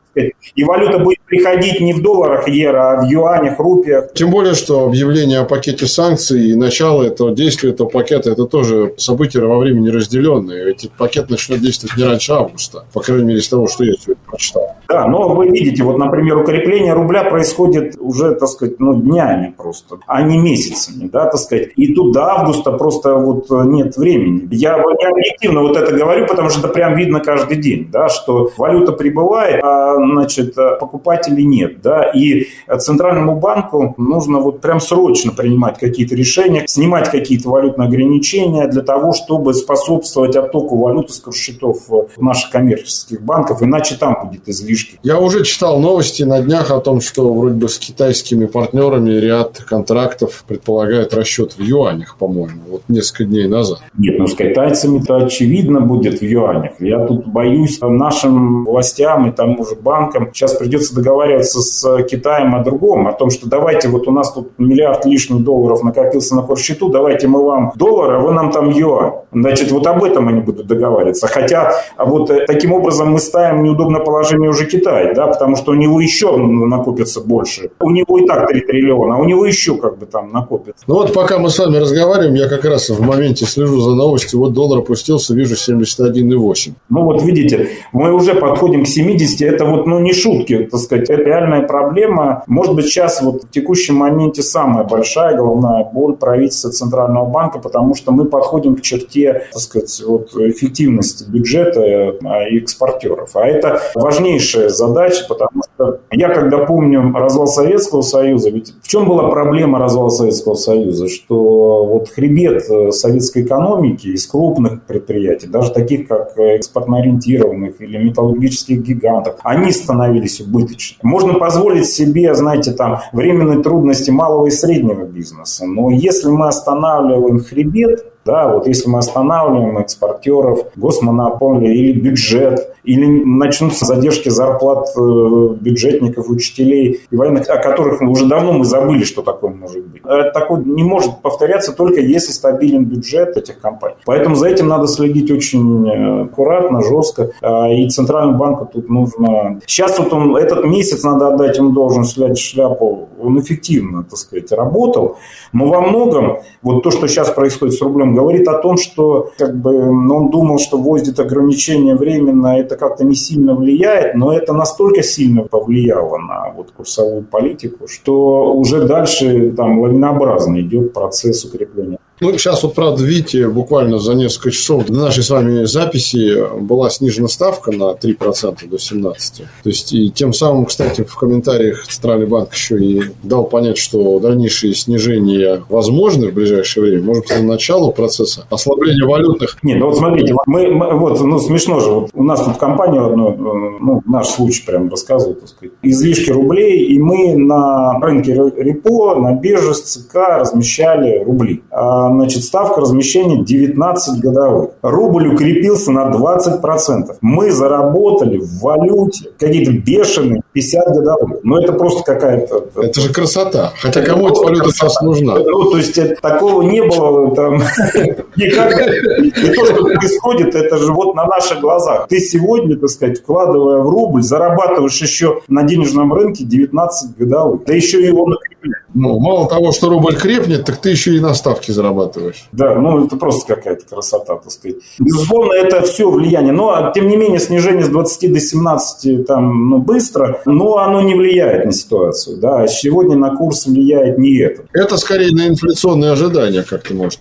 и 0.56 0.64
валюта 0.64 1.00
будет 1.00 1.22
приходить 1.26 1.80
не 1.80 1.94
в 1.94 2.02
долларах 2.02 2.48
евро, 2.48 2.92
а 2.92 3.02
в 3.02 3.10
юанях, 3.10 3.60
рупиях. 3.60 4.14
Тем 4.14 4.30
более, 4.30 4.54
что 4.54 4.86
объявление 4.86 5.40
о 5.40 5.46
пакете 5.46 5.88
санкций 5.88 6.50
и 6.50 6.56
начало 6.56 7.04
этого 7.04 7.34
действия 7.34 7.72
этого 7.72 7.88
пакета– 7.88 8.30
это 8.32 8.46
тоже 8.46 8.94
события 8.98 9.40
во 9.40 9.58
времени 9.58 9.90
разделенные. 9.90 10.66
Ведь 10.66 10.86
этот 10.86 10.98
пакет 10.98 11.30
начнет 11.30 11.62
действовать 11.62 11.98
не 11.98 12.04
раньше 12.04 12.34
августа, 12.34 12.86
по 12.94 13.00
крайней 13.02 13.26
мере, 13.26 13.40
из 13.40 13.48
того, 13.48 13.68
что 13.68 13.84
я 13.84 13.94
сегодня 13.94 14.22
прочитал. 14.28 14.76
Да, 14.90 15.08
но 15.08 15.34
вы 15.34 15.48
видите, 15.48 15.84
вот, 15.84 15.98
например, 15.98 16.38
укрепление 16.38 16.94
рубля 16.94 17.24
происходит 17.24 17.96
уже, 17.98 18.36
так 18.36 18.50
сказать, 18.50 18.80
ну, 18.80 18.96
днями 18.96 19.54
просто, 19.56 20.00
а 20.06 20.22
не 20.22 20.38
месяцами, 20.38 21.08
да, 21.08 21.26
так 21.28 21.40
сказать. 21.40 21.70
И 21.78 21.94
тут 21.94 22.12
до 22.12 22.26
августа 22.26 22.74
просто 22.74 23.16
вот 23.16 23.50
нет 23.50 23.96
времени. 23.96 24.50
Я, 24.52 24.78
я 25.00 25.10
объективно 25.10 25.62
вот 25.62 25.78
это 25.78 25.96
говорю, 25.96 26.28
потому 26.28 26.50
что 26.50 26.60
это 26.60 26.68
прям 26.70 26.96
видно 26.96 27.20
каждый 27.20 27.58
день, 27.58 27.88
да, 27.92 28.10
что 28.10 28.52
валюта 28.58 28.92
прибывает, 28.92 29.64
а, 29.64 29.96
значит, 29.96 30.56
покупателей 30.80 31.46
нет, 31.46 31.82
да, 31.82 32.12
и 32.14 32.48
Центральному 32.80 33.36
банку 33.36 33.94
нужно 33.98 34.40
вот 34.40 34.62
прям 34.62 34.80
срочно 34.80 35.32
принимать 35.32 35.80
какие-то 35.80 36.16
решения, 36.16 36.66
снимать 36.68 37.10
какие-то 37.10 37.50
валютные 37.50 37.88
ограничения 37.88 38.68
для 38.68 38.82
того, 38.82 39.14
чтобы 39.14 39.54
способствовать 39.54 40.36
оттоку 40.36 40.78
валюты 40.78 41.14
с 41.14 41.22
счетов 41.34 41.78
наших 42.18 42.52
коммерческих 42.52 43.22
банков, 43.22 43.62
иначе 43.62 43.96
там 43.96 44.18
будет 44.28 44.48
излишек 44.48 44.82
фишки. 44.82 45.00
Я 45.04 45.20
уже 45.20 45.44
читал 45.44 45.80
новости 45.80 46.24
на 46.24 46.42
днях 46.42 46.72
о 46.72 46.80
том, 46.80 47.02
что 47.02 47.34
вроде 47.34 47.56
бы 47.56 47.70
с 47.70 47.78
китайскими 47.78 48.46
партнерами 48.46 49.12
ряд 49.12 49.58
контрактов 49.58 50.44
предполагает 50.48 51.14
расчет 51.14 51.54
в 51.54 51.62
юанях, 51.62 52.18
по-моему, 52.18 52.62
вот 52.70 52.84
несколько 52.88 53.26
дней 53.26 53.48
назад. 53.48 53.80
Нет, 53.98 54.20
ну 54.20 54.28
с 54.28 54.36
китайцами-то 54.82 55.18
очевидно 55.18 55.82
будет 55.82 56.20
в 56.20 56.24
юанях. 56.24 56.72
Я 56.80 57.06
тут 57.06 57.28
боюсь 57.28 57.80
нашим 57.82 58.66
властям 58.66 59.30
и 59.30 59.32
тому 59.32 59.64
же 59.66 59.76
банкам 59.76 60.30
сейчас 60.34 60.54
придется 60.54 60.96
договариваться 60.96 61.62
с 61.62 62.04
Китаем 62.04 62.56
о 62.56 62.64
другом, 62.64 63.08
о 63.08 63.14
том, 63.14 63.30
что 63.30 63.48
давайте 63.48 63.88
вот 63.88 64.08
у 64.08 64.12
нас 64.12 64.34
тут 64.34 64.52
миллиард 64.58 65.06
лишних 65.06 65.44
долларов 65.44 65.84
накопился 65.84 66.36
на 66.36 66.42
курсчету, 66.42 66.90
давайте 66.90 67.28
мы 67.28 67.44
вам 67.44 67.72
доллар, 67.76 68.14
а 68.14 68.20
вы 68.20 68.34
нам 68.34 68.52
там 68.52 68.70
юань. 68.70 69.14
Значит, 69.34 69.72
вот 69.72 69.88
об 69.88 70.04
этом 70.04 70.28
они 70.28 70.42
будут 70.42 70.68
договариваться. 70.68 71.28
Хотя 71.28 71.72
вот 71.98 72.30
э, 72.30 72.46
таким 72.46 72.74
образом 72.74 73.12
мы 73.12 73.20
ставим 73.20 73.64
неудобное 73.64 74.02
положение 74.02 74.50
уже 74.50 74.66
Китай, 74.66 75.14
да, 75.16 75.28
потому 75.28 75.56
что 75.56 75.72
у 75.72 75.76
него 75.76 76.02
еще 76.02 76.36
накопится 76.36 77.22
больше. 77.22 77.70
У 77.80 77.90
него 77.92 78.18
и 78.18 78.26
так 78.26 78.48
3 78.48 78.62
триллиона, 78.62 79.16
а 79.16 79.18
у 79.20 79.24
него 79.24 79.46
еще 79.46 79.78
как 79.78 79.98
бы 79.98 80.06
там 80.06 80.32
накопится. 80.32 80.84
Ну 80.88 80.96
вот 80.96 81.14
пока 81.14 81.38
мы 81.38 81.50
с 81.50 81.60
вами 81.60 81.78
разговариваем, 81.78 82.34
я 82.34 82.50
как 82.50 82.66
раз 82.66 82.90
в 82.90 83.02
моменте 83.02 83.46
слежу 83.46 83.80
за 83.80 83.96
новостью. 83.96 84.40
Вот 84.40 84.54
доллар 84.54 84.71
опустился, 84.80 85.34
вижу 85.34 85.56
71,8. 85.56 86.72
Ну 86.90 87.04
вот 87.04 87.22
видите, 87.24 87.70
мы 87.92 88.14
уже 88.14 88.36
подходим 88.36 88.84
к 88.84 88.88
70. 88.88 89.42
Это 89.42 89.66
вот, 89.66 89.88
ну 89.88 90.00
не 90.00 90.14
шутки, 90.14 90.68
так 90.72 90.80
сказать, 90.80 91.10
это 91.10 91.22
реальная 91.22 91.62
проблема. 91.62 92.44
Может 92.48 92.76
быть, 92.76 92.86
сейчас 92.86 93.22
вот 93.22 93.44
в 93.44 93.52
текущем 93.52 93.96
моменте 93.96 94.42
самая 94.42 94.84
большая 94.84 95.36
головная 95.36 95.84
боль 95.84 96.16
правительства 96.16 96.72
Центрального 96.72 97.26
банка, 97.26 97.60
потому 97.60 97.96
что 97.96 98.12
мы 98.12 98.26
подходим 98.26 98.76
к 98.76 98.82
черте, 98.82 99.44
так 99.52 99.62
сказать, 99.62 100.02
вот 100.06 100.34
эффективности 100.36 101.26
бюджета 101.30 101.82
а, 102.24 102.48
и 102.48 102.58
экспортеров. 102.58 103.36
А 103.36 103.46
это 103.46 103.82
важнейшая 103.96 104.70
задача, 104.70 105.26
потому 105.28 105.64
что 105.76 106.00
я 106.12 106.30
когда 106.30 106.60
помню 106.60 107.12
развал 107.14 107.48
Советского 107.48 108.02
Союза, 108.02 108.50
ведь 108.50 108.74
в 108.82 108.88
чем 108.88 109.08
была 109.08 109.30
проблема 109.30 109.80
развала 109.80 110.10
Советского 110.10 110.56
Союза? 110.56 111.08
Что 111.08 111.86
вот 111.86 112.10
хребет 112.10 112.64
э, 112.70 112.92
советской 112.92 113.44
экономики 113.44 114.08
из 114.08 114.28
крупных 114.28 114.61
предприятий, 114.70 115.48
даже 115.48 115.72
таких 115.72 116.08
как 116.08 116.38
экспортно-ориентированных 116.38 117.82
или 117.82 117.98
металлургических 117.98 118.82
гигантов, 118.82 119.36
они 119.44 119.72
становились 119.72 120.42
убыточными. 120.42 121.00
Можно 121.02 121.34
позволить 121.36 121.88
себе, 121.88 122.34
знаете, 122.34 122.72
там 122.72 123.00
временные 123.14 123.62
трудности 123.62 124.12
малого 124.12 124.48
и 124.48 124.52
среднего 124.52 125.06
бизнеса, 125.06 125.66
но 125.66 125.90
если 125.90 126.30
мы 126.30 126.48
останавливаем 126.48 127.40
хребет, 127.40 128.06
Да, 128.24 128.54
вот 128.54 128.68
если 128.68 128.88
мы 128.88 129.00
останавливаем 129.00 129.80
экспортеров, 129.80 130.68
госмонополию 130.76 131.74
или 131.74 132.00
бюджет, 132.00 132.71
или 132.84 133.24
начнутся 133.24 133.86
задержки 133.86 134.30
зарплат 134.30 134.88
э, 134.98 135.56
бюджетников, 135.60 136.30
учителей 136.30 137.02
и 137.10 137.16
военных, 137.16 137.50
о 137.50 137.58
которых 137.58 138.02
уже 138.02 138.26
давно 138.26 138.54
мы 138.54 138.66
забыли, 138.66 139.04
что 139.04 139.22
такое 139.22 139.52
может 139.52 139.86
быть. 139.86 140.02
Это 140.04 140.32
такое 140.32 140.64
не 140.64 140.84
может 140.84 141.22
повторяться 141.22 141.74
только 141.74 142.02
если 142.02 142.32
стабилен 142.32 142.86
бюджет 142.86 143.38
этих 143.38 143.60
компаний. 143.60 143.96
Поэтому 144.06 144.36
за 144.36 144.48
этим 144.48 144.68
надо 144.68 144.88
следить 144.88 145.32
очень 145.32 145.88
э, 145.88 146.24
аккуратно, 146.24 146.82
жестко. 146.82 147.32
А, 147.42 147.70
и 147.70 147.88
Центральному 147.90 148.38
банку 148.38 148.70
тут 148.72 148.90
нужно... 148.90 149.60
Сейчас 149.66 149.98
вот 150.00 150.14
он, 150.14 150.36
этот 150.36 150.66
месяц 150.66 151.04
надо 151.04 151.28
отдать, 151.28 151.58
ему 151.58 151.72
должен 151.72 152.04
снять 152.04 152.38
шляпу. 152.38 153.10
Он 153.22 153.40
эффективно, 153.40 154.04
так 154.04 154.18
сказать, 154.18 154.52
работал. 154.52 155.18
Но 155.54 155.68
во 155.68 155.82
многом 155.82 156.40
вот 156.62 156.84
то, 156.84 156.92
что 156.92 157.08
сейчас 157.08 157.30
происходит 157.30 157.76
с 157.76 157.82
рублем, 157.82 158.16
говорит 158.16 158.48
о 158.48 158.58
том, 158.58 158.78
что 158.78 159.32
как 159.38 159.56
бы 159.58 159.90
он 159.90 160.30
думал, 160.30 160.60
что 160.60 160.78
вводит 160.78 161.20
ограничения 161.20 161.96
временно, 161.96 162.60
это 162.60 162.71
как-то 162.76 163.04
не 163.04 163.16
сильно 163.16 163.56
влияет, 163.56 164.16
но 164.16 164.34
это 164.34 164.54
настолько 164.54 165.04
сильно 165.04 165.44
повлияло 165.44 166.18
на 166.18 166.52
вот 166.56 166.72
курсовую 166.72 167.24
политику, 167.24 167.88
что 167.88 168.54
уже 168.54 168.88
дальше 168.88 169.52
там 169.52 169.80
лавинообразно 169.80 170.62
идет 170.62 170.94
процесс 170.94 171.46
укрепления 171.46 172.00
ну, 172.22 172.38
сейчас 172.38 172.62
вот, 172.62 172.76
правда, 172.76 173.04
видите, 173.04 173.48
буквально 173.48 173.98
за 173.98 174.14
несколько 174.14 174.52
часов 174.52 174.86
до 174.86 174.94
нашей 174.94 175.24
с 175.24 175.30
вами 175.32 175.66
записи 175.66 176.38
была 176.60 176.92
снижена 176.92 177.28
ставка 177.28 177.72
на 177.72 177.94
3% 177.94 178.68
до 178.68 178.76
17%. 178.76 179.14
То 179.40 179.70
есть, 179.70 179.92
и 179.92 180.12
тем 180.12 180.32
самым, 180.32 180.66
кстати, 180.66 181.04
в 181.04 181.16
комментариях 181.16 181.88
Центральный 181.88 182.28
банк 182.28 182.54
еще 182.54 182.78
и 182.80 183.02
дал 183.24 183.46
понять, 183.46 183.80
что 183.80 184.20
дальнейшие 184.20 184.76
снижения 184.76 185.64
возможны 185.68 186.30
в 186.30 186.34
ближайшее 186.34 186.84
время. 186.84 187.04
Может 187.04 187.24
быть, 187.24 187.38
на 187.40 187.44
начало 187.44 187.92
процесса 187.92 188.46
ослабления 188.52 189.06
валютных. 189.06 189.58
Нет, 189.64 189.80
ну 189.80 189.88
вот 189.88 189.98
смотрите, 189.98 190.36
мы, 190.46 190.68
мы 190.70 190.98
вот, 190.98 191.20
ну, 191.22 191.40
смешно 191.40 191.80
же, 191.80 191.90
вот 191.90 192.10
у 192.14 192.24
нас 192.24 192.44
тут 192.44 192.58
компания, 192.58 193.02
ну, 193.02 193.36
ну, 193.80 194.02
наш 194.06 194.28
случай 194.28 194.64
прям 194.64 194.90
рассказывает, 194.90 195.40
так 195.40 195.50
сказать, 195.50 195.74
излишки 195.82 196.30
рублей, 196.30 196.86
и 196.86 197.00
мы 197.00 197.36
на 197.36 198.00
рынке 198.00 198.34
репо, 198.34 199.16
на 199.16 199.34
бирже 199.34 199.74
с 199.74 199.82
ЦК 199.82 200.16
размещали 200.40 201.24
рубли. 201.24 201.64
А 201.72 202.11
значит, 202.16 202.44
ставка 202.44 202.82
размещения 202.82 203.44
19 203.44 204.20
годовых. 204.22 204.72
Рубль 204.82 205.34
укрепился 205.34 205.92
на 205.92 206.10
20%. 206.12 207.18
Мы 207.22 207.52
заработали 207.52 208.38
в 208.38 208.60
валюте 208.62 209.30
какие-то 209.38 209.72
бешеные 209.72 210.42
50 210.54 210.88
годовых. 210.88 211.40
Но 211.44 211.60
это 211.60 211.74
просто 211.74 212.04
какая-то... 212.04 212.66
Это 212.76 213.02
же 213.02 213.14
красота. 213.14 213.74
Хотя 213.80 214.02
кому 214.02 214.30
эта 214.30 214.42
валюта 214.42 214.72
сейчас 214.72 215.02
нужна? 215.02 215.36
Ну, 215.36 215.72
то 215.72 215.78
есть, 215.78 216.00
такого 216.22 216.62
не 216.64 216.82
было 216.84 217.36
там 217.36 217.56
никогда. 218.36 218.86
И 219.18 219.32
то, 219.32 219.66
что 219.66 219.84
происходит, 219.84 220.56
это 220.56 220.78
же 220.78 220.92
вот 220.94 221.16
на 221.16 221.26
наших 221.26 221.60
глазах. 221.62 222.08
Ты 222.08 222.20
сегодня, 222.20 222.78
так 222.78 222.90
сказать, 222.90 223.20
вкладывая 223.20 223.80
в 223.80 223.90
рубль, 223.90 224.24
зарабатываешь 224.24 225.02
еще 225.02 225.42
на 225.48 225.64
денежном 225.64 226.14
рынке 226.14 226.44
19 226.44 227.18
годовых. 227.18 227.64
Да 227.66 227.74
еще 227.74 228.06
его 228.06 228.26
накрепляешь. 228.28 228.81
Ну, 228.94 229.20
мало 229.20 229.48
того, 229.48 229.72
что 229.72 229.90
рубль 229.90 230.16
крепнет, 230.16 230.66
так 230.66 230.78
ты 230.78 230.90
еще 230.90 231.16
и 231.16 231.20
на 231.20 231.34
ставке 231.34 231.74
зарабатываешь. 231.74 232.48
Да, 232.52 232.76
ну 232.76 233.06
это 233.06 233.16
просто 233.16 233.56
какая-то 233.56 233.86
красота, 233.86 234.36
так 234.36 234.52
сказать. 234.52 234.78
Безусловно, 235.00 235.54
это 235.54 235.82
все 235.82 236.10
влияние. 236.10 236.52
Но, 236.52 236.92
тем 236.94 237.08
не 237.08 237.16
менее, 237.16 237.40
снижение 237.40 237.86
с 237.86 237.90
20 237.90 238.34
до 238.34 238.40
17 238.40 239.26
там, 239.26 239.70
ну, 239.70 239.78
быстро, 239.78 240.42
но 240.46 240.78
оно 240.78 241.02
не 241.02 241.16
влияет 241.16 241.66
на 241.66 241.72
ситуацию. 241.72 242.38
Да. 242.38 242.68
Сегодня 242.68 243.16
на 243.16 243.36
курс 243.36 243.66
влияет 243.66 244.18
не 244.18 244.38
это. 244.40 244.64
Это 244.74 244.98
скорее 244.98 245.32
на 245.32 245.48
инфляционные 245.48 246.12
ожидания, 246.12 246.64
как 246.64 246.84
ты 246.84 246.94
можешь 246.94 247.20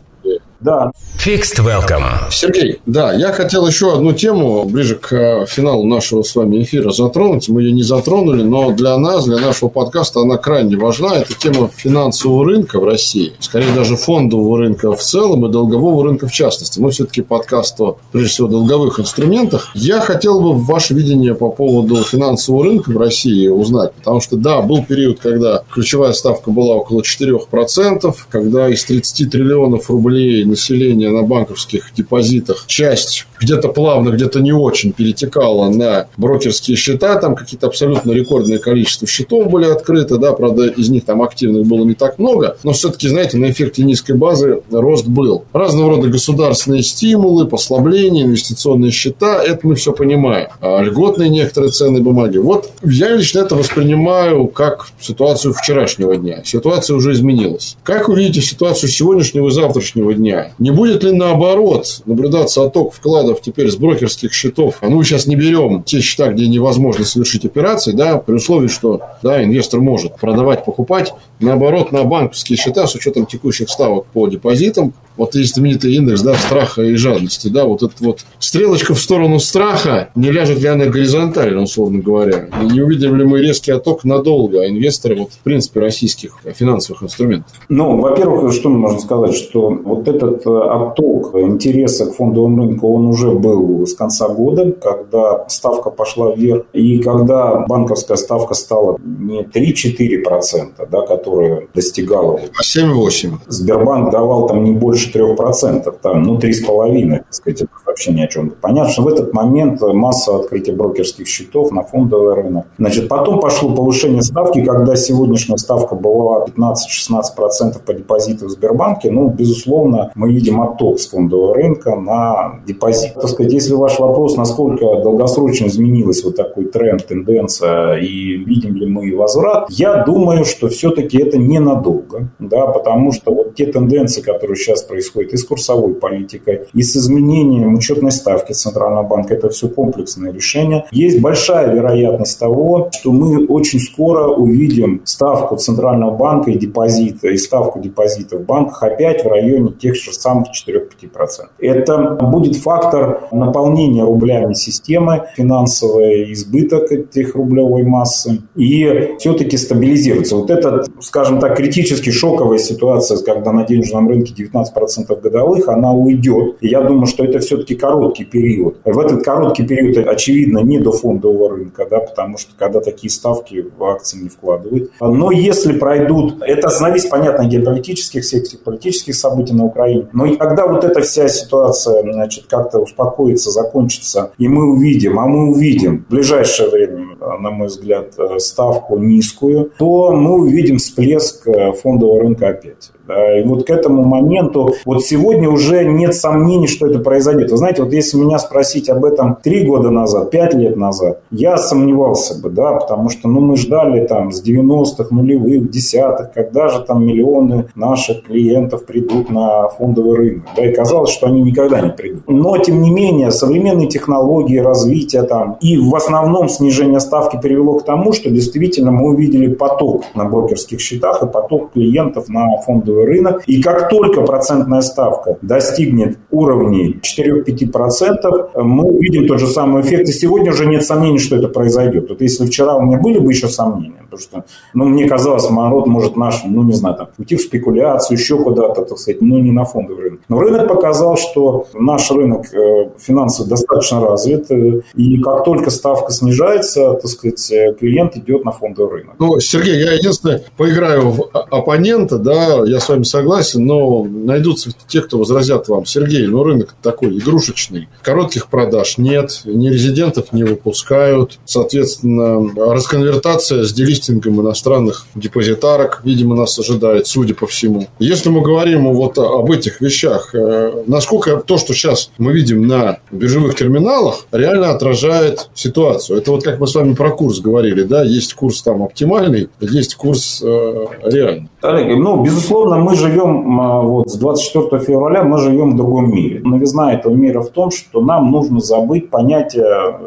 да. 0.60 0.92
Fixed 1.18 1.58
Welcome. 1.58 2.30
Сергей, 2.30 2.80
да, 2.86 3.12
я 3.12 3.32
хотел 3.32 3.66
еще 3.66 3.94
одну 3.94 4.12
тему 4.12 4.64
ближе 4.64 4.96
к 4.96 5.12
э, 5.12 5.46
финалу 5.46 5.84
нашего 5.86 6.22
с 6.22 6.34
вами 6.34 6.62
эфира 6.62 6.92
затронуть. 6.92 7.48
Мы 7.50 7.62
ее 7.62 7.72
не 7.72 7.82
затронули, 7.82 8.42
но 8.42 8.70
для 8.70 8.96
нас, 8.96 9.26
для 9.26 9.38
нашего 9.38 9.68
подкаста 9.68 10.20
она 10.20 10.38
крайне 10.38 10.78
важна. 10.78 11.16
Это 11.16 11.34
тема 11.34 11.68
финансового 11.74 12.46
рынка 12.46 12.80
в 12.80 12.84
России. 12.84 13.34
Скорее 13.38 13.72
даже 13.74 13.96
фондового 13.96 14.58
рынка 14.58 14.92
в 14.92 15.02
целом 15.02 15.44
и 15.44 15.50
долгового 15.50 16.04
рынка 16.04 16.26
в 16.26 16.32
частности. 16.32 16.80
Мы 16.80 16.90
все-таки 16.90 17.20
подкаст 17.20 17.78
о, 17.80 17.98
прежде 18.12 18.30
всего, 18.30 18.48
долговых 18.48 18.98
инструментах. 18.98 19.68
Я 19.74 20.00
хотел 20.00 20.40
бы 20.40 20.54
ваше 20.54 20.94
видение 20.94 21.34
по 21.34 21.50
поводу 21.50 21.96
финансового 21.96 22.64
рынка 22.64 22.90
в 22.90 22.96
России 22.96 23.48
узнать. 23.48 23.92
Потому 23.92 24.20
что, 24.20 24.36
да, 24.36 24.62
был 24.62 24.84
период, 24.84 25.20
когда 25.20 25.64
ключевая 25.70 26.12
ставка 26.14 26.50
была 26.50 26.76
около 26.76 27.02
4%, 27.02 28.14
когда 28.30 28.70
из 28.70 28.84
30 28.84 29.30
триллионов 29.30 29.90
рублей 29.90 30.49
населения 30.50 31.10
на 31.10 31.22
банковских 31.22 31.92
депозитах 31.96 32.64
часть 32.66 33.26
где-то 33.40 33.68
плавно, 33.68 34.10
где-то 34.10 34.40
не 34.40 34.52
очень 34.52 34.92
перетекала 34.92 35.70
на 35.70 36.08
брокерские 36.16 36.76
счета. 36.76 37.16
Там 37.16 37.34
какие-то 37.34 37.66
абсолютно 37.66 38.12
рекордное 38.12 38.58
количество 38.58 39.06
счетов 39.06 39.50
были 39.50 39.64
открыты. 39.64 40.18
Да, 40.18 40.32
правда, 40.32 40.66
из 40.66 40.90
них 40.90 41.04
там 41.04 41.22
активных 41.22 41.66
было 41.66 41.84
не 41.84 41.94
так 41.94 42.18
много. 42.18 42.56
Но 42.62 42.72
все-таки, 42.72 43.08
знаете, 43.08 43.38
на 43.38 43.50
эффекте 43.50 43.82
низкой 43.82 44.16
базы 44.16 44.62
рост 44.70 45.06
был. 45.06 45.44
Разного 45.52 45.96
рода 45.96 46.08
государственные 46.08 46.82
стимулы, 46.82 47.46
послабления, 47.46 48.24
инвестиционные 48.24 48.90
счета. 48.90 49.42
Это 49.42 49.66
мы 49.66 49.74
все 49.74 49.92
понимаем. 49.92 50.48
А 50.60 50.82
льготные 50.82 51.30
некоторые 51.30 51.70
ценные 51.70 52.02
бумаги. 52.02 52.38
Вот 52.38 52.70
я 52.82 53.14
лично 53.14 53.40
это 53.40 53.54
воспринимаю 53.54 54.46
как 54.46 54.88
ситуацию 55.00 55.54
вчерашнего 55.54 56.16
дня. 56.16 56.42
Ситуация 56.44 56.96
уже 56.96 57.12
изменилась. 57.12 57.76
Как 57.82 58.08
вы 58.08 58.18
видите 58.18 58.42
ситуацию 58.42 58.90
сегодняшнего 58.90 59.48
и 59.48 59.50
завтрашнего 59.50 60.12
дня? 60.12 60.39
Не 60.58 60.70
будет 60.70 61.02
ли 61.04 61.12
наоборот 61.12 62.02
наблюдаться 62.06 62.62
отток 62.62 62.92
вкладов 62.92 63.40
теперь 63.42 63.70
с 63.70 63.76
брокерских 63.76 64.32
счетов? 64.32 64.78
А 64.80 64.88
ну, 64.88 65.02
сейчас 65.02 65.26
не 65.26 65.36
берем 65.36 65.82
те 65.82 66.00
счета, 66.00 66.32
где 66.32 66.48
невозможно 66.48 67.04
совершить 67.04 67.44
операции, 67.44 67.92
да, 67.92 68.18
при 68.18 68.34
условии, 68.34 68.68
что 68.68 69.02
да, 69.22 69.42
инвестор 69.42 69.80
может 69.80 70.16
продавать, 70.16 70.64
покупать. 70.64 71.12
Наоборот, 71.40 71.92
на 71.92 72.04
банковские 72.04 72.56
счета 72.56 72.86
с 72.86 72.94
учетом 72.94 73.26
текущих 73.26 73.70
ставок 73.70 74.06
по 74.06 74.26
депозитам 74.28 74.92
вот 75.16 75.34
есть 75.34 75.54
знаменитый 75.54 75.94
индекс 75.94 76.22
да, 76.22 76.34
страха 76.34 76.82
и 76.82 76.94
жадности. 76.94 77.48
Да, 77.48 77.64
вот 77.64 77.82
эта 77.82 77.92
вот 78.00 78.20
стрелочка 78.38 78.94
в 78.94 78.98
сторону 78.98 79.38
страха, 79.38 80.10
не 80.14 80.30
ляжет 80.30 80.60
ли 80.60 80.68
она 80.68 80.86
горизонтально, 80.86 81.62
условно 81.62 82.00
говоря. 82.00 82.48
И 82.62 82.72
не 82.72 82.80
увидим 82.80 83.16
ли 83.16 83.24
мы 83.24 83.40
резкий 83.40 83.72
отток 83.72 84.04
надолго, 84.04 84.62
а 84.62 84.68
инвесторы, 84.68 85.16
вот, 85.16 85.32
в 85.32 85.38
принципе, 85.40 85.80
российских 85.80 86.38
финансовых 86.54 87.02
инструментов? 87.02 87.52
Ну, 87.68 87.98
во-первых, 87.98 88.52
что 88.52 88.68
можно 88.68 89.00
сказать, 89.00 89.34
что 89.34 89.70
вот 89.70 90.08
этот 90.08 90.46
э, 90.46 90.50
отток 90.50 91.34
интереса 91.34 92.06
к 92.06 92.14
фондовому 92.14 92.66
рынку, 92.66 92.94
он 92.94 93.06
уже 93.06 93.30
был 93.30 93.86
с 93.86 93.94
конца 93.94 94.28
года, 94.28 94.72
когда 94.72 95.44
ставка 95.48 95.90
пошла 95.90 96.34
вверх, 96.34 96.64
и 96.72 96.98
когда 96.98 97.64
банковская 97.68 98.16
ставка 98.16 98.54
стала 98.54 98.98
не 99.04 99.42
3-4%, 99.42 100.88
да, 100.90 101.02
которая 101.02 101.68
достигала... 101.74 102.40
А 102.56 102.62
7-8. 102.62 103.30
Сбербанк 103.48 104.10
давал 104.10 104.46
там 104.46 104.64
не 104.64 104.72
больше 104.72 104.99
4%, 105.00 105.94
там, 106.02 106.22
ну, 106.22 106.38
3,5%, 106.38 107.18
так 107.18 107.34
сказать, 107.34 107.62
это 107.62 107.70
вообще 107.86 108.12
ни 108.12 108.22
о 108.22 108.26
чем. 108.26 108.50
Понятно, 108.60 108.92
что 108.92 109.02
в 109.02 109.08
этот 109.08 109.32
момент 109.32 109.80
масса 109.80 110.36
открытия 110.36 110.72
брокерских 110.72 111.26
счетов 111.26 111.70
на 111.72 111.82
фондовый 111.82 112.34
рынок. 112.34 112.66
Значит, 112.78 113.08
потом 113.08 113.40
пошло 113.40 113.74
повышение 113.74 114.22
ставки, 114.22 114.64
когда 114.64 114.96
сегодняшняя 114.96 115.56
ставка 115.56 115.94
была 115.94 116.44
15-16% 116.46 117.82
по 117.84 117.94
депозиту 117.94 118.46
в 118.46 118.50
Сбербанке, 118.50 119.10
ну, 119.10 119.28
безусловно, 119.28 120.12
мы 120.14 120.32
видим 120.32 120.60
отток 120.60 120.98
с 121.00 121.08
фондового 121.08 121.54
рынка 121.54 121.96
на 121.96 122.60
депозит. 122.66 123.14
Так 123.14 123.28
сказать, 123.28 123.52
если 123.52 123.74
ваш 123.74 123.98
вопрос, 123.98 124.36
насколько 124.36 124.84
долгосрочно 125.02 125.66
изменилась 125.66 126.24
вот 126.24 126.36
такой 126.36 126.66
тренд, 126.66 127.06
тенденция, 127.06 127.96
и 127.96 128.36
видим 128.36 128.76
ли 128.76 128.86
мы 128.86 129.16
возврат, 129.16 129.66
я 129.70 130.04
думаю, 130.04 130.44
что 130.44 130.68
все-таки 130.68 131.18
это 131.18 131.38
ненадолго, 131.38 132.28
да, 132.38 132.66
потому 132.66 133.12
что 133.12 133.32
вот 133.32 133.54
те 133.54 133.66
тенденции, 133.66 134.20
которые 134.20 134.56
сейчас 134.56 134.82
происходит 134.90 135.32
и 135.32 135.36
с 135.36 135.44
курсовой 135.44 135.94
политикой, 135.94 136.66
и 136.74 136.82
с 136.82 136.96
изменением 136.96 137.74
учетной 137.74 138.10
ставки 138.10 138.52
Центрального 138.52 139.04
банка. 139.04 139.34
Это 139.34 139.48
все 139.48 139.68
комплексное 139.68 140.32
решение. 140.32 140.84
Есть 140.90 141.20
большая 141.20 141.72
вероятность 141.72 142.38
того, 142.38 142.90
что 142.92 143.12
мы 143.12 143.46
очень 143.46 143.78
скоро 143.78 144.28
увидим 144.28 145.02
ставку 145.04 145.56
Центрального 145.56 146.16
банка 146.16 146.50
и 146.50 146.58
депозита, 146.58 147.28
и 147.28 147.36
ставку 147.36 147.80
депозита 147.80 148.36
в 148.36 148.44
банках 148.44 148.82
опять 148.82 149.24
в 149.24 149.28
районе 149.28 149.72
тех 149.72 149.94
же 149.94 150.12
самых 150.12 150.48
4-5%. 150.48 151.48
Это 151.58 152.18
будет 152.20 152.56
фактор 152.56 153.28
наполнения 153.32 154.02
рублями 154.02 154.54
системы, 154.54 155.26
финансовый 155.36 156.32
избыток 156.32 156.90
этих 156.92 157.34
рублевой 157.34 157.84
массы, 157.84 158.42
и 158.56 159.14
все-таки 159.18 159.56
стабилизируется. 159.56 160.36
Вот 160.36 160.50
это, 160.50 160.84
скажем 161.00 161.40
так, 161.40 161.56
критически 161.56 162.10
шоковая 162.10 162.58
ситуация, 162.58 163.18
когда 163.18 163.52
на 163.52 163.64
денежном 163.64 164.08
рынке 164.08 164.34
19% 164.34 165.00
2,5% 165.10 165.20
годовых, 165.20 165.68
она 165.68 165.92
уйдет. 165.92 166.56
И 166.60 166.68
я 166.68 166.82
думаю, 166.82 167.06
что 167.06 167.24
это 167.24 167.38
все-таки 167.38 167.74
короткий 167.74 168.24
период. 168.24 168.76
В 168.84 168.98
этот 168.98 169.24
короткий 169.24 169.64
период, 169.64 169.96
очевидно, 170.06 170.58
не 170.58 170.78
до 170.78 170.92
фондового 170.92 171.50
рынка, 171.50 171.86
да, 171.90 172.00
потому 172.00 172.38
что 172.38 172.52
когда 172.58 172.80
такие 172.80 173.10
ставки 173.10 173.66
в 173.76 173.84
акции 173.84 174.18
не 174.18 174.28
вкладывают. 174.28 174.92
Но 175.00 175.30
если 175.30 175.78
пройдут, 175.78 176.42
это 176.42 176.68
зависит, 176.68 177.10
понятно, 177.10 177.44
геополитических, 177.44 178.22
всех 178.22 178.40
политических 178.64 179.14
событий 179.14 179.54
на 179.54 179.64
Украине, 179.64 180.08
но 180.12 180.26
и 180.26 180.36
когда 180.36 180.66
вот 180.66 180.84
эта 180.84 181.00
вся 181.00 181.28
ситуация, 181.28 182.02
значит, 182.12 182.44
как-то 182.48 182.78
успокоится, 182.78 183.50
закончится, 183.50 184.30
и 184.38 184.48
мы 184.48 184.72
увидим, 184.72 185.18
а 185.18 185.26
мы 185.26 185.50
увидим 185.50 186.04
в 186.08 186.10
ближайшее 186.10 186.70
время, 186.70 187.08
на 187.20 187.50
мой 187.50 187.68
взгляд, 187.68 188.14
ставку 188.38 188.98
низкую, 188.98 189.72
то 189.78 190.12
мы 190.12 190.34
увидим 190.34 190.78
всплеск 190.90 191.46
фондового 191.82 192.20
рынка 192.22 192.48
опять. 192.48 192.90
И 193.10 193.42
вот 193.44 193.66
к 193.66 193.70
этому 193.70 194.04
моменту, 194.04 194.74
вот 194.84 195.04
сегодня 195.04 195.48
уже 195.48 195.84
нет 195.84 196.14
сомнений, 196.14 196.66
что 196.66 196.86
это 196.86 196.98
произойдет. 196.98 197.50
Вы 197.50 197.56
знаете, 197.56 197.82
вот 197.82 197.92
если 197.92 198.16
меня 198.18 198.38
спросить 198.38 198.88
об 198.88 199.04
этом 199.04 199.36
три 199.42 199.66
года 199.66 199.90
назад, 199.90 200.30
пять 200.30 200.54
лет 200.54 200.76
назад, 200.76 201.20
я 201.30 201.56
сомневался 201.56 202.40
бы, 202.40 202.50
да, 202.50 202.72
потому 202.72 203.08
что, 203.08 203.28
ну, 203.28 203.40
мы 203.40 203.56
ждали 203.56 204.06
там 204.06 204.32
с 204.32 204.42
90-х, 204.42 205.06
нулевых, 205.10 205.70
десятых, 205.70 206.32
когда 206.32 206.68
же 206.68 206.80
там 206.80 207.06
миллионы 207.06 207.66
наших 207.74 208.24
клиентов 208.24 208.86
придут 208.86 209.30
на 209.30 209.68
фондовый 209.68 210.16
рынок, 210.16 210.44
да, 210.56 210.66
и 210.66 210.72
казалось, 210.72 211.10
что 211.10 211.26
они 211.26 211.42
никогда 211.42 211.80
не 211.80 211.90
придут. 211.90 212.24
Но, 212.28 212.56
тем 212.58 212.82
не 212.82 212.90
менее, 212.90 213.30
современные 213.30 213.88
технологии, 213.88 214.58
развитие 214.58 215.22
там 215.22 215.58
и 215.60 215.76
в 215.76 215.94
основном 215.94 216.48
снижение 216.48 217.00
ставки 217.00 217.38
привело 217.40 217.78
к 217.78 217.84
тому, 217.84 218.12
что 218.12 218.30
действительно 218.30 218.90
мы 218.90 219.08
увидели 219.08 219.52
поток 219.52 220.04
на 220.14 220.24
брокерских 220.24 220.80
счетах 220.80 221.22
и 221.22 221.26
поток 221.26 221.72
клиентов 221.72 222.28
на 222.28 222.58
фондовый 222.58 222.99
фондовый 223.00 223.06
рынок. 223.06 223.42
И 223.46 223.62
как 223.62 223.88
только 223.88 224.22
процентная 224.22 224.80
ставка 224.80 225.38
достигнет 225.42 226.18
уровней 226.30 227.00
4-5%, 227.02 228.62
мы 228.62 228.84
увидим 228.84 229.26
тот 229.26 229.40
же 229.40 229.46
самый 229.46 229.82
эффект. 229.82 230.08
И 230.08 230.12
сегодня 230.12 230.52
уже 230.52 230.66
нет 230.66 230.84
сомнений, 230.84 231.18
что 231.18 231.36
это 231.36 231.48
произойдет. 231.48 232.08
Вот 232.08 232.20
если 232.20 232.46
вчера 232.46 232.76
у 232.76 232.82
меня 232.82 232.98
были 232.98 233.18
бы 233.18 233.32
еще 233.32 233.48
сомнения, 233.48 234.02
потому 234.10 234.20
что 234.20 234.44
ну, 234.74 234.84
мне 234.84 235.08
казалось, 235.08 235.48
народ 235.50 235.86
может 235.86 236.16
наш, 236.16 236.42
ну 236.44 236.62
не 236.62 236.72
знаю, 236.72 236.96
там, 236.96 237.08
уйти 237.18 237.36
в 237.36 237.40
спекуляцию, 237.40 238.18
еще 238.18 238.42
куда-то, 238.42 238.84
так 238.84 238.98
сказать, 238.98 239.22
но 239.22 239.38
не 239.38 239.52
на 239.52 239.64
фондовый 239.64 240.04
рынок. 240.04 240.20
Но 240.28 240.38
рынок 240.38 240.68
показал, 240.68 241.16
что 241.16 241.66
наш 241.74 242.10
рынок 242.10 242.52
э, 242.52 242.90
финансов 242.98 243.48
достаточно 243.48 244.00
развит, 244.00 244.50
э, 244.50 244.82
и 244.94 245.20
как 245.20 245.44
только 245.44 245.70
ставка 245.70 246.12
снижается, 246.12 246.94
так 246.94 247.06
сказать, 247.06 247.50
э, 247.52 247.74
клиент 247.78 248.16
идет 248.16 248.44
на 248.44 248.52
фондовый 248.52 249.00
рынок. 249.00 249.14
Ну, 249.18 249.38
Сергей, 249.40 249.78
я 249.80 249.92
единственное 249.92 250.42
поиграю 250.56 251.10
в 251.10 251.30
оппонента, 251.32 252.18
да, 252.18 252.64
я 252.66 252.80
с 252.80 252.89
вами 252.90 253.04
согласен, 253.04 253.64
но 253.64 254.04
найдутся 254.04 254.70
те, 254.88 255.00
кто 255.00 255.18
возразят 255.18 255.68
вам. 255.68 255.86
Сергей, 255.86 256.26
ну 256.26 256.42
рынок 256.42 256.74
такой 256.82 257.18
игрушечный. 257.18 257.88
Коротких 258.02 258.48
продаж 258.48 258.98
нет, 258.98 259.42
ни 259.44 259.68
резидентов 259.68 260.32
не 260.32 260.44
выпускают. 260.44 261.38
Соответственно, 261.44 262.50
расконвертация 262.56 263.64
с 263.64 263.72
делистингом 263.72 264.40
иностранных 264.40 265.06
депозитарок, 265.14 266.00
видимо, 266.04 266.34
нас 266.34 266.58
ожидает, 266.58 267.06
судя 267.06 267.34
по 267.34 267.46
всему. 267.46 267.86
Если 267.98 268.28
мы 268.28 268.42
говорим 268.42 268.92
вот 268.92 269.18
об 269.18 269.50
этих 269.50 269.80
вещах, 269.80 270.34
э, 270.34 270.82
насколько 270.86 271.36
то, 271.36 271.58
что 271.58 271.74
сейчас 271.74 272.10
мы 272.18 272.32
видим 272.32 272.66
на 272.66 272.98
биржевых 273.10 273.54
терминалах, 273.54 274.26
реально 274.32 274.70
отражает 274.70 275.48
ситуацию. 275.54 276.18
Это 276.18 276.30
вот 276.30 276.44
как 276.44 276.58
мы 276.60 276.66
с 276.66 276.74
вами 276.74 276.94
про 276.94 277.10
курс 277.10 277.40
говорили, 277.40 277.82
да, 277.82 278.02
есть 278.02 278.34
курс 278.34 278.62
там 278.62 278.82
оптимальный, 278.82 279.48
есть 279.60 279.94
курс 279.94 280.42
э, 280.42 280.86
реальный. 281.04 281.48
Олег, 281.62 281.98
ну, 281.98 282.22
безусловно, 282.22 282.69
мы 282.78 282.94
живем, 282.94 283.60
а, 283.60 283.80
вот, 283.80 284.10
с 284.10 284.16
24 284.16 284.82
февраля 284.82 285.22
мы 285.22 285.38
живем 285.38 285.72
в 285.72 285.76
другом 285.76 286.10
мире. 286.10 286.40
Новизна 286.44 286.92
этого 286.92 287.14
мира 287.14 287.40
в 287.40 287.50
том, 287.50 287.70
что 287.70 288.00
нам 288.00 288.30
нужно 288.30 288.60
забыть 288.60 289.10
понятие 289.10 289.64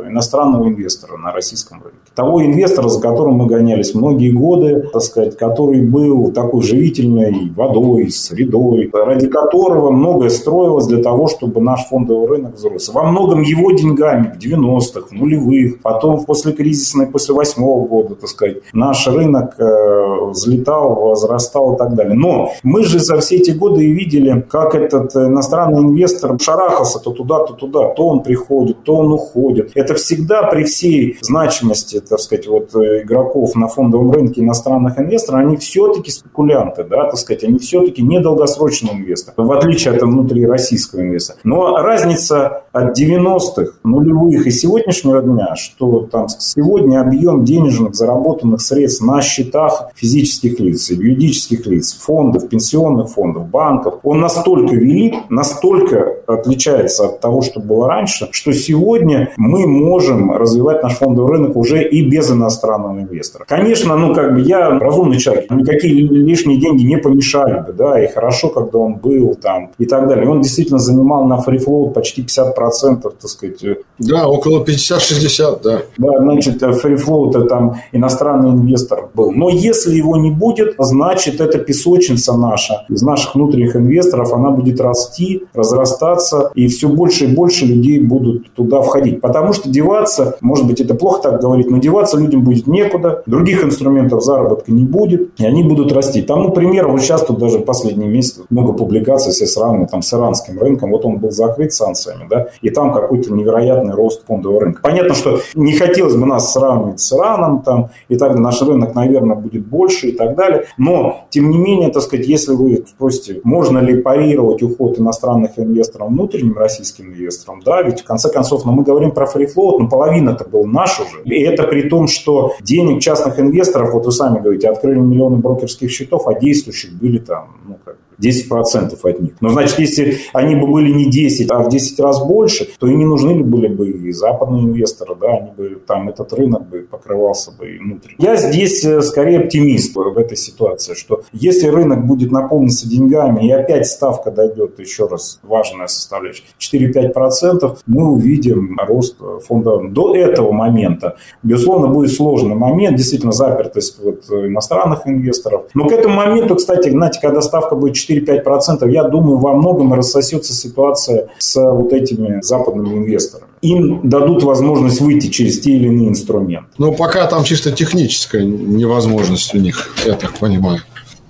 иностранного 0.07 0.67
инвестора 0.67 1.17
на 1.17 1.31
российском 1.31 1.81
рынке. 1.81 2.02
Того 2.15 2.45
инвестора, 2.45 2.89
за 2.89 3.01
которым 3.01 3.35
мы 3.35 3.47
гонялись 3.47 3.95
многие 3.95 4.31
годы, 4.31 4.87
так 4.93 5.01
сказать, 5.01 5.37
который 5.37 5.81
был 5.81 6.31
такой 6.31 6.61
живительной 6.61 7.51
водой, 7.55 8.09
средой, 8.11 8.89
ради 8.93 9.27
которого 9.27 9.91
многое 9.91 10.29
строилось 10.29 10.87
для 10.87 11.01
того, 11.01 11.27
чтобы 11.27 11.61
наш 11.61 11.87
фондовый 11.87 12.27
рынок 12.27 12.55
взрос. 12.55 12.89
Во 12.89 13.03
многом 13.03 13.41
его 13.41 13.71
деньгами 13.71 14.33
в 14.35 14.43
90-х, 14.43 15.07
в 15.09 15.11
нулевых, 15.11 15.81
потом 15.81 16.23
после 16.25 16.53
кризисной, 16.53 17.07
после 17.07 17.33
восьмого 17.33 17.87
года, 17.87 18.15
так 18.15 18.29
сказать, 18.29 18.57
наш 18.73 19.07
рынок 19.07 19.55
э, 19.59 20.25
взлетал, 20.29 20.95
возрастал 20.95 21.73
и 21.73 21.77
так 21.77 21.95
далее. 21.95 22.13
Но 22.13 22.51
мы 22.61 22.83
же 22.83 22.99
за 22.99 23.19
все 23.19 23.37
эти 23.37 23.51
годы 23.51 23.85
и 23.85 23.91
видели, 23.91 24.45
как 24.49 24.75
этот 24.75 25.15
иностранный 25.15 25.79
инвестор 25.79 26.37
шарахался 26.39 26.99
то 26.99 27.11
туда, 27.11 27.39
то 27.45 27.53
туда, 27.53 27.89
то 27.89 28.07
он 28.07 28.21
приходит, 28.21 28.83
то 28.83 28.97
он 28.97 29.11
уходит. 29.11 29.71
Это 29.75 29.95
всегда 29.95 30.43
при 30.43 30.63
всей 30.63 31.17
значимости, 31.21 32.02
так 32.09 32.19
сказать, 32.19 32.47
вот 32.47 32.75
э, 32.75 33.03
игроков 33.03 33.55
на 33.55 33.67
фондовом 33.67 34.11
рынке 34.11 34.41
иностранных 34.41 34.99
инвесторов, 34.99 35.41
они 35.41 35.57
все-таки 35.57 36.11
спекулянты, 36.11 36.83
да, 36.83 37.05
так 37.05 37.17
сказать, 37.17 37.43
они 37.43 37.59
все-таки 37.59 38.01
недолгосрочные 38.01 38.93
инвесторы, 38.93 39.47
в 39.47 39.51
отличие 39.51 39.93
от 39.93 40.01
внутрироссийского 40.01 41.01
инвестора. 41.01 41.37
Но 41.43 41.77
разница 41.77 42.63
от 42.71 42.97
90-х, 42.99 43.73
нулевых 43.83 44.47
и 44.47 44.51
сегодняшнего 44.51 45.21
дня, 45.21 45.55
что 45.55 46.07
там 46.11 46.27
сегодня 46.29 47.01
объем 47.01 47.45
денежных 47.45 47.95
заработанных 47.95 48.61
средств 48.61 49.03
на 49.03 49.21
счетах 49.21 49.89
физических 49.95 50.59
лиц, 50.59 50.89
юридических 50.89 51.65
лиц, 51.67 51.93
фондов, 51.99 52.49
пенсионных 52.49 53.09
фондов, 53.09 53.47
банков, 53.47 53.95
он 54.03 54.19
настолько 54.19 54.75
велик, 54.75 55.15
настолько 55.29 56.17
отличается 56.27 57.05
от 57.05 57.19
того, 57.19 57.41
что 57.41 57.59
было 57.59 57.87
раньше, 57.87 58.27
что 58.31 58.53
сегодня 58.53 59.31
мы 59.37 59.67
можем 59.67 60.31
развивать 60.31 60.83
наш 60.83 60.95
фондовый 60.95 61.33
рынок 61.33 61.55
уже 61.55 61.87
и 61.93 62.01
без 62.09 62.31
иностранного 62.31 62.99
инвестора. 62.99 63.45
Конечно, 63.47 63.95
ну 63.95 64.13
как 64.13 64.33
бы 64.33 64.41
я 64.41 64.79
разумный 64.79 65.17
человек, 65.19 65.51
никакие 65.51 65.93
лишние 65.93 66.59
деньги 66.59 66.83
не 66.83 66.97
помешали 66.97 67.63
бы, 67.65 67.73
да, 67.73 68.03
и 68.03 68.11
хорошо, 68.11 68.49
когда 68.49 68.79
он 68.79 68.95
был 68.95 69.35
там 69.35 69.71
и 69.77 69.85
так 69.85 70.07
далее. 70.07 70.27
Он 70.27 70.41
действительно 70.41 70.79
занимал 70.79 71.25
на 71.25 71.37
фрифлоут 71.37 71.93
почти 71.93 72.23
50%, 72.23 73.01
так 73.01 73.29
сказать. 73.29 73.63
Да, 73.99 74.27
около 74.27 74.63
50-60, 74.63 75.59
да. 75.63 75.81
Да, 75.97 76.19
значит, 76.19 76.59
фрифлоут 76.81 77.47
там 77.47 77.75
иностранный 77.91 78.51
инвестор 78.51 79.09
был. 79.13 79.31
Но 79.31 79.49
если 79.49 79.95
его 79.95 80.17
не 80.17 80.31
будет, 80.31 80.75
значит, 80.79 81.41
это 81.41 81.59
песочница 81.59 82.33
наша 82.37 82.85
из 82.89 83.01
наших 83.03 83.35
внутренних 83.35 83.75
инвесторов, 83.75 84.33
она 84.33 84.49
будет 84.49 84.81
расти, 84.81 85.43
разрастаться, 85.53 86.51
и 86.55 86.67
все 86.67 86.87
больше 86.87 87.25
и 87.25 87.27
больше 87.27 87.65
людей 87.65 87.99
будут 87.99 88.51
туда 88.53 88.81
входить. 88.81 89.21
Потому 89.21 89.53
что 89.53 89.69
деваться, 89.69 90.37
может 90.41 90.65
быть, 90.67 90.81
это 90.81 90.95
плохо 90.95 91.21
так 91.23 91.41
говорить, 91.41 91.69
но 91.69 91.77
деваться 91.83 92.17
людям 92.17 92.43
будет 92.43 92.65
некуда, 92.65 93.21
других 93.25 93.63
инструментов 93.63 94.23
заработка 94.23 94.71
не 94.71 94.83
будет, 94.83 95.39
и 95.39 95.45
они 95.45 95.63
будут 95.63 95.91
расти. 95.91 96.21
Тому 96.21 96.51
пример, 96.51 96.87
вот 96.87 97.01
сейчас 97.01 97.25
тут 97.25 97.37
даже 97.37 97.59
последний 97.59 98.07
месяц 98.07 98.41
много 98.49 98.73
публикаций 98.73 99.31
все 99.31 99.45
сравнивают 99.45 99.91
там, 99.91 100.01
с 100.01 100.13
иранским 100.13 100.59
рынком, 100.59 100.91
вот 100.91 101.05
он 101.05 101.17
был 101.17 101.31
закрыт 101.31 101.73
санкциями, 101.73 102.27
да, 102.29 102.47
и 102.61 102.69
там 102.69 102.93
какой-то 102.93 103.33
невероятный 103.33 103.93
рост 103.93 104.25
фондового 104.25 104.61
рынка. 104.61 104.81
Понятно, 104.81 105.13
что 105.13 105.39
не 105.55 105.73
хотелось 105.73 106.15
бы 106.15 106.25
нас 106.25 106.53
сравнивать 106.53 106.99
с 106.99 107.13
Ираном, 107.13 107.61
там, 107.61 107.89
и 108.07 108.15
так 108.15 108.37
наш 108.37 108.61
рынок, 108.61 108.95
наверное, 108.95 109.35
будет 109.35 109.65
больше 109.65 110.07
и 110.07 110.11
так 110.11 110.35
далее, 110.35 110.65
но, 110.77 111.25
тем 111.29 111.49
не 111.49 111.57
менее, 111.57 111.89
так 111.89 112.03
сказать, 112.03 112.27
если 112.27 112.53
вы 112.53 112.83
спросите, 112.87 113.41
можно 113.43 113.79
ли 113.79 114.01
парировать 114.01 114.63
уход 114.63 114.99
иностранных 114.99 115.57
инвесторов 115.57 116.09
внутренним 116.09 116.57
российским 116.57 117.07
инвесторам, 117.07 117.61
да, 117.65 117.81
ведь 117.81 118.01
в 118.01 118.05
конце 118.05 118.29
концов, 118.29 118.65
ну, 118.65 118.71
мы 118.71 118.83
говорим 118.83 119.11
про 119.11 119.25
фрифлоут, 119.25 119.79
но 119.79 119.89
половина 119.89 120.31
это 120.31 120.47
был 120.47 120.65
наш 120.65 120.99
уже, 120.99 121.21
и 121.25 121.41
это 121.41 121.63
при 121.73 121.89
том, 121.89 122.07
что 122.07 122.53
денег 122.61 123.01
частных 123.01 123.39
инвесторов, 123.39 123.93
вот 123.93 124.05
вы 124.05 124.11
сами 124.11 124.39
говорите, 124.39 124.69
открыли 124.69 124.99
миллионы 124.99 125.37
брокерских 125.37 125.89
счетов, 125.89 126.27
а 126.27 126.39
действующих 126.39 126.93
были 126.93 127.17
там, 127.17 127.57
ну, 127.67 127.79
как 127.83 127.97
10% 128.23 128.97
от 129.03 129.19
них. 129.21 129.33
Но 129.41 129.49
значит, 129.49 129.79
если 129.79 130.17
они 130.33 130.55
бы 130.55 130.67
были 130.67 130.91
не 130.91 131.09
10, 131.09 131.51
а 131.51 131.59
в 131.59 131.69
10 131.69 131.99
раз 131.99 132.25
больше, 132.25 132.69
то 132.79 132.87
и 132.87 132.93
не 132.93 133.05
нужны 133.05 133.31
ли 133.31 133.43
были 133.43 133.67
бы 133.67 133.89
и 133.89 134.11
западные 134.11 134.63
инвесторы, 134.63 135.15
да, 135.19 135.27
они 135.27 135.51
бы 135.51 135.81
там 135.85 136.09
этот 136.09 136.31
рынок 136.33 136.69
бы 136.69 136.87
покрывался 136.89 137.51
бы 137.51 137.75
и 137.75 137.77
внутри. 137.77 138.15
Я 138.17 138.35
здесь 138.35 138.83
э, 138.85 139.01
скорее 139.01 139.39
оптимист 139.39 139.95
в 139.95 140.17
этой 140.17 140.37
ситуации, 140.37 140.93
что 140.93 141.23
если 141.31 141.67
рынок 141.67 142.05
будет 142.05 142.31
наполниться 142.31 142.89
деньгами 142.89 143.47
и 143.47 143.51
опять 143.51 143.87
ставка 143.87 144.31
дойдет, 144.31 144.79
еще 144.79 145.07
раз, 145.07 145.39
важная 145.43 145.87
составляющая, 145.87 146.43
4-5%, 146.59 147.77
мы 147.87 148.11
увидим 148.11 148.77
рост 148.87 149.17
фонда 149.45 149.79
до 149.89 150.15
этого 150.15 150.51
момента. 150.51 151.17
Безусловно, 151.41 151.87
будет 151.87 152.11
сложный 152.11 152.55
момент, 152.55 152.97
действительно 152.97 153.31
запертость 153.31 153.99
вот 154.01 154.23
иностранных 154.29 155.07
инвесторов. 155.07 155.65
Но 155.73 155.87
к 155.87 155.91
этому 155.91 156.15
моменту, 156.15 156.55
кстати, 156.55 156.89
знаете, 156.89 157.19
когда 157.21 157.41
ставка 157.41 157.75
будет 157.75 157.95
4-5%, 158.13 158.89
я 158.91 159.03
думаю, 159.03 159.37
во 159.37 159.53
многом 159.53 159.93
рассосется 159.93 160.53
ситуация 160.53 161.27
с 161.37 161.55
вот 161.55 161.93
этими 161.93 162.39
западными 162.41 162.97
инвесторами. 162.97 163.47
Им 163.61 164.01
дадут 164.03 164.43
возможность 164.43 164.99
выйти 164.99 165.27
через 165.27 165.59
те 165.59 165.71
или 165.71 165.87
иные 165.87 166.09
инструменты. 166.09 166.67
Но 166.77 166.91
пока 166.91 167.25
там 167.27 167.43
чисто 167.43 167.71
техническая 167.71 168.43
невозможность 168.43 169.55
у 169.55 169.57
них, 169.57 169.95
я 170.05 170.13
так 170.13 170.33
понимаю. 170.33 170.81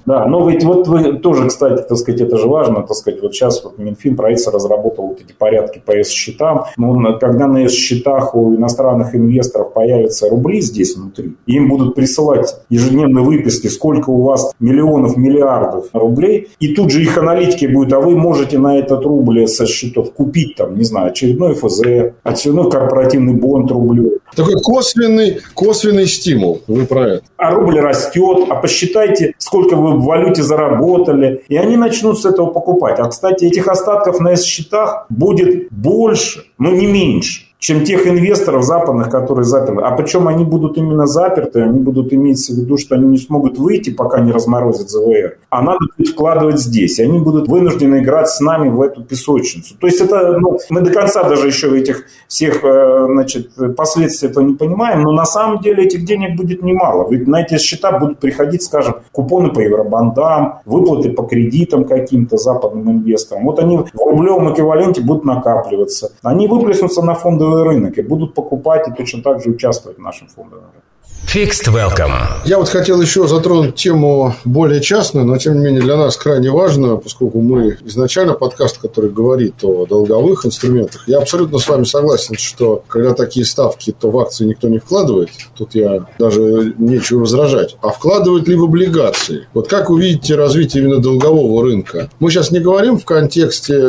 Да, 0.06 0.26
но 0.26 0.50
ведь 0.50 0.64
вот 0.64 0.88
вы 0.88 1.14
тоже, 1.14 1.48
кстати, 1.48 1.84
так 1.88 1.98
сказать, 1.98 2.22
это 2.22 2.38
же 2.38 2.48
важно, 2.48 2.82
так 2.82 2.96
сказать, 2.96 3.22
вот 3.22 3.34
сейчас 3.34 3.64
вот 3.64 3.78
Минфин, 3.78 4.16
правительство 4.16 4.54
разработал 4.54 5.08
вот 5.08 5.22
эти 5.22 5.34
порядки 5.34 5.82
по 5.84 5.94
С-счетам, 5.94 6.66
но 6.78 7.18
когда 7.20 7.48
на 7.48 7.68
С-счетах 7.68 8.36
у 8.36 8.56
иностранных 8.56 9.16
инвесторов 9.16 9.74
появятся 9.74 10.30
рубли 10.30 10.62
здесь 10.62 10.96
внутри, 10.96 11.36
им 11.46 11.70
будут 11.70 11.96
присылать 11.96 12.56
ежедневные 12.70 13.24
выписки, 13.24 13.68
сколько 13.68 14.10
у 14.10 14.24
вас 14.24 14.52
миллионов, 14.60 15.18
миллиардов 15.18 15.88
рублей, 15.94 16.50
и 16.60 16.74
тут 16.74 16.92
же 16.92 17.02
их 17.02 17.18
аналитики 17.18 17.66
будут, 17.66 17.94
а 17.94 18.00
вы 18.00 18.16
можете 18.16 18.58
на 18.58 18.78
этот 18.78 19.06
рубль 19.06 19.48
со 19.48 19.66
счетов 19.66 20.14
купить 20.14 20.56
там, 20.56 20.78
не 20.78 20.84
знаю, 20.84 21.08
очередной 21.08 21.56
ФЗ, 21.56 21.82
очередной 22.24 22.70
корпоративный 22.70 23.34
бонд 23.34 23.72
рублю. 23.72 24.20
Такой 24.36 24.56
косвенный, 24.64 25.42
косвенный 25.54 26.08
стимул. 26.08 26.62
Вы 26.68 26.86
про 26.86 27.08
это. 27.08 27.24
А 27.38 27.52
рубль 27.52 27.80
растет, 27.80 28.48
а 28.50 28.56
посчитайте, 28.56 29.34
сколько 29.38 29.76
вы 29.76 29.93
в 29.94 30.06
валюте 30.06 30.44
заработали. 30.44 31.44
И 31.48 31.58
они 31.58 31.78
начнут 31.78 32.20
с 32.20 32.26
этого 32.26 32.48
покупать. 32.48 33.00
А, 33.00 33.10
кстати, 33.10 33.46
этих 33.46 33.68
остатков 33.68 34.20
на 34.20 34.36
счетах 34.36 35.06
будет 35.10 35.72
больше, 35.72 36.46
но 36.58 36.72
не 36.72 36.86
меньше 36.86 37.53
чем 37.64 37.86
тех 37.86 38.06
инвесторов 38.06 38.66
западных, 38.66 39.10
которые 39.10 39.46
заперты. 39.46 39.82
А 39.84 39.92
причем 39.92 40.28
они 40.28 40.44
будут 40.44 40.78
именно 40.78 41.08
заперты, 41.08 41.62
они 41.62 41.80
будут 41.80 42.12
иметь 42.12 42.46
в 42.46 42.58
виду, 42.58 42.78
что 42.78 42.96
они 42.96 43.06
не 43.06 43.18
смогут 43.18 43.58
выйти, 43.58 43.90
пока 43.90 44.20
не 44.20 44.34
разморозят 44.34 44.90
ЗВР. 44.90 45.38
А 45.50 45.62
надо 45.62 45.80
будет 45.96 46.10
вкладывать 46.10 46.60
здесь. 46.60 47.00
Они 47.00 47.20
будут 47.20 47.48
вынуждены 47.48 48.00
играть 48.00 48.28
с 48.28 48.42
нами 48.42 48.68
в 48.68 48.82
эту 48.82 49.02
песочницу. 49.02 49.76
То 49.80 49.88
есть 49.88 50.02
это, 50.02 50.38
ну, 50.40 50.60
мы 50.70 50.82
до 50.82 50.92
конца 50.92 51.24
даже 51.24 51.48
еще 51.48 51.80
этих 51.80 52.04
всех 52.28 52.66
э, 52.66 53.08
значит, 53.10 53.52
последствий 53.78 54.28
этого 54.28 54.44
не 54.44 54.56
понимаем, 54.56 55.04
но 55.04 55.14
на 55.14 55.26
самом 55.26 55.62
деле 55.62 55.86
этих 55.86 56.04
денег 56.04 56.36
будет 56.36 56.64
немало. 56.64 57.08
Ведь 57.10 57.28
на 57.28 57.44
эти 57.44 57.58
счета 57.58 57.98
будут 57.98 58.20
приходить, 58.20 58.64
скажем, 58.64 58.96
купоны 59.14 59.54
по 59.54 59.62
евробандам, 59.62 60.56
выплаты 60.66 61.12
по 61.12 61.24
кредитам 61.24 61.86
каким-то 61.86 62.36
западным 62.36 62.92
инвесторам. 62.92 63.46
Вот 63.46 63.60
они 63.60 63.78
в 63.78 63.88
рублевом 63.96 64.52
эквиваленте 64.52 65.00
будут 65.00 65.24
накапливаться. 65.24 66.12
Они 66.24 66.50
выплеснутся 66.50 67.02
на 67.02 67.16
фондовый 67.16 67.53
фондовый 67.54 67.64
рынок 67.64 67.98
и 67.98 68.02
будут 68.02 68.34
покупать 68.34 68.88
и 68.88 68.92
точно 68.92 69.22
так 69.22 69.42
же 69.42 69.50
участвовать 69.50 69.98
в 69.98 70.02
нашем 70.02 70.28
фондовом 70.28 70.66
рынке. 70.66 70.93
Fixed 71.26 71.68
Welcome. 71.74 72.12
Я 72.46 72.60
вот 72.60 72.70
хотел 72.70 73.02
еще 73.02 73.28
затронуть 73.28 73.74
тему 73.74 74.36
более 74.46 74.82
частную, 74.82 75.26
но 75.26 75.38
тем 75.38 75.58
не 75.58 75.66
менее 75.66 75.82
для 75.82 75.98
нас 75.98 76.16
крайне 76.16 76.52
важную, 76.52 77.00
поскольку 77.00 77.42
мы 77.42 77.80
изначально 77.86 78.34
подкаст, 78.34 78.78
который 78.78 79.10
говорит 79.10 79.56
о 79.64 79.88
долговых 79.88 80.46
инструментах. 80.46 81.08
Я 81.08 81.18
абсолютно 81.18 81.58
с 81.58 81.68
вами 81.68 81.86
согласен, 81.86 82.36
что 82.38 82.84
когда 82.88 83.16
такие 83.16 83.48
ставки, 83.48 83.96
то 84.00 84.12
в 84.12 84.20
акции 84.20 84.46
никто 84.46 84.68
не 84.68 84.78
вкладывает. 84.78 85.30
Тут 85.58 85.74
я 85.74 86.06
даже 86.20 86.76
нечего 86.78 87.22
возражать. 87.22 87.78
А 87.82 87.90
вкладывают 87.90 88.48
ли 88.48 88.56
в 88.56 88.66
облигации? 88.66 89.48
Вот 89.56 89.68
как 89.68 89.90
вы 89.90 90.02
видите 90.02 90.36
развитие 90.36 90.84
именно 90.84 91.00
долгового 91.00 91.64
рынка? 91.64 92.12
Мы 92.20 92.30
сейчас 92.30 92.52
не 92.52 92.60
говорим 92.60 93.00
в 93.00 93.06
контексте, 93.06 93.82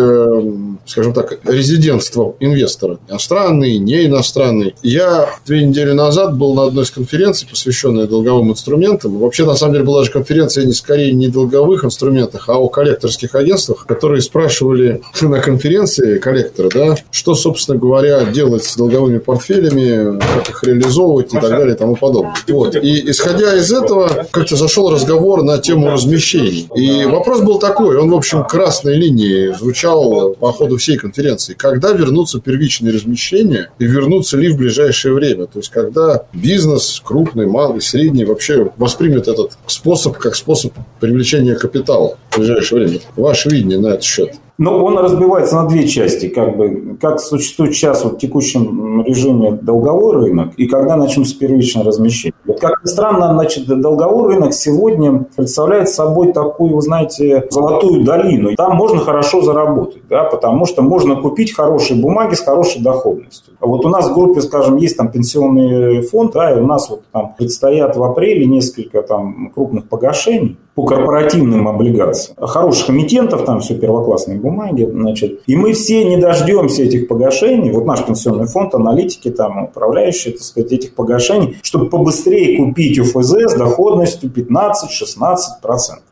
скажем 0.87 1.13
так, 1.13 1.39
резидентства 1.45 2.35
инвестора. 2.41 3.01
Иностранный, 3.11 3.77
не 3.77 4.07
иностранный. 4.07 4.75
Я 4.83 5.29
две 5.45 5.67
недели 5.67 5.93
назад 5.93 6.39
был 6.39 6.55
на 6.55 6.65
одной 6.65 6.85
из 6.85 6.91
конференций 6.91 7.24
конференции, 7.25 7.47
посвященная 7.49 8.07
долговым 8.07 8.51
инструментам. 8.51 9.19
Вообще, 9.19 9.47
на 9.47 9.55
самом 9.55 9.75
деле, 9.75 9.85
была 9.85 10.05
же 10.05 10.11
конференция 10.11 10.67
не 10.67 10.75
скорее 10.75 11.13
не 11.13 11.29
долговых 11.29 11.85
инструментах, 11.85 12.49
а 12.49 12.59
о 12.59 12.69
коллекторских 12.69 13.35
агентствах, 13.35 13.87
которые 13.87 14.21
спрашивали 14.21 15.01
на 15.23 15.41
конференции 15.41 16.19
коллектора, 16.19 16.69
да, 16.73 16.97
что, 17.11 17.35
собственно 17.35 17.79
говоря, 17.79 18.25
делать 18.25 18.65
с 18.65 18.77
долговыми 18.77 19.19
портфелями, 19.19 20.21
как 20.21 20.51
их 20.51 20.65
реализовывать 20.65 21.33
и 21.33 21.39
так 21.39 21.51
далее 21.51 21.75
и 21.75 21.79
тому 21.79 21.97
подобное. 21.97 22.35
Вот. 22.49 22.77
И 22.77 23.11
исходя 23.11 23.57
из 23.57 23.73
этого, 23.73 24.27
как-то 24.31 24.57
зашел 24.57 24.91
разговор 24.91 25.43
на 25.43 25.59
тему 25.59 25.91
размещений. 25.91 26.69
И 26.77 27.07
вопрос 27.07 27.41
был 27.41 27.59
такой, 27.59 27.97
он, 27.97 28.11
в 28.11 28.15
общем, 28.15 28.45
красной 28.45 28.97
линией 28.97 29.55
звучал 29.55 30.35
по 30.35 30.53
ходу 30.53 30.77
всей 30.77 30.99
конференции. 30.99 31.55
Когда 31.55 31.93
вернутся 31.93 32.41
первичные 32.41 32.93
размещения 32.93 33.71
и 33.79 33.85
вернутся 33.87 34.37
ли 34.37 34.49
в 34.49 34.57
ближайшее 34.59 35.15
время? 35.15 35.47
То 35.47 35.61
есть, 35.61 35.71
когда 35.71 36.27
бизнес, 36.35 37.01
крупный, 37.15 37.47
малый, 37.47 37.81
средний 37.81 38.25
вообще 38.25 38.73
воспримет 38.77 39.29
этот 39.29 39.53
способ 39.69 40.19
как 40.19 40.35
способ 40.35 40.73
привлечения 40.99 41.55
капитала 41.55 42.19
в 42.31 42.39
ближайшее 42.39 42.85
время. 42.85 43.01
Ваше 43.15 43.51
видение 43.51 43.79
на 43.79 43.89
этот 43.89 44.03
счет? 44.03 44.33
Но 44.57 44.85
он 44.85 44.97
разбивается 44.99 45.57
на 45.57 45.69
две 45.69 45.87
части. 45.89 46.29
Как, 46.29 46.57
бы, 46.57 46.97
как 47.01 47.19
существует 47.19 47.75
сейчас 47.75 48.05
вот 48.05 48.15
в 48.15 48.19
текущем 48.19 49.03
режиме 49.05 49.53
долговой 49.53 50.15
рынок 50.15 50.55
и 50.57 50.67
когда 50.67 50.97
начнется 50.97 51.37
первичное 51.37 51.83
размещение. 51.83 52.35
Вот 52.45 52.61
как 52.61 52.83
ни 52.85 52.89
странно, 52.89 53.33
значит, 53.35 53.67
долговой 53.67 54.35
рынок 54.35 54.53
сегодня 54.53 55.27
представляет 55.35 55.89
собой 55.89 56.33
такую, 56.33 56.77
вы 56.77 56.83
знаете, 56.83 57.47
золотую 57.51 58.05
долину. 58.05 58.55
Там 58.55 58.77
можно 58.77 59.01
хорошо 59.01 59.43
заработать, 59.43 60.03
да, 60.09 60.25
потому 60.25 60.67
что 60.67 60.83
можно 60.83 61.17
купить 61.17 61.53
хорошие 61.55 62.01
бумаги 62.01 62.35
с 62.35 62.41
хорошей 62.41 62.81
доходностью. 62.81 63.55
А 63.61 63.67
вот 63.67 63.85
у 63.85 63.89
нас 63.89 64.09
в 64.09 64.15
группе, 64.15 64.41
скажем, 64.41 64.77
есть 64.77 64.97
там 64.97 65.11
пенсионный 65.11 66.03
фонд, 66.03 66.33
да, 66.33 66.53
и 66.57 66.61
у 66.61 66.67
нас 66.67 66.89
вот 66.91 67.03
там 67.11 67.35
предстоят 67.37 67.97
в 67.97 68.05
апреле 68.05 68.47
несколько 68.47 69.03
там 69.03 69.51
крупных 69.53 69.89
погашений 69.89 70.59
по 70.75 70.85
корпоративным 70.85 71.69
облигациям. 71.69 72.37
Хороших 72.39 72.91
эмитентов, 72.91 73.45
там 73.45 73.61
все 73.61 73.77
первоклассные 73.77 74.39
бумаги, 74.39 74.89
значит. 74.91 75.41
И 75.47 75.57
мы 75.57 75.73
все 75.73 76.05
не 76.05 76.17
дождемся 76.17 76.83
этих 76.83 77.09
погашений, 77.09 77.71
вот 77.71 77.85
наш 77.85 78.05
пенсионный 78.05 78.47
фонд, 78.47 78.75
аналитики, 78.75 79.31
там, 79.31 79.65
управляющие, 79.65 80.33
так 80.33 80.43
сказать, 80.43 80.73
этих 80.73 80.95
погашений, 80.95 81.59
чтобы 81.63 81.89
побыстрее 81.89 82.57
купить 82.57 82.99
УФЗ 82.99 83.53
с 83.53 83.55
доходностью 83.55 84.31
15-16%. 84.31 85.37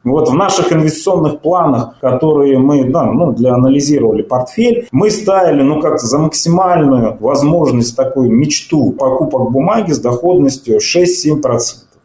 Вот 0.05 0.29
в 0.29 0.35
наших 0.35 0.73
инвестиционных 0.73 1.41
планах, 1.41 1.97
которые 2.01 2.59
мы 2.59 2.85
да, 2.85 3.05
ну, 3.05 3.33
для 3.33 3.55
анализировали 3.55 4.23
портфель, 4.23 4.89
мы 4.93 5.11
ставили, 5.11 5.63
ну, 5.63 5.81
как-то 5.81 6.07
за 6.07 6.19
максимальную 6.19 7.17
возможность 7.21 7.97
такую 7.97 8.31
мечту 8.31 8.93
покупок 8.93 9.51
бумаги 9.51 9.93
с 9.93 9.99
доходностью 9.99 10.79
6-7% 10.79 11.43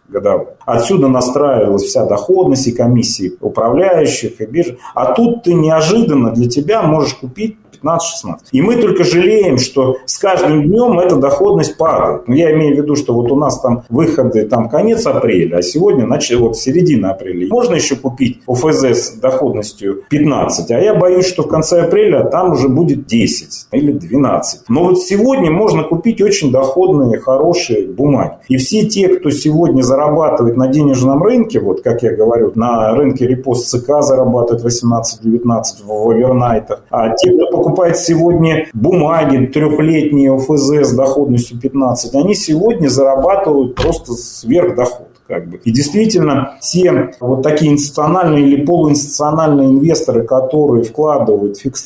годовых. 0.08 0.50
Отсюда 0.66 1.08
настраивалась 1.08 1.84
вся 1.84 2.06
доходность 2.06 2.68
и 2.68 2.72
комиссии 2.72 3.34
управляющих 3.42 4.42
и 4.42 4.46
биржи. 4.46 4.78
А 4.96 5.14
тут 5.14 5.44
ты 5.44 5.54
неожиданно 5.54 6.32
для 6.32 6.50
тебя 6.50 6.82
можешь 6.82 7.16
купить 7.16 7.58
15-16. 7.82 8.38
И 8.52 8.62
мы 8.62 8.76
только 8.76 9.04
жалеем, 9.04 9.58
что 9.58 9.98
с 10.06 10.18
каждым 10.18 10.64
днем 10.64 11.00
эта 11.00 11.16
доходность 11.16 11.78
падает. 11.78 12.28
Но 12.28 12.36
я 12.36 12.54
имею 12.54 12.76
в 12.76 12.78
виду, 12.78 12.96
что 12.96 13.14
вот 13.14 13.32
у 13.32 13.36
нас 13.36 13.60
там 13.62 13.84
выходы 13.90 14.46
там 14.46 14.70
конец 14.70 15.06
апреля, 15.06 15.58
а 15.58 15.62
сегодня 15.62 16.06
значит, 16.06 16.40
вот 16.40 16.58
середина 16.58 17.12
апреля. 17.12 17.48
Можно 17.50 17.76
еще 17.76 17.96
купить 17.96 18.42
ОФЗ 18.48 18.84
с 18.84 19.12
доходностью 19.14 20.04
15, 20.10 20.72
а 20.72 20.80
я 20.80 20.96
боюсь, 20.96 21.26
что 21.26 21.44
в 21.44 21.48
конце 21.48 21.82
апреля 21.84 22.24
там 22.26 22.52
уже 22.52 22.70
будет 22.70 23.06
10 23.06 23.68
или 23.72 23.92
12. 23.92 24.70
Но 24.70 24.84
вот 24.86 25.00
сегодня 25.00 25.52
можно 25.52 25.84
купить 25.84 26.22
очень 26.22 26.52
доходные, 26.52 27.20
хорошие 27.20 27.88
бумаги. 27.88 28.34
И 28.48 28.58
все 28.58 28.86
те, 28.86 29.08
кто 29.08 29.30
сегодня 29.30 29.82
зарабатывает 29.82 30.58
на 30.58 30.68
денежном 30.68 31.24
рынке, 31.24 31.60
вот 31.60 31.82
как 31.82 32.04
я 32.04 32.16
говорю, 32.16 32.52
на 32.56 32.94
рынке 32.94 33.28
репост 33.28 33.68
ЦК 33.68 34.02
зарабатывает 34.02 34.64
18-19 34.66 35.64
в 35.86 36.10
овернайтах, 36.10 36.84
а 36.90 37.10
те, 37.16 37.32
кто 37.32 37.48
покупает 37.52 37.67
сегодня 37.98 38.68
бумаги 38.74 39.46
трехлетние 39.48 40.34
ОФЗ 40.36 40.90
с 40.90 40.94
доходностью 40.94 41.60
15, 41.60 42.16
они 42.16 42.36
сегодня 42.36 42.88
зарабатывают 42.88 43.76
просто 43.76 44.14
сверхдоход. 44.14 45.08
Как 45.28 45.50
бы. 45.50 45.58
И 45.66 45.72
действительно, 45.72 46.54
все 46.62 47.12
вот 47.20 47.44
такие 47.44 47.74
институциональные 47.74 48.48
или 48.48 48.66
полуинституциональные 48.66 49.68
инвесторы, 49.68 50.24
которые 50.24 50.86
вкладывают 50.86 51.58
фикс 51.58 51.84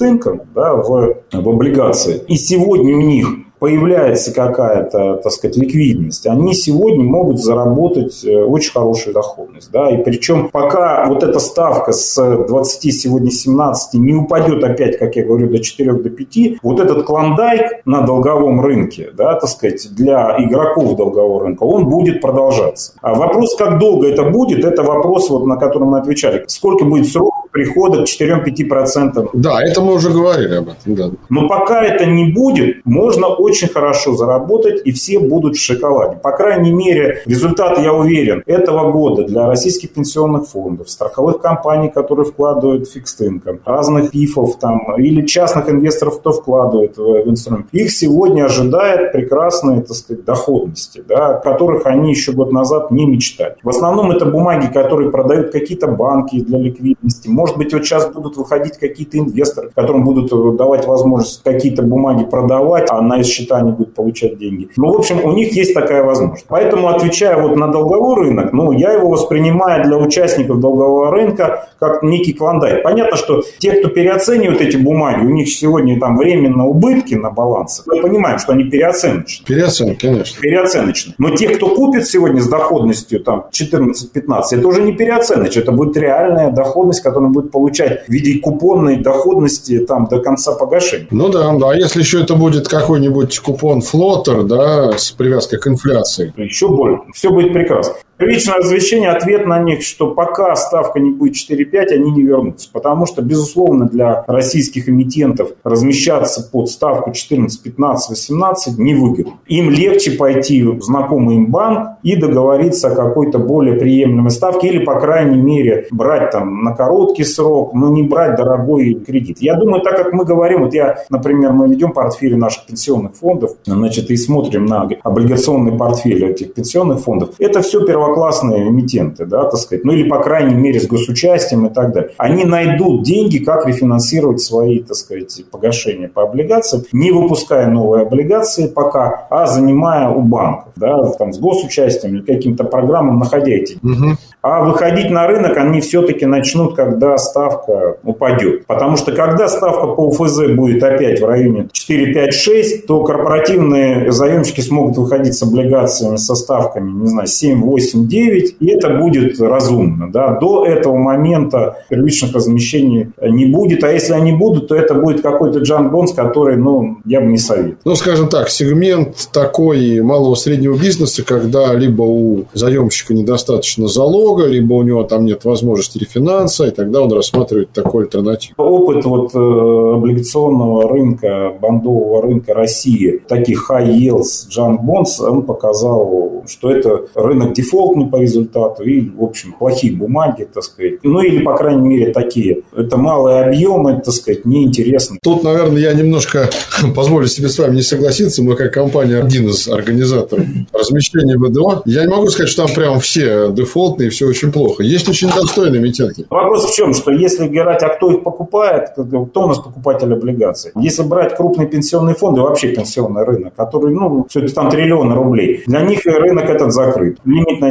да, 0.53 0.75
в, 0.75 1.15
в 1.33 1.49
облигации, 1.49 2.21
и 2.27 2.35
сегодня 2.35 2.95
у 2.95 3.01
них 3.01 3.27
появляется 3.61 4.33
какая-то, 4.33 5.17
так 5.17 5.31
сказать, 5.31 5.55
ликвидность, 5.55 6.25
они 6.25 6.55
сегодня 6.55 7.03
могут 7.03 7.39
заработать 7.39 8.25
э, 8.25 8.43
очень 8.43 8.71
хорошую 8.71 9.13
доходность. 9.13 9.69
Да? 9.71 9.87
И 9.91 10.03
причем 10.03 10.49
пока 10.49 11.05
вот 11.05 11.21
эта 11.21 11.37
ставка 11.37 11.91
с 11.91 12.15
20, 12.15 12.99
сегодня 12.99 13.29
17 13.29 13.93
не 14.01 14.15
упадет 14.15 14.63
опять, 14.63 14.97
как 14.97 15.15
я 15.15 15.23
говорю, 15.23 15.47
до 15.47 15.59
4, 15.59 15.93
до 15.93 16.09
5, 16.09 16.37
вот 16.63 16.79
этот 16.79 17.03
клондайк 17.03 17.85
на 17.85 18.01
долговом 18.01 18.61
рынке, 18.61 19.11
да, 19.15 19.35
так 19.35 19.47
сказать, 19.47 19.87
для 19.91 20.37
игроков 20.39 20.95
долгового 20.95 21.43
рынка, 21.43 21.61
он 21.61 21.87
будет 21.87 22.19
продолжаться. 22.19 22.93
А 23.03 23.13
вопрос, 23.13 23.55
как 23.55 23.77
долго 23.77 24.07
это 24.07 24.23
будет, 24.23 24.65
это 24.65 24.81
вопрос, 24.81 25.29
вот, 25.29 25.45
на 25.45 25.57
который 25.57 25.87
мы 25.87 25.99
отвечали. 25.99 26.45
Сколько 26.47 26.83
будет 26.83 27.07
срок 27.07 27.40
прихода 27.51 28.03
к 28.03 28.07
4-5%. 28.07 29.29
Да, 29.33 29.61
это 29.61 29.81
мы 29.81 29.93
уже 29.93 30.09
говорили 30.09 30.55
об 30.55 30.69
этом. 30.69 30.95
Да. 30.95 31.11
Но 31.29 31.47
пока 31.47 31.83
это 31.83 32.05
не 32.05 32.31
будет, 32.31 32.85
можно 32.85 33.27
очень 33.27 33.67
хорошо 33.67 34.13
заработать, 34.13 34.81
и 34.85 34.91
все 34.91 35.19
будут 35.19 35.55
в 35.55 35.61
шоколаде. 35.61 36.17
По 36.17 36.31
крайней 36.31 36.71
мере, 36.71 37.21
результаты, 37.25 37.81
я 37.81 37.93
уверен, 37.93 38.43
этого 38.45 38.91
года 38.91 39.23
для 39.23 39.47
российских 39.47 39.93
пенсионных 39.93 40.47
фондов, 40.47 40.89
страховых 40.89 41.39
компаний, 41.39 41.89
которые 41.89 42.25
вкладывают 42.25 42.89
фикс 42.89 43.19
инком, 43.21 43.59
разных 43.65 44.11
ПИФов 44.11 44.57
там, 44.57 44.95
или 44.97 45.25
частных 45.25 45.69
инвесторов, 45.69 46.19
кто 46.19 46.31
вкладывает 46.31 46.97
в 46.97 47.29
инструмент, 47.29 47.67
их 47.71 47.91
сегодня 47.91 48.45
ожидает 48.45 49.11
прекрасные, 49.11 49.81
так 49.81 49.95
сказать, 49.95 50.25
доходности, 50.25 51.03
да, 51.07 51.33
которых 51.33 51.85
они 51.85 52.11
еще 52.11 52.31
год 52.31 52.51
назад 52.51 52.91
не 52.91 53.05
мечтали. 53.05 53.55
В 53.63 53.69
основном 53.69 54.11
это 54.11 54.25
бумаги, 54.25 54.67
которые 54.71 55.11
продают 55.11 55.51
какие-то 55.51 55.87
банки 55.87 56.39
для 56.39 56.59
ликвидности. 56.59 57.27
Может 57.41 57.57
быть, 57.57 57.73
вот 57.73 57.83
сейчас 57.83 58.07
будут 58.13 58.37
выходить 58.37 58.77
какие-то 58.77 59.17
инвесторы, 59.17 59.71
которым 59.75 60.03
будут 60.03 60.29
давать 60.57 60.85
возможность 60.85 61.41
какие-то 61.43 61.81
бумаги 61.81 62.23
продавать, 62.23 62.85
а 62.91 63.01
на 63.01 63.23
счета 63.23 63.57
они 63.57 63.71
будут 63.71 63.95
получать 63.95 64.37
деньги. 64.37 64.69
Ну, 64.77 64.93
в 64.93 64.97
общем, 64.99 65.25
у 65.25 65.31
них 65.31 65.51
есть 65.53 65.73
такая 65.73 66.03
возможность. 66.03 66.45
Поэтому, 66.47 66.89
отвечая 66.89 67.41
вот 67.41 67.55
на 67.55 67.69
долговой 67.69 68.27
рынок, 68.27 68.53
ну, 68.53 68.71
я 68.73 68.91
его 68.91 69.09
воспринимаю 69.09 69.83
для 69.83 69.97
участников 69.97 70.59
долгового 70.59 71.09
рынка 71.09 71.67
как 71.79 72.03
некий 72.03 72.33
клондайк. 72.33 72.83
Понятно, 72.83 73.17
что 73.17 73.41
те, 73.57 73.71
кто 73.71 73.89
переоценивают 73.89 74.61
эти 74.61 74.77
бумаги, 74.77 75.25
у 75.25 75.29
них 75.31 75.49
сегодня 75.49 75.99
там 75.99 76.17
временно 76.17 76.67
убытки 76.67 77.15
на 77.15 77.31
балансе. 77.31 77.81
Мы 77.87 78.01
понимаем, 78.01 78.37
что 78.37 78.51
они 78.53 78.65
переоценочны. 78.65 79.47
Переоценки, 79.47 79.99
конечно. 79.99 80.39
Переоценочны. 80.39 81.15
Но 81.17 81.35
те, 81.35 81.49
кто 81.49 81.73
купит 81.73 82.05
сегодня 82.07 82.39
с 82.39 82.47
доходностью 82.47 83.19
там 83.23 83.45
14-15, 83.51 84.41
это 84.51 84.67
уже 84.67 84.83
не 84.83 84.91
переоценочно, 84.91 85.59
это 85.59 85.71
будет 85.71 85.97
реальная 85.97 86.51
доходность, 86.51 87.01
которую 87.01 87.30
он 87.31 87.33
будет 87.33 87.51
получать 87.51 88.05
в 88.07 88.11
виде 88.11 88.39
купонной 88.39 88.97
доходности 88.97 89.79
там 89.79 90.07
до 90.07 90.19
конца 90.19 90.53
погашения. 90.53 91.07
Ну 91.11 91.29
да, 91.29 91.51
да. 91.53 91.71
А 91.71 91.75
если 91.75 91.99
еще 91.99 92.21
это 92.21 92.35
будет 92.35 92.67
какой-нибудь 92.67 93.39
купон 93.39 93.81
флотер, 93.81 94.43
да, 94.43 94.97
с 94.97 95.11
привязкой 95.11 95.59
к 95.59 95.67
инфляции? 95.67 96.33
Еще 96.37 96.67
больше. 96.67 97.01
Все 97.13 97.31
будет 97.31 97.53
прекрасно. 97.53 97.93
Первичное 98.21 98.57
развлечение, 98.57 99.09
ответ 99.09 99.47
на 99.47 99.57
них, 99.57 99.81
что 99.81 100.11
пока 100.11 100.55
ставка 100.55 100.99
не 100.99 101.09
будет 101.09 101.33
4-5, 101.33 101.87
они 101.87 102.11
не 102.11 102.21
вернутся. 102.21 102.69
Потому 102.71 103.07
что, 103.07 103.23
безусловно, 103.23 103.87
для 103.87 104.23
российских 104.27 104.87
эмитентов 104.87 105.53
размещаться 105.63 106.47
под 106.47 106.69
ставку 106.69 107.13
14, 107.13 107.63
15, 107.63 108.09
18 108.11 108.77
невыгодно. 108.77 109.33
Им 109.47 109.71
легче 109.71 110.11
пойти 110.11 110.61
в 110.61 110.83
знакомый 110.83 111.37
им 111.37 111.47
банк 111.47 111.97
и 112.03 112.15
договориться 112.15 112.89
о 112.89 112.95
какой-то 112.95 113.39
более 113.39 113.73
приемлемой 113.79 114.29
ставке 114.29 114.67
или, 114.67 114.85
по 114.85 114.99
крайней 114.99 115.41
мере, 115.41 115.87
брать 115.89 116.29
там 116.29 116.63
на 116.63 116.75
короткий 116.75 117.23
срок, 117.23 117.73
но 117.73 117.89
не 117.89 118.03
брать 118.03 118.35
дорогой 118.35 118.93
кредит. 118.93 119.37
Я 119.39 119.55
думаю, 119.55 119.81
так 119.81 119.97
как 119.97 120.13
мы 120.13 120.25
говорим, 120.25 120.65
вот 120.65 120.75
я, 120.75 121.05
например, 121.09 121.53
мы 121.53 121.67
ведем 121.67 121.91
портфели 121.91 122.35
наших 122.35 122.67
пенсионных 122.67 123.15
фондов, 123.15 123.55
значит, 123.65 124.11
и 124.11 124.15
смотрим 124.15 124.67
на 124.67 124.87
облигационный 125.01 125.75
портфель 125.75 126.23
этих 126.23 126.53
пенсионных 126.53 126.99
фондов, 126.99 127.31
это 127.39 127.63
все 127.63 127.83
первоклассное 127.83 128.10
первоклассные 128.11 128.67
эмитенты, 128.67 129.25
да, 129.25 129.43
так 129.45 129.59
сказать, 129.59 129.85
ну 129.85 129.93
или, 129.93 130.07
по 130.07 130.19
крайней 130.19 130.55
мере, 130.55 130.79
с 130.79 130.87
госучастием 130.87 131.67
и 131.67 131.69
так 131.73 131.93
далее, 131.93 132.11
они 132.17 132.45
найдут 132.45 133.03
деньги, 133.03 133.37
как 133.37 133.67
рефинансировать 133.67 134.41
свои, 134.41 134.79
так 134.79 134.95
сказать, 134.95 135.43
погашения 135.51 136.09
по 136.09 136.23
облигациям, 136.23 136.83
не 136.91 137.11
выпуская 137.11 137.67
новые 137.67 138.03
облигации 138.03 138.67
пока, 138.67 139.27
а 139.29 139.47
занимая 139.47 140.09
у 140.09 140.21
банков, 140.21 140.73
да, 140.75 141.03
там, 141.11 141.33
с 141.33 141.39
госучастием 141.39 142.15
или 142.15 142.21
каким-то 142.21 142.63
программам, 142.63 143.19
находя 143.19 143.51
эти 143.51 143.79
деньги. 143.81 144.03
Угу. 144.07 144.17
А 144.43 144.63
выходить 144.63 145.11
на 145.11 145.27
рынок 145.27 145.55
они 145.57 145.81
все-таки 145.81 146.25
начнут, 146.25 146.75
когда 146.75 147.17
ставка 147.17 147.97
упадет. 148.03 148.65
Потому 148.65 148.97
что 148.97 149.11
когда 149.11 149.47
ставка 149.47 149.87
по 149.87 150.07
УФЗ 150.07 150.53
будет 150.55 150.81
опять 150.81 151.21
в 151.21 151.25
районе 151.25 151.69
4, 151.71 152.13
5, 152.13 152.33
6, 152.33 152.87
то 152.87 153.03
корпоративные 153.03 154.11
заемщики 154.11 154.61
смогут 154.61 154.97
выходить 154.97 155.35
с 155.35 155.43
облигациями 155.43 156.15
со 156.15 156.33
ставками, 156.33 156.89
не 156.89 157.07
знаю, 157.07 157.27
7, 157.27 157.63
8, 158.01 158.07
9, 158.07 158.55
и 158.59 158.67
это 158.69 158.89
будет 158.97 159.39
разумно. 159.39 160.11
Да? 160.11 160.37
До 160.39 160.65
этого 160.65 160.97
момента 160.97 161.83
первичных 161.89 162.33
размещений 162.33 163.11
не 163.21 163.45
будет, 163.45 163.83
а 163.83 163.91
если 163.91 164.13
они 164.13 164.33
будут, 164.33 164.67
то 164.67 164.75
это 164.75 164.93
будет 164.93 165.21
какой-то 165.21 165.59
Джан 165.59 165.89
Бонс, 165.89 166.13
который, 166.13 166.57
ну, 166.57 166.97
я 167.05 167.21
бы 167.21 167.27
не 167.27 167.37
советовал. 167.37 167.77
Ну, 167.85 167.95
скажем 167.95 168.29
так, 168.29 168.49
сегмент 168.49 169.29
такой 169.33 170.01
малого 170.01 170.35
среднего 170.35 170.77
бизнеса, 170.77 171.23
когда 171.25 171.73
либо 171.73 172.03
у 172.03 172.45
заемщика 172.53 173.13
недостаточно 173.13 173.87
залога, 173.87 174.45
либо 174.45 174.73
у 174.73 174.83
него 174.83 175.03
там 175.03 175.25
нет 175.25 175.45
возможности 175.45 175.97
рефинанса, 175.97 176.67
и 176.67 176.71
тогда 176.71 177.01
он 177.01 177.11
рассматривает 177.11 177.71
такой 177.71 178.03
альтернативу. 178.03 178.55
Опыт 178.57 179.05
вот 179.05 179.33
э, 179.33 179.37
облигационного 179.37 180.89
рынка, 180.89 181.53
бандового 181.59 182.21
рынка 182.21 182.53
России, 182.53 183.21
таких 183.27 183.69
high 183.69 183.87
yields, 183.87 184.47
bonds, 184.57 185.23
он 185.23 185.43
показал, 185.43 186.43
что 186.47 186.71
это 186.71 187.01
рынок 187.15 187.53
дефолтный 187.81 188.07
по 188.07 188.17
результату 188.17 188.83
и, 188.83 189.09
в 189.09 189.23
общем, 189.23 189.53
плохие 189.53 189.93
бумаги, 189.93 190.47
так 190.51 190.63
сказать. 190.63 191.03
Ну, 191.03 191.21
или, 191.21 191.43
по 191.43 191.55
крайней 191.55 191.87
мере, 191.87 192.13
такие. 192.13 192.61
Это 192.75 192.97
малые 192.97 193.43
объемы, 193.43 194.01
так 194.03 194.13
сказать, 194.13 194.45
неинтересно. 194.45 195.17
Тут, 195.23 195.43
наверное, 195.43 195.81
я 195.81 195.93
немножко 195.93 196.49
позволю 196.95 197.27
себе 197.27 197.49
с 197.49 197.57
вами 197.59 197.75
не 197.75 197.81
согласиться. 197.81 198.43
Мы, 198.43 198.55
как 198.55 198.73
компания, 198.73 199.19
один 199.19 199.47
из 199.47 199.67
организаторов 199.67 200.45
размещения 200.73 201.37
ВДО. 201.37 201.81
Я 201.85 202.05
не 202.05 202.11
могу 202.11 202.27
сказать, 202.27 202.49
что 202.49 202.65
там 202.65 202.75
прям 202.75 202.99
все 202.99 203.51
дефолтные, 203.51 204.09
все 204.09 204.27
очень 204.27 204.51
плохо. 204.51 204.83
Есть 204.83 205.09
очень 205.09 205.29
достойные 205.29 205.81
эмитенты. 205.81 206.25
Вопрос 206.29 206.71
в 206.71 206.75
чем, 206.75 206.93
что 206.93 207.11
если 207.11 207.47
говорить, 207.47 207.81
а 207.83 207.89
кто 207.89 208.11
их 208.11 208.23
покупает, 208.23 208.89
кто 208.91 209.43
у 209.43 209.47
нас 209.47 209.59
покупатель 209.59 210.13
облигаций? 210.13 210.71
Если 210.75 211.03
брать 211.03 211.35
крупные 211.35 211.67
пенсионные 211.67 212.15
фонды, 212.15 212.41
вообще 212.41 212.69
пенсионный 212.69 213.23
рынок, 213.23 213.53
который, 213.55 213.93
ну, 213.93 214.25
все 214.29 214.41
это 214.41 214.53
там 214.53 214.69
триллионы 214.69 215.15
рублей, 215.15 215.63
для 215.65 215.81
них 215.81 216.05
рынок 216.05 216.49
этот 216.49 216.73
закрыт. 216.73 217.17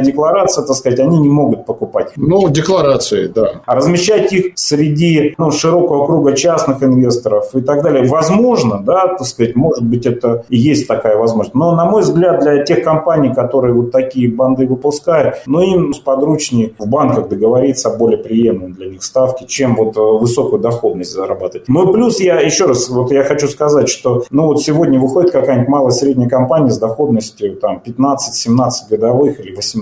Лимитная 0.01 0.11
декларация, 0.11 0.65
так 0.65 0.75
сказать, 0.75 0.99
они 0.99 1.19
не 1.19 1.29
могут 1.29 1.65
покупать. 1.65 2.11
Ну, 2.15 2.49
декларации, 2.49 3.27
да. 3.27 3.61
А 3.65 3.75
размещать 3.75 4.33
их 4.33 4.53
среди 4.55 5.35
ну, 5.37 5.51
широкого 5.51 6.05
круга 6.05 6.33
частных 6.33 6.83
инвесторов 6.83 7.55
и 7.55 7.61
так 7.61 7.83
далее, 7.83 8.07
возможно, 8.07 8.81
да, 8.83 9.07
так 9.07 9.25
сказать, 9.27 9.55
может 9.55 9.83
быть, 9.83 10.05
это 10.05 10.43
и 10.49 10.57
есть 10.57 10.87
такая 10.87 11.17
возможность. 11.17 11.55
Но, 11.55 11.75
на 11.75 11.85
мой 11.85 12.01
взгляд, 12.01 12.41
для 12.41 12.63
тех 12.63 12.83
компаний, 12.83 13.33
которые 13.33 13.73
вот 13.73 13.91
такие 13.91 14.29
банды 14.29 14.67
выпускают, 14.67 15.35
ну, 15.45 15.61
им 15.61 15.93
сподручнее 15.93 16.73
в 16.77 16.87
банках 16.87 17.29
договориться 17.29 17.89
о 17.89 17.97
более 17.97 18.17
приемлемой 18.17 18.73
для 18.73 18.87
них 18.87 19.03
ставке, 19.03 19.45
чем 19.47 19.75
вот 19.75 19.97
э, 19.97 20.01
высокую 20.01 20.61
доходность 20.61 21.11
зарабатывать. 21.11 21.67
Ну 21.67 21.91
плюс 21.93 22.19
я 22.19 22.39
еще 22.39 22.65
раз, 22.65 22.89
вот 22.89 23.11
я 23.11 23.23
хочу 23.23 23.47
сказать, 23.47 23.89
что 23.89 24.23
ну 24.29 24.47
вот 24.47 24.61
сегодня 24.61 24.99
выходит 24.99 25.31
какая-нибудь 25.31 25.69
малая 25.69 25.91
средняя 25.91 26.29
компания 26.29 26.71
с 26.71 26.77
доходностью 26.77 27.55
там 27.55 27.81
15-17 27.85 28.71
годовых 28.89 29.39
или 29.39 29.55
18 29.55 29.75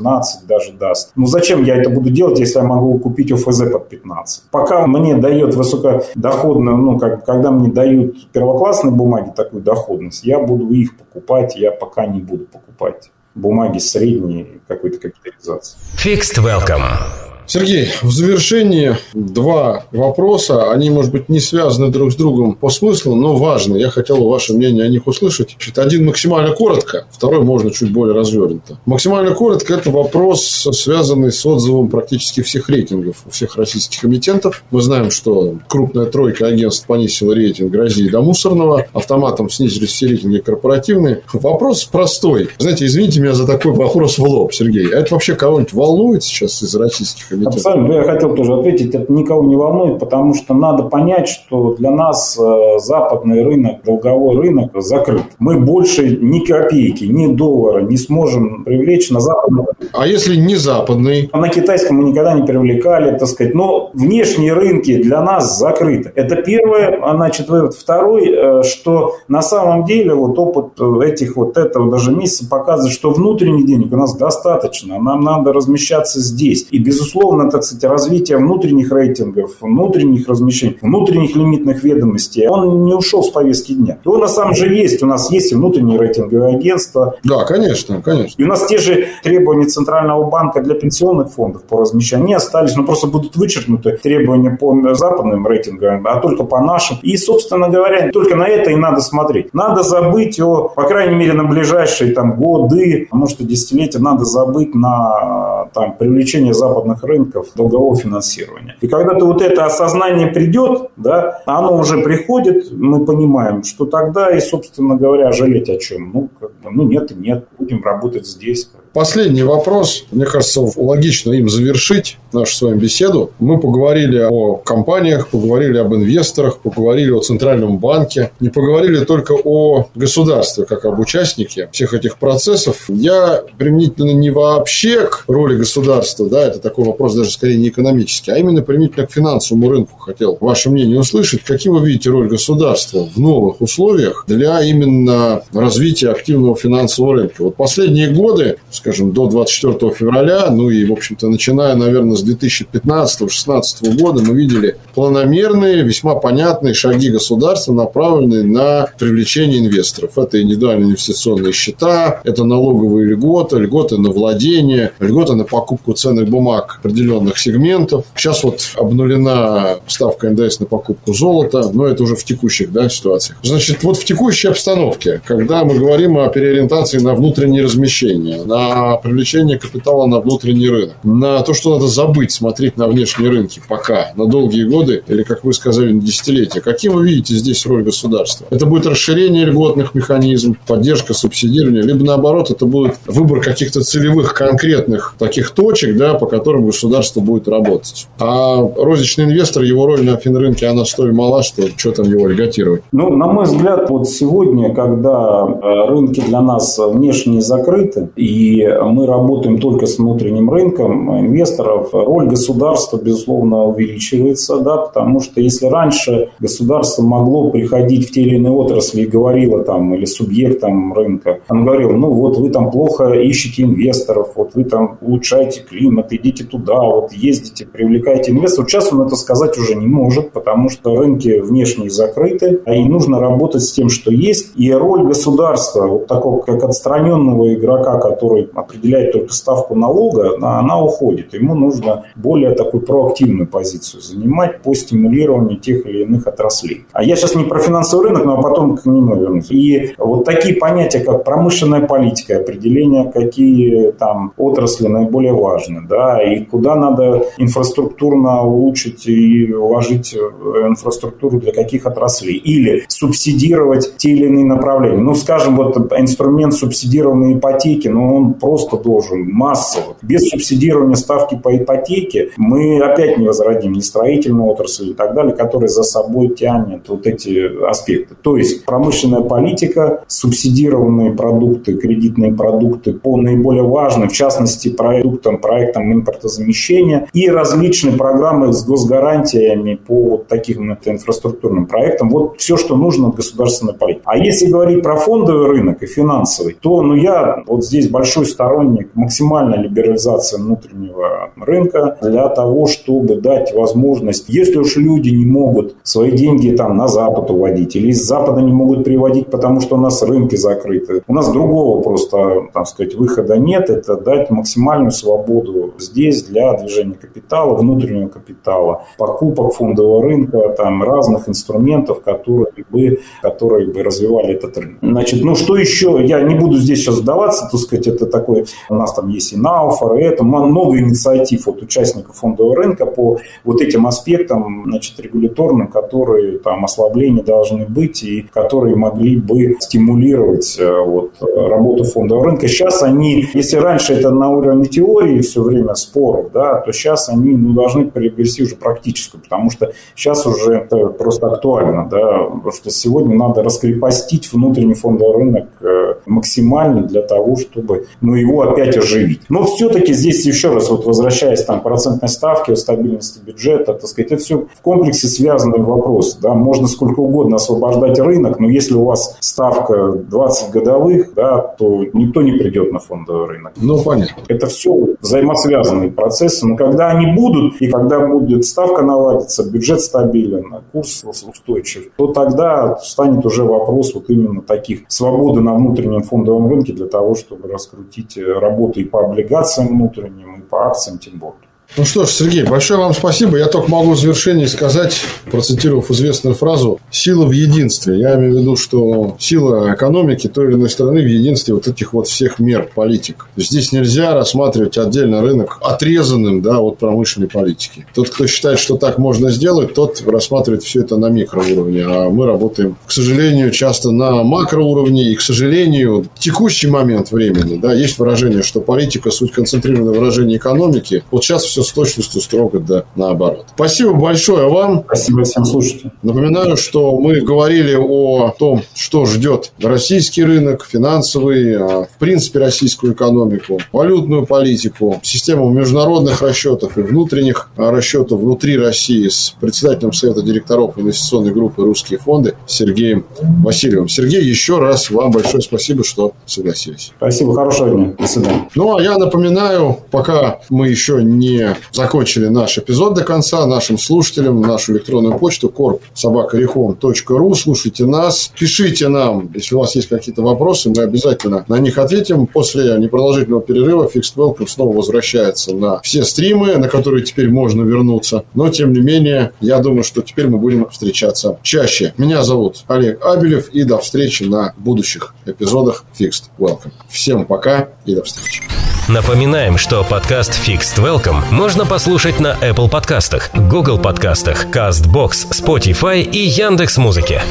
даже 0.48 0.74
даст. 0.74 1.12
Ну 1.16 1.26
зачем 1.26 1.64
я 1.64 1.76
это 1.76 1.90
буду 1.90 2.10
делать, 2.10 2.40
если 2.40 2.60
я 2.60 2.66
могу 2.66 2.98
купить 3.00 3.32
ОФЗ 3.32 3.72
под 3.72 3.90
15? 3.90 4.44
Пока 4.52 4.88
мне 4.88 5.16
дает 5.16 5.56
высокодоходную, 5.56 6.78
ну 6.78 7.00
как, 7.00 7.26
когда 7.26 7.52
мне 7.52 7.70
дают 7.70 8.32
первоклассные 8.32 8.92
бумаги 8.92 9.32
такую 9.36 9.62
доходность, 9.64 10.24
я 10.24 10.40
буду 10.40 10.70
их 10.70 10.98
покупать, 10.98 11.56
я 11.56 11.72
пока 11.72 12.06
не 12.06 12.22
буду 12.22 12.46
покупать 12.46 13.12
бумаги 13.36 13.78
средней 13.80 14.62
какой-то 14.68 15.00
капитализации. 15.00 15.78
Fixed 15.96 16.44
Welcome. 16.44 17.29
Сергей, 17.50 17.88
в 18.04 18.12
завершении 18.12 18.96
два 19.16 19.86
вопроса. 19.92 20.72
Они, 20.72 20.92
может 20.92 21.12
быть, 21.12 21.30
не 21.30 21.40
связаны 21.40 21.90
друг 21.90 22.12
с 22.12 22.16
другом 22.16 22.54
по 22.54 22.70
смыслу, 22.70 23.16
но 23.16 23.36
важны. 23.36 23.78
Я 23.78 23.90
хотел 23.90 24.24
ваше 24.24 24.54
мнение 24.54 24.84
о 24.84 24.88
них 24.88 25.08
услышать. 25.08 25.58
Один 25.76 26.06
максимально 26.06 26.54
коротко, 26.54 27.08
второй 27.10 27.44
можно 27.44 27.72
чуть 27.72 27.92
более 27.92 28.14
развернуто. 28.14 28.78
Максимально 28.86 29.34
коротко– 29.34 29.74
это 29.76 29.90
вопрос, 29.90 30.68
связанный 30.74 31.32
с 31.32 31.44
отзывом 31.44 31.88
практически 31.88 32.44
всех 32.44 32.70
рейтингов 32.70 33.24
у 33.26 33.32
всех 33.32 33.56
российских 33.56 34.06
эмитентов. 34.06 34.64
Мы 34.70 34.84
знаем, 34.84 35.10
что 35.10 35.56
крупная 35.68 36.06
тройка 36.06 36.46
агентств 36.46 36.86
понизила 36.86 37.34
рейтинг 37.34 37.74
России 37.74 38.10
до 38.10 38.22
мусорного. 38.22 38.86
Автоматом 38.94 39.50
снизились 39.50 39.90
все 39.90 40.06
рейтинги 40.06 40.38
корпоративные. 40.38 41.24
Вопрос 41.34 41.86
простой. 41.86 42.50
Знаете, 42.60 42.86
извините 42.86 43.22
меня 43.22 43.34
за 43.34 43.48
такой 43.48 43.72
вопрос 43.72 44.20
в 44.20 44.24
лоб, 44.24 44.54
Сергей. 44.54 44.94
А 44.94 45.00
это 45.00 45.16
вообще 45.16 45.34
кого-нибудь 45.34 45.74
волнует 45.74 46.24
сейчас 46.24 46.62
из 46.62 46.76
российских 46.76 47.39
эмитентов? 47.40 47.66
Абсолютно. 47.66 47.94
Я 47.94 48.04
хотел 48.04 48.36
тоже 48.36 48.54
ответить, 48.54 48.96
это 48.96 49.12
никого 49.12 49.44
не 49.44 49.56
волнует, 49.56 50.00
потому 50.00 50.34
что 50.34 50.54
надо 50.54 50.84
понять, 50.84 51.28
что 51.28 51.76
для 51.76 51.92
нас 51.92 52.38
э, 52.40 52.80
западный 52.80 53.44
рынок, 53.44 53.84
долговой 53.84 54.38
рынок 54.38 54.72
закрыт. 54.76 55.24
Мы 55.40 55.60
больше 55.60 56.18
ни 56.18 56.40
копейки, 56.40 57.06
ни 57.06 57.34
доллара 57.34 57.82
не 57.82 57.98
сможем 57.98 58.64
привлечь 58.64 59.10
на 59.10 59.20
западный 59.20 59.66
А 59.94 60.08
если 60.08 60.36
не 60.36 60.56
западный? 60.56 61.30
На 61.34 61.50
китайском 61.50 61.98
мы 61.98 62.10
никогда 62.10 62.34
не 62.34 62.44
привлекали, 62.44 63.18
так 63.18 63.28
сказать. 63.28 63.56
Но 63.56 63.92
внешние 63.94 64.54
рынки 64.54 65.02
для 65.02 65.22
нас 65.22 65.58
закрыты. 65.58 66.12
Это 66.16 66.36
первое. 66.38 67.00
А, 67.02 67.16
значит, 67.16 67.50
вывод. 67.50 67.74
Второй, 67.76 68.30
э, 68.30 68.64
что 68.64 69.16
на 69.28 69.42
самом 69.42 69.86
деле 69.86 70.14
вот 70.14 70.38
опыт 70.38 70.80
этих 71.02 71.36
вот 71.36 71.58
этого 71.58 71.92
даже 71.92 72.12
месяца 72.12 72.48
показывает, 72.50 72.94
что 72.94 73.12
внутренних 73.12 73.66
денег 73.66 73.92
у 73.94 73.98
нас 73.98 74.16
достаточно. 74.16 75.00
Нам 75.00 75.22
надо 75.22 75.54
размещаться 75.54 76.20
здесь. 76.20 76.68
И, 76.72 76.80
безусловно, 76.80 77.29
безусловно, 77.30 77.52
так 77.52 77.64
сказать, 77.64 77.84
развитие 77.84 78.38
внутренних 78.38 78.92
рейтингов, 78.92 79.58
внутренних 79.62 80.28
размещений, 80.28 80.78
внутренних 80.82 81.36
лимитных 81.36 81.84
ведомостей, 81.84 82.48
он 82.48 82.84
не 82.86 82.94
ушел 82.94 83.24
с 83.24 83.30
повестки 83.30 83.74
дня. 83.74 83.98
Его 84.04 84.18
на 84.18 84.28
самом 84.28 84.56
же 84.56 84.74
есть. 84.74 85.04
У 85.04 85.06
нас 85.06 85.32
есть 85.32 85.52
и 85.52 85.56
внутренние 85.56 86.00
рейтинговые 86.00 86.56
агентства. 86.56 87.16
Да, 87.24 87.46
конечно, 87.46 88.02
конечно. 88.02 88.42
И 88.42 88.44
у 88.44 88.48
нас 88.48 88.66
те 88.66 88.78
же 88.78 89.08
требования 89.24 89.66
Центрального 89.66 90.30
банка 90.30 90.62
для 90.62 90.76
пенсионных 90.76 91.32
фондов 91.32 91.64
по 91.64 91.80
размещению, 91.80 92.26
они 92.26 92.34
остались, 92.34 92.76
но 92.76 92.84
просто 92.84 93.08
будут 93.08 93.36
вычеркнуты 93.36 93.98
требования 94.02 94.52
по 94.52 94.76
западным 94.94 95.46
рейтингам, 95.48 96.06
а 96.08 96.20
только 96.20 96.44
по 96.44 96.60
нашим. 96.60 96.98
И, 97.02 97.18
собственно 97.18 97.70
говоря, 97.70 98.10
только 98.12 98.36
на 98.36 98.48
это 98.48 98.72
и 98.72 98.76
надо 98.76 99.02
смотреть. 99.02 99.54
Надо 99.54 99.84
забыть 99.84 100.40
о, 100.40 100.70
по 100.70 100.84
крайней 100.84 101.16
мере, 101.16 101.34
на 101.34 101.44
ближайшие 101.44 102.14
там, 102.14 102.36
годы, 102.36 103.08
может, 103.12 103.42
и 103.42 103.46
десятилетия, 103.46 104.00
надо 104.00 104.26
забыть 104.26 104.74
на 104.76 105.68
там, 105.74 105.96
привлечение 105.98 106.54
западных 106.54 107.04
рынков 107.04 107.19
долгового 107.56 107.96
финансирования. 107.96 108.76
И 108.82 108.88
когда-то 108.88 109.26
вот 109.26 109.42
это 109.42 109.66
осознание 109.66 110.28
придет, 110.28 110.92
да, 110.98 111.42
оно 111.46 111.78
уже 111.78 112.02
приходит, 112.02 112.72
мы 112.72 113.06
понимаем, 113.06 113.64
что 113.64 113.86
тогда 113.86 114.30
и, 114.36 114.40
собственно 114.40 114.96
говоря, 114.96 115.32
жалеть 115.32 115.70
о 115.70 115.78
чем? 115.78 116.12
Ну, 116.14 116.30
как 116.40 116.52
бы, 116.60 116.72
ну 116.72 116.84
нет 116.84 117.12
и 117.12 117.16
нет, 117.16 117.48
будем 117.58 117.84
работать 117.84 118.28
здесь. 118.28 118.72
Последний 119.00 119.44
вопрос. 119.44 120.04
Мне 120.12 120.26
кажется, 120.26 120.60
логично 120.76 121.32
им 121.32 121.48
завершить 121.48 122.18
нашу 122.34 122.54
с 122.54 122.62
вами 122.62 122.80
беседу. 122.80 123.32
Мы 123.40 123.58
поговорили 123.58 124.20
о 124.30 124.56
компаниях, 124.56 125.30
поговорили 125.30 125.78
об 125.78 125.96
инвесторах, 125.96 126.60
поговорили 126.60 127.12
о 127.12 127.22
Центральном 127.22 127.78
банке. 127.78 128.32
Не 128.42 128.50
поговорили 128.50 129.06
только 129.06 129.36
о 129.42 129.88
государстве, 129.96 130.66
как 130.66 130.84
об 130.84 131.00
участнике 131.00 131.70
всех 131.72 131.94
этих 131.94 132.18
процессов. 132.18 132.90
Я 132.90 133.42
применительно 133.58 134.12
не 134.12 134.32
вообще 134.32 135.06
к 135.06 135.24
роли 135.30 135.56
государства, 135.56 136.28
да, 136.28 136.48
это 136.48 136.60
такой 136.60 136.84
вопрос 136.84 137.16
даже 137.16 137.32
скорее 137.32 137.56
не 137.56 137.70
экономический, 137.70 138.32
а 138.32 138.38
именно 138.38 138.62
применительно 138.62 139.08
к 139.08 139.12
финансовому 139.14 139.70
рынку 139.70 139.98
хотел 139.98 140.38
ваше 140.42 140.70
мнение 140.70 141.00
услышать. 141.00 141.46
Каким 141.46 141.76
вы 141.76 141.88
видите 141.88 142.10
роль 142.10 142.28
государства 142.28 143.08
в 143.08 143.18
новых 143.18 143.62
условиях 143.62 144.26
для 144.28 144.62
именно 144.62 145.42
развития 145.54 146.10
активного 146.10 146.58
финансового 146.58 147.16
рынка? 147.16 147.44
Вот 147.44 147.56
последние 147.56 148.10
годы 148.10 148.58
скажем, 148.70 148.89
до 148.98 149.28
24 149.28 149.94
февраля, 149.94 150.50
ну 150.50 150.70
и, 150.70 150.86
в 150.86 150.92
общем-то, 150.92 151.28
начиная, 151.30 151.76
наверное, 151.76 152.16
с 152.16 152.24
2015-2016 152.24 153.98
года, 154.00 154.24
мы 154.24 154.36
видели 154.36 154.78
планомерные, 154.96 155.84
весьма 155.84 156.16
понятные 156.16 156.74
шаги 156.74 157.10
государства, 157.10 157.74
направленные 157.74 158.44
на 158.44 158.90
привлечение 158.98 159.60
инвесторов. 159.60 160.18
Это 160.18 160.42
индивидуальные 160.42 160.90
инвестиционные 160.90 161.54
счета, 161.54 162.22
это 162.24 162.44
налоговые 162.44 163.08
льготы, 163.08 163.58
льготы 163.58 163.98
на 163.98 164.12
владение, 164.12 164.92
льготы 165.00 165.36
на 165.36 165.44
покупку 165.44 165.94
ценных 165.94 166.30
бумаг 166.30 166.80
определенных 166.80 167.38
сегментов. 167.38 168.06
Сейчас 168.16 168.44
вот 168.44 168.62
обнулена 168.76 169.80
ставка 169.88 170.30
НДС 170.30 170.60
на 170.60 170.66
покупку 170.66 171.14
золота, 171.14 171.70
но 171.74 171.86
это 171.86 172.04
уже 172.04 172.16
в 172.16 172.24
текущих 172.24 172.72
да, 172.72 172.90
ситуациях. 172.90 173.38
Значит, 173.44 173.84
вот 173.84 173.98
в 173.98 174.06
текущей 174.06 174.48
обстановке, 174.48 175.22
когда 175.26 175.64
мы 175.64 175.76
говорим 175.76 176.18
о 176.18 176.28
переориентации 176.30 177.00
на 177.00 177.14
внутреннее 177.14 177.64
размещение, 177.64 178.44
на 178.44 178.69
привлечение 179.02 179.58
капитала 179.58 180.06
на 180.06 180.20
внутренний 180.20 180.70
рынок, 180.70 180.96
на 181.04 181.42
то, 181.42 181.54
что 181.54 181.74
надо 181.76 181.88
забыть 181.88 182.32
смотреть 182.32 182.78
на 182.78 182.88
внешние 182.88 183.30
рынки 183.30 183.62
пока, 183.68 184.12
на 184.16 184.26
долгие 184.26 184.64
годы, 184.64 185.04
или, 185.08 185.24
как 185.24 185.44
вы 185.44 185.54
сказали, 185.54 185.92
на 185.92 186.02
десятилетия. 186.02 186.62
Каким 186.62 186.94
вы 186.94 187.08
видите 187.08 187.36
здесь 187.36 187.66
роль 187.66 187.84
государства? 187.84 188.48
Это 188.50 188.66
будет 188.66 188.86
расширение 188.86 189.46
льготных 189.46 189.96
механизмов, 189.96 190.58
поддержка, 190.66 191.14
субсидирование, 191.14 191.82
либо 191.84 192.04
наоборот, 192.06 192.52
это 192.52 192.66
будет 192.66 192.96
выбор 193.06 193.42
каких-то 193.42 193.82
целевых, 193.82 194.34
конкретных 194.34 195.16
таких 195.18 195.52
точек, 195.52 195.98
да, 195.98 196.14
по 196.14 196.26
которым 196.26 196.66
государство 196.66 197.20
будет 197.20 197.48
работать. 197.48 198.08
А 198.20 198.58
розничный 198.60 199.26
инвестор, 199.26 199.64
его 199.64 199.86
роль 199.86 200.04
на 200.04 200.18
финрынке, 200.18 200.68
она 200.68 200.86
столь 200.86 201.14
мала, 201.14 201.44
что 201.44 201.64
что 201.78 201.92
там 201.92 202.06
его 202.06 202.28
льготировать? 202.28 202.84
Ну, 202.92 203.10
на 203.16 203.28
мой 203.28 203.46
взгляд, 203.46 203.90
вот 203.90 204.08
сегодня, 204.08 204.74
когда 204.74 205.46
э, 205.46 205.90
рынки 205.90 206.22
для 206.22 206.42
нас 206.42 206.78
внешне 206.80 207.42
закрыты, 207.42 208.10
и 208.16 208.59
мы 208.68 209.06
работаем 209.06 209.60
только 209.60 209.86
с 209.86 209.98
внутренним 209.98 210.50
рынком 210.50 211.20
инвесторов, 211.20 211.90
роль 211.94 212.28
государства, 212.28 212.98
безусловно, 212.98 213.66
увеличивается, 213.66 214.60
да, 214.60 214.78
потому 214.78 215.20
что 215.20 215.42
если 215.42 215.68
раньше 215.68 216.30
государство 216.40 217.04
могло 217.04 217.52
приходить 217.52 218.10
в 218.10 218.12
те 218.12 218.22
или 218.22 218.36
иные 218.36 218.52
отрасли 218.52 219.02
и 219.02 219.08
говорило 219.08 219.64
там, 219.64 219.94
или 219.94 220.06
субъектам 220.06 220.94
рынка, 220.94 221.40
он 221.50 221.66
говорил, 221.66 221.92
ну 221.92 222.12
вот 222.12 222.38
вы 222.38 222.50
там 222.50 222.72
плохо 222.72 223.14
ищете 223.14 223.64
инвесторов, 223.64 224.32
вот 224.36 224.56
вы 224.56 224.64
там 224.64 224.98
улучшаете 225.02 225.62
климат, 225.62 226.12
идите 226.14 226.44
туда, 226.44 226.82
вот 226.82 227.14
ездите, 227.14 227.66
привлекайте 227.66 228.32
инвесторов. 228.32 228.70
Сейчас 228.70 228.92
он 228.92 229.02
это 229.02 229.16
сказать 229.16 229.58
уже 229.58 229.76
не 229.76 229.88
может, 229.88 230.32
потому 230.32 230.70
что 230.70 230.96
рынки 230.96 231.40
внешние 231.40 231.90
закрыты, 231.90 232.62
а 232.66 232.74
и 232.74 232.84
нужно 232.84 233.20
работать 233.20 233.64
с 233.64 233.72
тем, 233.72 233.90
что 233.90 234.12
есть. 234.12 234.54
И 234.56 234.72
роль 234.72 235.06
государства, 235.06 235.88
вот 235.88 236.08
такого 236.08 236.42
как 236.42 236.64
отстраненного 236.64 237.54
игрока, 237.54 238.00
который 238.00 238.49
определяет 238.54 239.14
только 239.14 239.34
ставку 239.34 239.76
налога, 239.76 240.36
она 240.38 240.82
уходит. 240.82 241.34
Ему 241.34 241.56
нужно 241.56 242.06
более 242.16 242.52
такую 242.52 242.82
проактивную 242.82 243.48
позицию 243.48 244.02
занимать 244.02 244.62
по 244.62 244.74
стимулированию 244.74 245.60
тех 245.60 245.86
или 245.86 246.04
иных 246.04 246.28
отраслей. 246.28 246.86
А 246.92 247.04
я 247.04 247.16
сейчас 247.16 247.36
не 247.36 247.44
про 247.44 247.60
финансовый 247.60 248.08
рынок, 248.08 248.26
но 248.26 248.42
потом 248.42 248.78
к 248.78 248.86
нему 248.86 249.16
вернусь. 249.16 249.52
И 249.52 249.94
вот 249.98 250.26
такие 250.26 250.56
понятия, 250.56 251.00
как 251.00 251.24
промышленная 251.24 251.82
политика, 251.82 252.38
определение, 252.38 253.12
какие 253.12 253.92
там 253.92 254.34
отрасли 254.38 254.88
наиболее 254.88 255.34
важны, 255.34 255.82
да, 255.88 256.22
и 256.22 256.44
куда 256.46 256.76
надо 256.76 257.26
инфраструктурно 257.38 258.44
улучшить 258.44 259.08
и 259.08 259.52
вложить 259.54 260.16
инфраструктуру 260.16 261.40
для 261.40 261.52
каких 261.52 261.86
отраслей. 261.86 262.36
Или 262.36 262.84
субсидировать 262.88 263.98
те 263.98 264.12
или 264.12 264.26
иные 264.26 264.46
направления. 264.46 265.02
Ну, 265.02 265.16
скажем, 265.16 265.56
вот 265.56 265.78
инструмент 265.98 266.54
субсидированной 266.54 267.34
ипотеки, 267.34 267.88
ну, 267.88 268.16
он 268.16 268.34
просто 268.40 268.78
должен 268.78 269.30
массово. 269.32 269.96
Без 270.02 270.30
субсидирования 270.30 270.96
ставки 270.96 271.36
по 271.36 271.56
ипотеке 271.56 272.32
мы 272.38 272.80
опять 272.80 273.18
не 273.18 273.28
возродим 273.28 273.74
ни 273.74 273.80
строительную 273.80 274.50
отрасль 274.50 274.90
и 274.90 274.94
так 274.94 275.14
далее, 275.14 275.36
которая 275.36 275.70
за 275.70 275.84
собой 275.84 276.30
тянет 276.30 276.88
вот 276.88 277.08
эти 277.08 277.66
аспекты. 277.66 278.16
То 278.22 278.38
есть 278.38 278.66
промышленная 278.66 279.22
политика, 279.22 280.04
субсидированные 280.08 281.12
продукты, 281.12 281.76
кредитные 281.76 282.34
продукты 282.34 282.94
по 282.94 283.18
наиболее 283.18 283.64
важным, 283.64 284.10
в 284.10 284.14
частности, 284.14 284.70
продуктам, 284.70 285.40
проектам 285.40 285.92
импортозамещения 285.94 287.08
и 287.14 287.30
различные 287.30 287.98
программы 287.98 288.54
с 288.54 288.66
госгарантиями 288.66 289.76
по 289.76 290.10
вот 290.10 290.28
таким 290.28 290.72
инфраструктурным 290.72 291.66
проектам. 291.66 292.10
Вот 292.10 292.38
все, 292.38 292.58
что 292.58 292.76
нужно 292.76 293.10
от 293.10 293.16
государственной 293.16 293.74
политики. 293.74 294.04
А 294.06 294.18
если 294.18 294.48
говорить 294.48 294.84
про 294.84 294.96
фондовый 294.96 295.48
рынок 295.48 295.84
и 295.84 295.88
финансовый, 295.88 296.56
то 296.60 296.82
ну, 296.82 296.96
я 296.96 297.44
вот 297.46 297.66
здесь 297.66 297.90
большой 297.90 298.26
сторонник 298.30 298.90
максимальной 298.96 299.58
либерализации 299.58 300.38
внутреннего 300.38 301.32
рынка 301.38 301.98
для 302.02 302.30
того, 302.30 302.68
чтобы 302.68 303.16
дать 303.16 303.54
возможность, 303.54 304.26
если 304.30 304.58
уж 304.58 304.78
люди 304.78 305.10
не 305.10 305.26
могут 305.26 305.76
свои 305.84 306.12
деньги 306.12 306.56
там 306.56 306.78
на 306.78 306.88
Запад 306.88 307.32
уводить 307.32 307.76
или 307.76 307.90
из 307.90 308.06
Запада 308.06 308.42
не 308.42 308.52
могут 308.52 308.84
приводить, 308.84 309.28
потому 309.28 309.60
что 309.62 309.76
у 309.76 309.80
нас 309.80 310.02
рынки 310.04 310.36
закрыты. 310.36 311.04
У 311.08 311.14
нас 311.14 311.32
другого 311.32 311.82
просто, 311.82 312.48
так 312.54 312.68
сказать, 312.68 312.96
выхода 312.96 313.38
нет. 313.38 313.70
Это 313.70 313.96
дать 313.96 314.30
максимальную 314.30 314.92
свободу 314.92 315.74
здесь 315.80 316.24
для 316.24 316.54
движения 316.54 316.96
капитала, 316.96 317.56
внутреннего 317.56 318.08
капитала, 318.08 318.84
покупок 318.98 319.54
фондового 319.54 320.04
рынка, 320.04 320.50
там 320.58 320.84
разных 320.84 321.30
инструментов, 321.30 322.02
которые 322.02 322.48
бы, 322.70 323.00
которые 323.22 323.72
бы 323.72 323.84
развивали 323.84 324.34
этот 324.34 324.58
рынок. 324.58 324.78
Значит, 324.82 325.24
ну 325.24 325.36
что 325.36 325.56
еще? 325.58 326.00
Я 326.04 326.22
не 326.22 326.36
буду 326.36 326.58
здесь 326.58 326.80
сейчас 326.80 327.00
вдаваться, 327.00 327.48
так 327.52 327.60
сказать, 327.60 327.88
это 327.88 328.06
такой, 328.20 328.46
у 328.70 328.76
нас 328.76 328.94
там 328.94 329.10
есть 329.10 329.34
и 329.34 329.38
Науфор, 329.38 329.96
и 329.96 330.04
это 330.04 330.24
много 330.24 330.80
инициатив 330.80 331.48
от 331.48 331.62
участников 331.62 332.16
фондового 332.18 332.56
рынка 332.56 332.86
по 332.86 333.20
вот 333.44 333.62
этим 333.62 333.88
аспектам, 333.88 334.64
значит, 334.68 335.00
регуляторным, 335.00 335.68
которые 335.68 336.40
там 336.40 336.66
ослабления 336.66 337.24
должны 337.24 337.66
быть 337.66 338.04
и 338.04 338.26
которые 338.34 338.76
могли 338.76 339.18
бы 339.18 339.58
стимулировать 339.60 340.58
э, 340.60 340.84
вот, 340.86 341.12
работу 341.22 341.84
фондового 341.84 342.26
рынка. 342.26 342.48
Сейчас 342.48 342.84
они, 342.84 343.28
если 343.34 343.58
раньше 343.58 343.94
это 343.94 344.12
на 344.12 344.30
уровне 344.30 344.66
теории 344.66 345.22
все 345.22 345.42
время 345.42 345.76
споров, 345.76 346.32
да, 346.34 346.56
то 346.56 346.72
сейчас 346.72 347.10
они 347.10 347.32
ну, 347.32 347.54
должны 347.54 347.90
приобрести 347.90 348.44
уже 348.44 348.56
практическую, 348.56 349.22
потому 349.22 349.50
что 349.50 349.72
сейчас 349.96 350.26
уже 350.26 350.54
это 350.54 350.88
просто 350.88 351.28
актуально, 351.28 351.88
да, 351.90 352.24
потому 352.24 352.52
что 352.52 352.70
сегодня 352.70 353.16
надо 353.16 353.44
раскрепостить 353.44 354.32
внутренний 354.32 354.74
фондовый 354.74 355.24
рынок 355.24 355.48
э, 355.62 355.94
максимально 356.06 356.84
для 356.84 357.02
того, 357.02 357.36
чтобы 357.36 357.88
ну, 358.10 358.16
его 358.16 358.42
опять 358.42 358.76
оживить. 358.76 359.22
Но 359.30 359.44
все-таки 359.44 359.94
здесь 359.94 360.26
еще 360.26 360.52
раз, 360.52 360.70
вот 360.70 360.86
возвращаясь 360.86 361.44
там 361.44 361.62
процентной 361.62 362.10
ставки, 362.10 362.56
стабильности 362.56 363.20
бюджета, 363.24 363.74
так 363.74 363.86
сказать, 363.86 364.12
это 364.12 364.22
все 364.22 364.48
в 364.54 364.62
комплексе 364.62 365.08
связанные 365.08 365.62
вопросы. 365.62 366.18
Да? 366.22 366.34
Можно 366.34 366.68
сколько 366.68 367.00
угодно 367.02 367.36
освобождать 367.36 368.00
рынок, 368.00 368.40
но 368.40 368.50
если 368.50 368.74
у 368.74 368.84
вас 368.84 369.18
ставка 369.20 369.94
20 369.94 370.52
годовых, 370.52 371.14
да, 371.14 371.38
то 371.38 371.84
никто 371.94 372.22
не 372.22 372.32
придет 372.32 372.72
на 372.72 372.80
фондовый 372.80 373.28
рынок. 373.28 373.54
Ну, 373.58 373.82
понятно. 373.84 374.24
Это 374.28 374.48
все 374.48 374.96
взаимосвязанные 375.02 375.92
процессы. 375.92 376.48
Но 376.48 376.56
когда 376.56 376.90
они 376.90 377.14
будут, 377.14 377.62
и 377.62 377.68
когда 377.68 378.00
будет 378.00 378.46
ставка 378.46 378.82
наладиться, 378.82 379.50
бюджет 379.50 379.82
стабилен, 379.82 380.56
курс 380.72 381.04
устойчив, 381.04 381.92
то 381.98 382.08
тогда 382.08 382.78
станет 382.78 383.26
уже 383.26 383.44
вопрос 383.44 383.94
вот 383.94 384.10
именно 384.10 384.42
таких 384.42 384.82
свободы 384.88 385.42
на 385.42 385.54
внутреннем 385.54 386.02
фондовом 386.02 386.50
рынке 386.50 386.74
для 386.74 386.88
того, 386.88 387.16
чтобы 387.16 387.48
раскрутить 387.50 387.99
работу 388.18 388.80
и 388.80 388.84
по 388.84 389.06
облигациям 389.06 389.70
внутренним, 389.70 390.36
и 390.36 390.42
по 390.42 390.68
акциям 390.68 391.00
тем 391.00 391.20
более. 391.20 391.49
Ну 391.78 391.86
что 391.86 392.06
ж, 392.06 392.10
Сергей, 392.10 392.44
большое 392.44 392.80
вам 392.80 392.94
спасибо. 392.96 393.38
Я 393.38 393.46
только 393.46 393.70
могу 393.70 393.92
в 393.92 394.00
завершении 394.00 394.48
сказать, 394.48 395.02
процитировав 395.32 395.92
известную 395.92 396.36
фразу, 396.36 396.80
«сила 396.90 397.26
в 397.26 397.32
единстве». 397.32 398.00
Я 398.00 398.16
имею 398.16 398.36
в 398.36 398.40
виду, 398.40 398.56
что 398.56 399.16
сила 399.20 399.76
экономики 399.76 400.28
той 400.28 400.48
или 400.48 400.56
иной 400.56 400.70
страны 400.72 401.02
в 401.02 401.08
единстве 401.08 401.54
вот 401.54 401.68
этих 401.68 401.94
вот 401.94 402.08
всех 402.08 402.40
мер 402.40 402.70
политик. 402.74 403.28
Здесь 403.38 403.72
нельзя 403.72 404.16
рассматривать 404.16 404.80
отдельно 404.80 405.22
рынок 405.22 405.60
отрезанным 405.62 406.42
да, 406.42 406.60
от 406.60 406.80
промышленной 406.80 407.30
политики. 407.30 407.86
Тот, 407.94 408.10
кто 408.10 408.26
считает, 408.26 408.60
что 408.60 408.76
так 408.76 408.98
можно 408.98 409.30
сделать, 409.30 409.76
тот 409.76 410.02
рассматривает 410.06 410.64
все 410.64 410.82
это 410.82 410.98
на 410.98 411.10
микроуровне. 411.10 411.86
А 411.86 412.10
мы 412.10 412.26
работаем, 412.26 412.78
к 412.88 412.92
сожалению, 412.92 413.52
часто 413.52 413.92
на 413.92 414.24
макроуровне. 414.24 415.12
И, 415.12 415.16
к 415.16 415.22
сожалению, 415.22 416.08
текущий 416.18 416.68
момент 416.68 417.12
времени, 417.12 417.58
да, 417.58 417.74
есть 417.74 418.00
выражение, 418.00 418.42
что 418.42 418.60
политика– 418.60 419.12
суть 419.12 419.32
концентрированное 419.32 419.94
выражение 419.94 420.38
экономики. 420.38 421.04
Вот 421.12 421.24
сейчас 421.24 421.44
все 421.44 421.59
все 421.60 421.64
с 421.64 421.74
точностью 421.74 422.22
строго 422.22 422.60
да 422.60 422.86
наоборот. 422.96 423.48
Спасибо 423.54 423.94
большое 423.94 424.50
вам. 424.50 424.84
Спасибо 424.86 425.24
всем 425.24 425.46
слушателям. 425.46 425.94
Напоминаю, 426.04 426.58
что 426.58 426.98
мы 427.00 427.22
говорили 427.22 427.76
о 427.76 428.34
том, 428.38 428.64
что 428.76 429.06
ждет 429.06 429.52
российский 429.62 430.24
рынок, 430.24 430.66
финансовый, 430.70 431.58
а, 431.58 431.86
в 431.86 431.98
принципе, 431.98 432.40
российскую 432.40 432.94
экономику, 432.94 433.60
валютную 433.72 434.26
политику, 434.26 435.00
систему 435.04 435.50
международных 435.50 436.22
расчетов 436.22 436.78
и 436.78 436.82
внутренних 436.82 437.50
расчетов 437.56 438.20
внутри 438.20 438.58
России 438.58 439.08
с 439.08 439.36
председателем 439.40 439.94
Совета 439.94 440.22
директоров 440.22 440.78
инвестиционной 440.78 441.32
группы 441.32 441.64
«Русские 441.64 442.00
фонды» 442.00 442.36
Сергеем 442.48 443.06
Васильевым. 443.44 443.90
Сергей, 443.90 444.24
еще 444.24 444.60
раз 444.60 444.90
вам 444.90 445.12
большое 445.12 445.42
спасибо, 445.42 445.84
что 445.84 446.14
согласились. 446.26 446.92
Спасибо, 446.98 447.34
хорошего 447.34 447.70
дня. 447.70 447.94
До 447.98 448.08
свидания. 448.08 448.50
Ну, 448.56 448.78
а 448.78 448.82
я 448.82 448.98
напоминаю, 448.98 449.78
пока 449.92 450.40
мы 450.50 450.70
еще 450.70 451.04
не 451.04 451.49
закончили 451.72 452.28
наш 452.28 452.58
эпизод 452.58 452.94
до 452.94 453.04
конца. 453.04 453.46
Нашим 453.46 453.78
слушателям 453.78 454.42
нашу 454.42 454.74
электронную 454.74 455.18
почту 455.18 455.54
korp.sobaka.rehome.ru. 455.56 457.36
Слушайте 457.36 457.86
нас, 457.86 458.32
пишите 458.38 458.88
нам, 458.88 459.30
если 459.34 459.56
у 459.56 459.60
вас 459.60 459.76
есть 459.76 459.90
какие-то 459.90 460.22
вопросы, 460.22 460.70
мы 460.70 460.84
обязательно 460.84 461.46
на 461.48 461.60
них 461.60 461.78
ответим. 461.78 462.28
После 462.28 462.78
непродолжительного 462.78 463.42
перерыва 463.42 463.90
Fixed 463.94 464.16
Welcome 464.16 464.48
снова 464.48 464.76
возвращается 464.76 465.54
на 465.54 465.80
все 465.82 466.04
стримы, 466.04 466.58
на 466.58 466.68
которые 466.68 467.04
теперь 467.04 467.30
можно 467.30 467.64
вернуться. 467.64 468.24
Но, 468.34 468.50
тем 468.50 468.74
не 468.74 468.82
менее, 468.82 469.32
я 469.42 469.60
думаю, 469.60 469.84
что 469.84 470.02
теперь 470.02 470.28
мы 470.28 470.38
будем 470.38 470.70
встречаться 470.70 471.40
чаще. 471.44 471.94
Меня 471.98 472.24
зовут 472.24 472.64
Олег 472.68 473.06
Абелев, 473.06 473.50
и 473.50 473.64
до 473.64 473.78
встречи 473.78 474.24
на 474.24 474.54
будущих 474.58 475.14
эпизодах 475.26 475.86
Fixed 475.98 476.26
Welcome. 476.38 476.72
Всем 476.90 477.26
пока 477.26 477.70
и 477.86 477.96
до 477.96 478.04
встречи. 478.04 478.44
Напоминаем, 478.90 479.60
что 479.60 479.84
подкаст 479.84 480.32
Fixed 480.32 480.80
Welcome 480.80 481.22
можно 481.32 481.68
послушать 481.68 482.20
на 482.20 482.34
Apple 482.42 482.68
подкастах, 482.68 483.30
Google 483.36 483.78
подкастах, 483.78 484.48
CastBox, 484.48 485.30
Spotify 485.30 486.02
и 486.02 486.18
Яндекс.Музыке. 486.18 487.22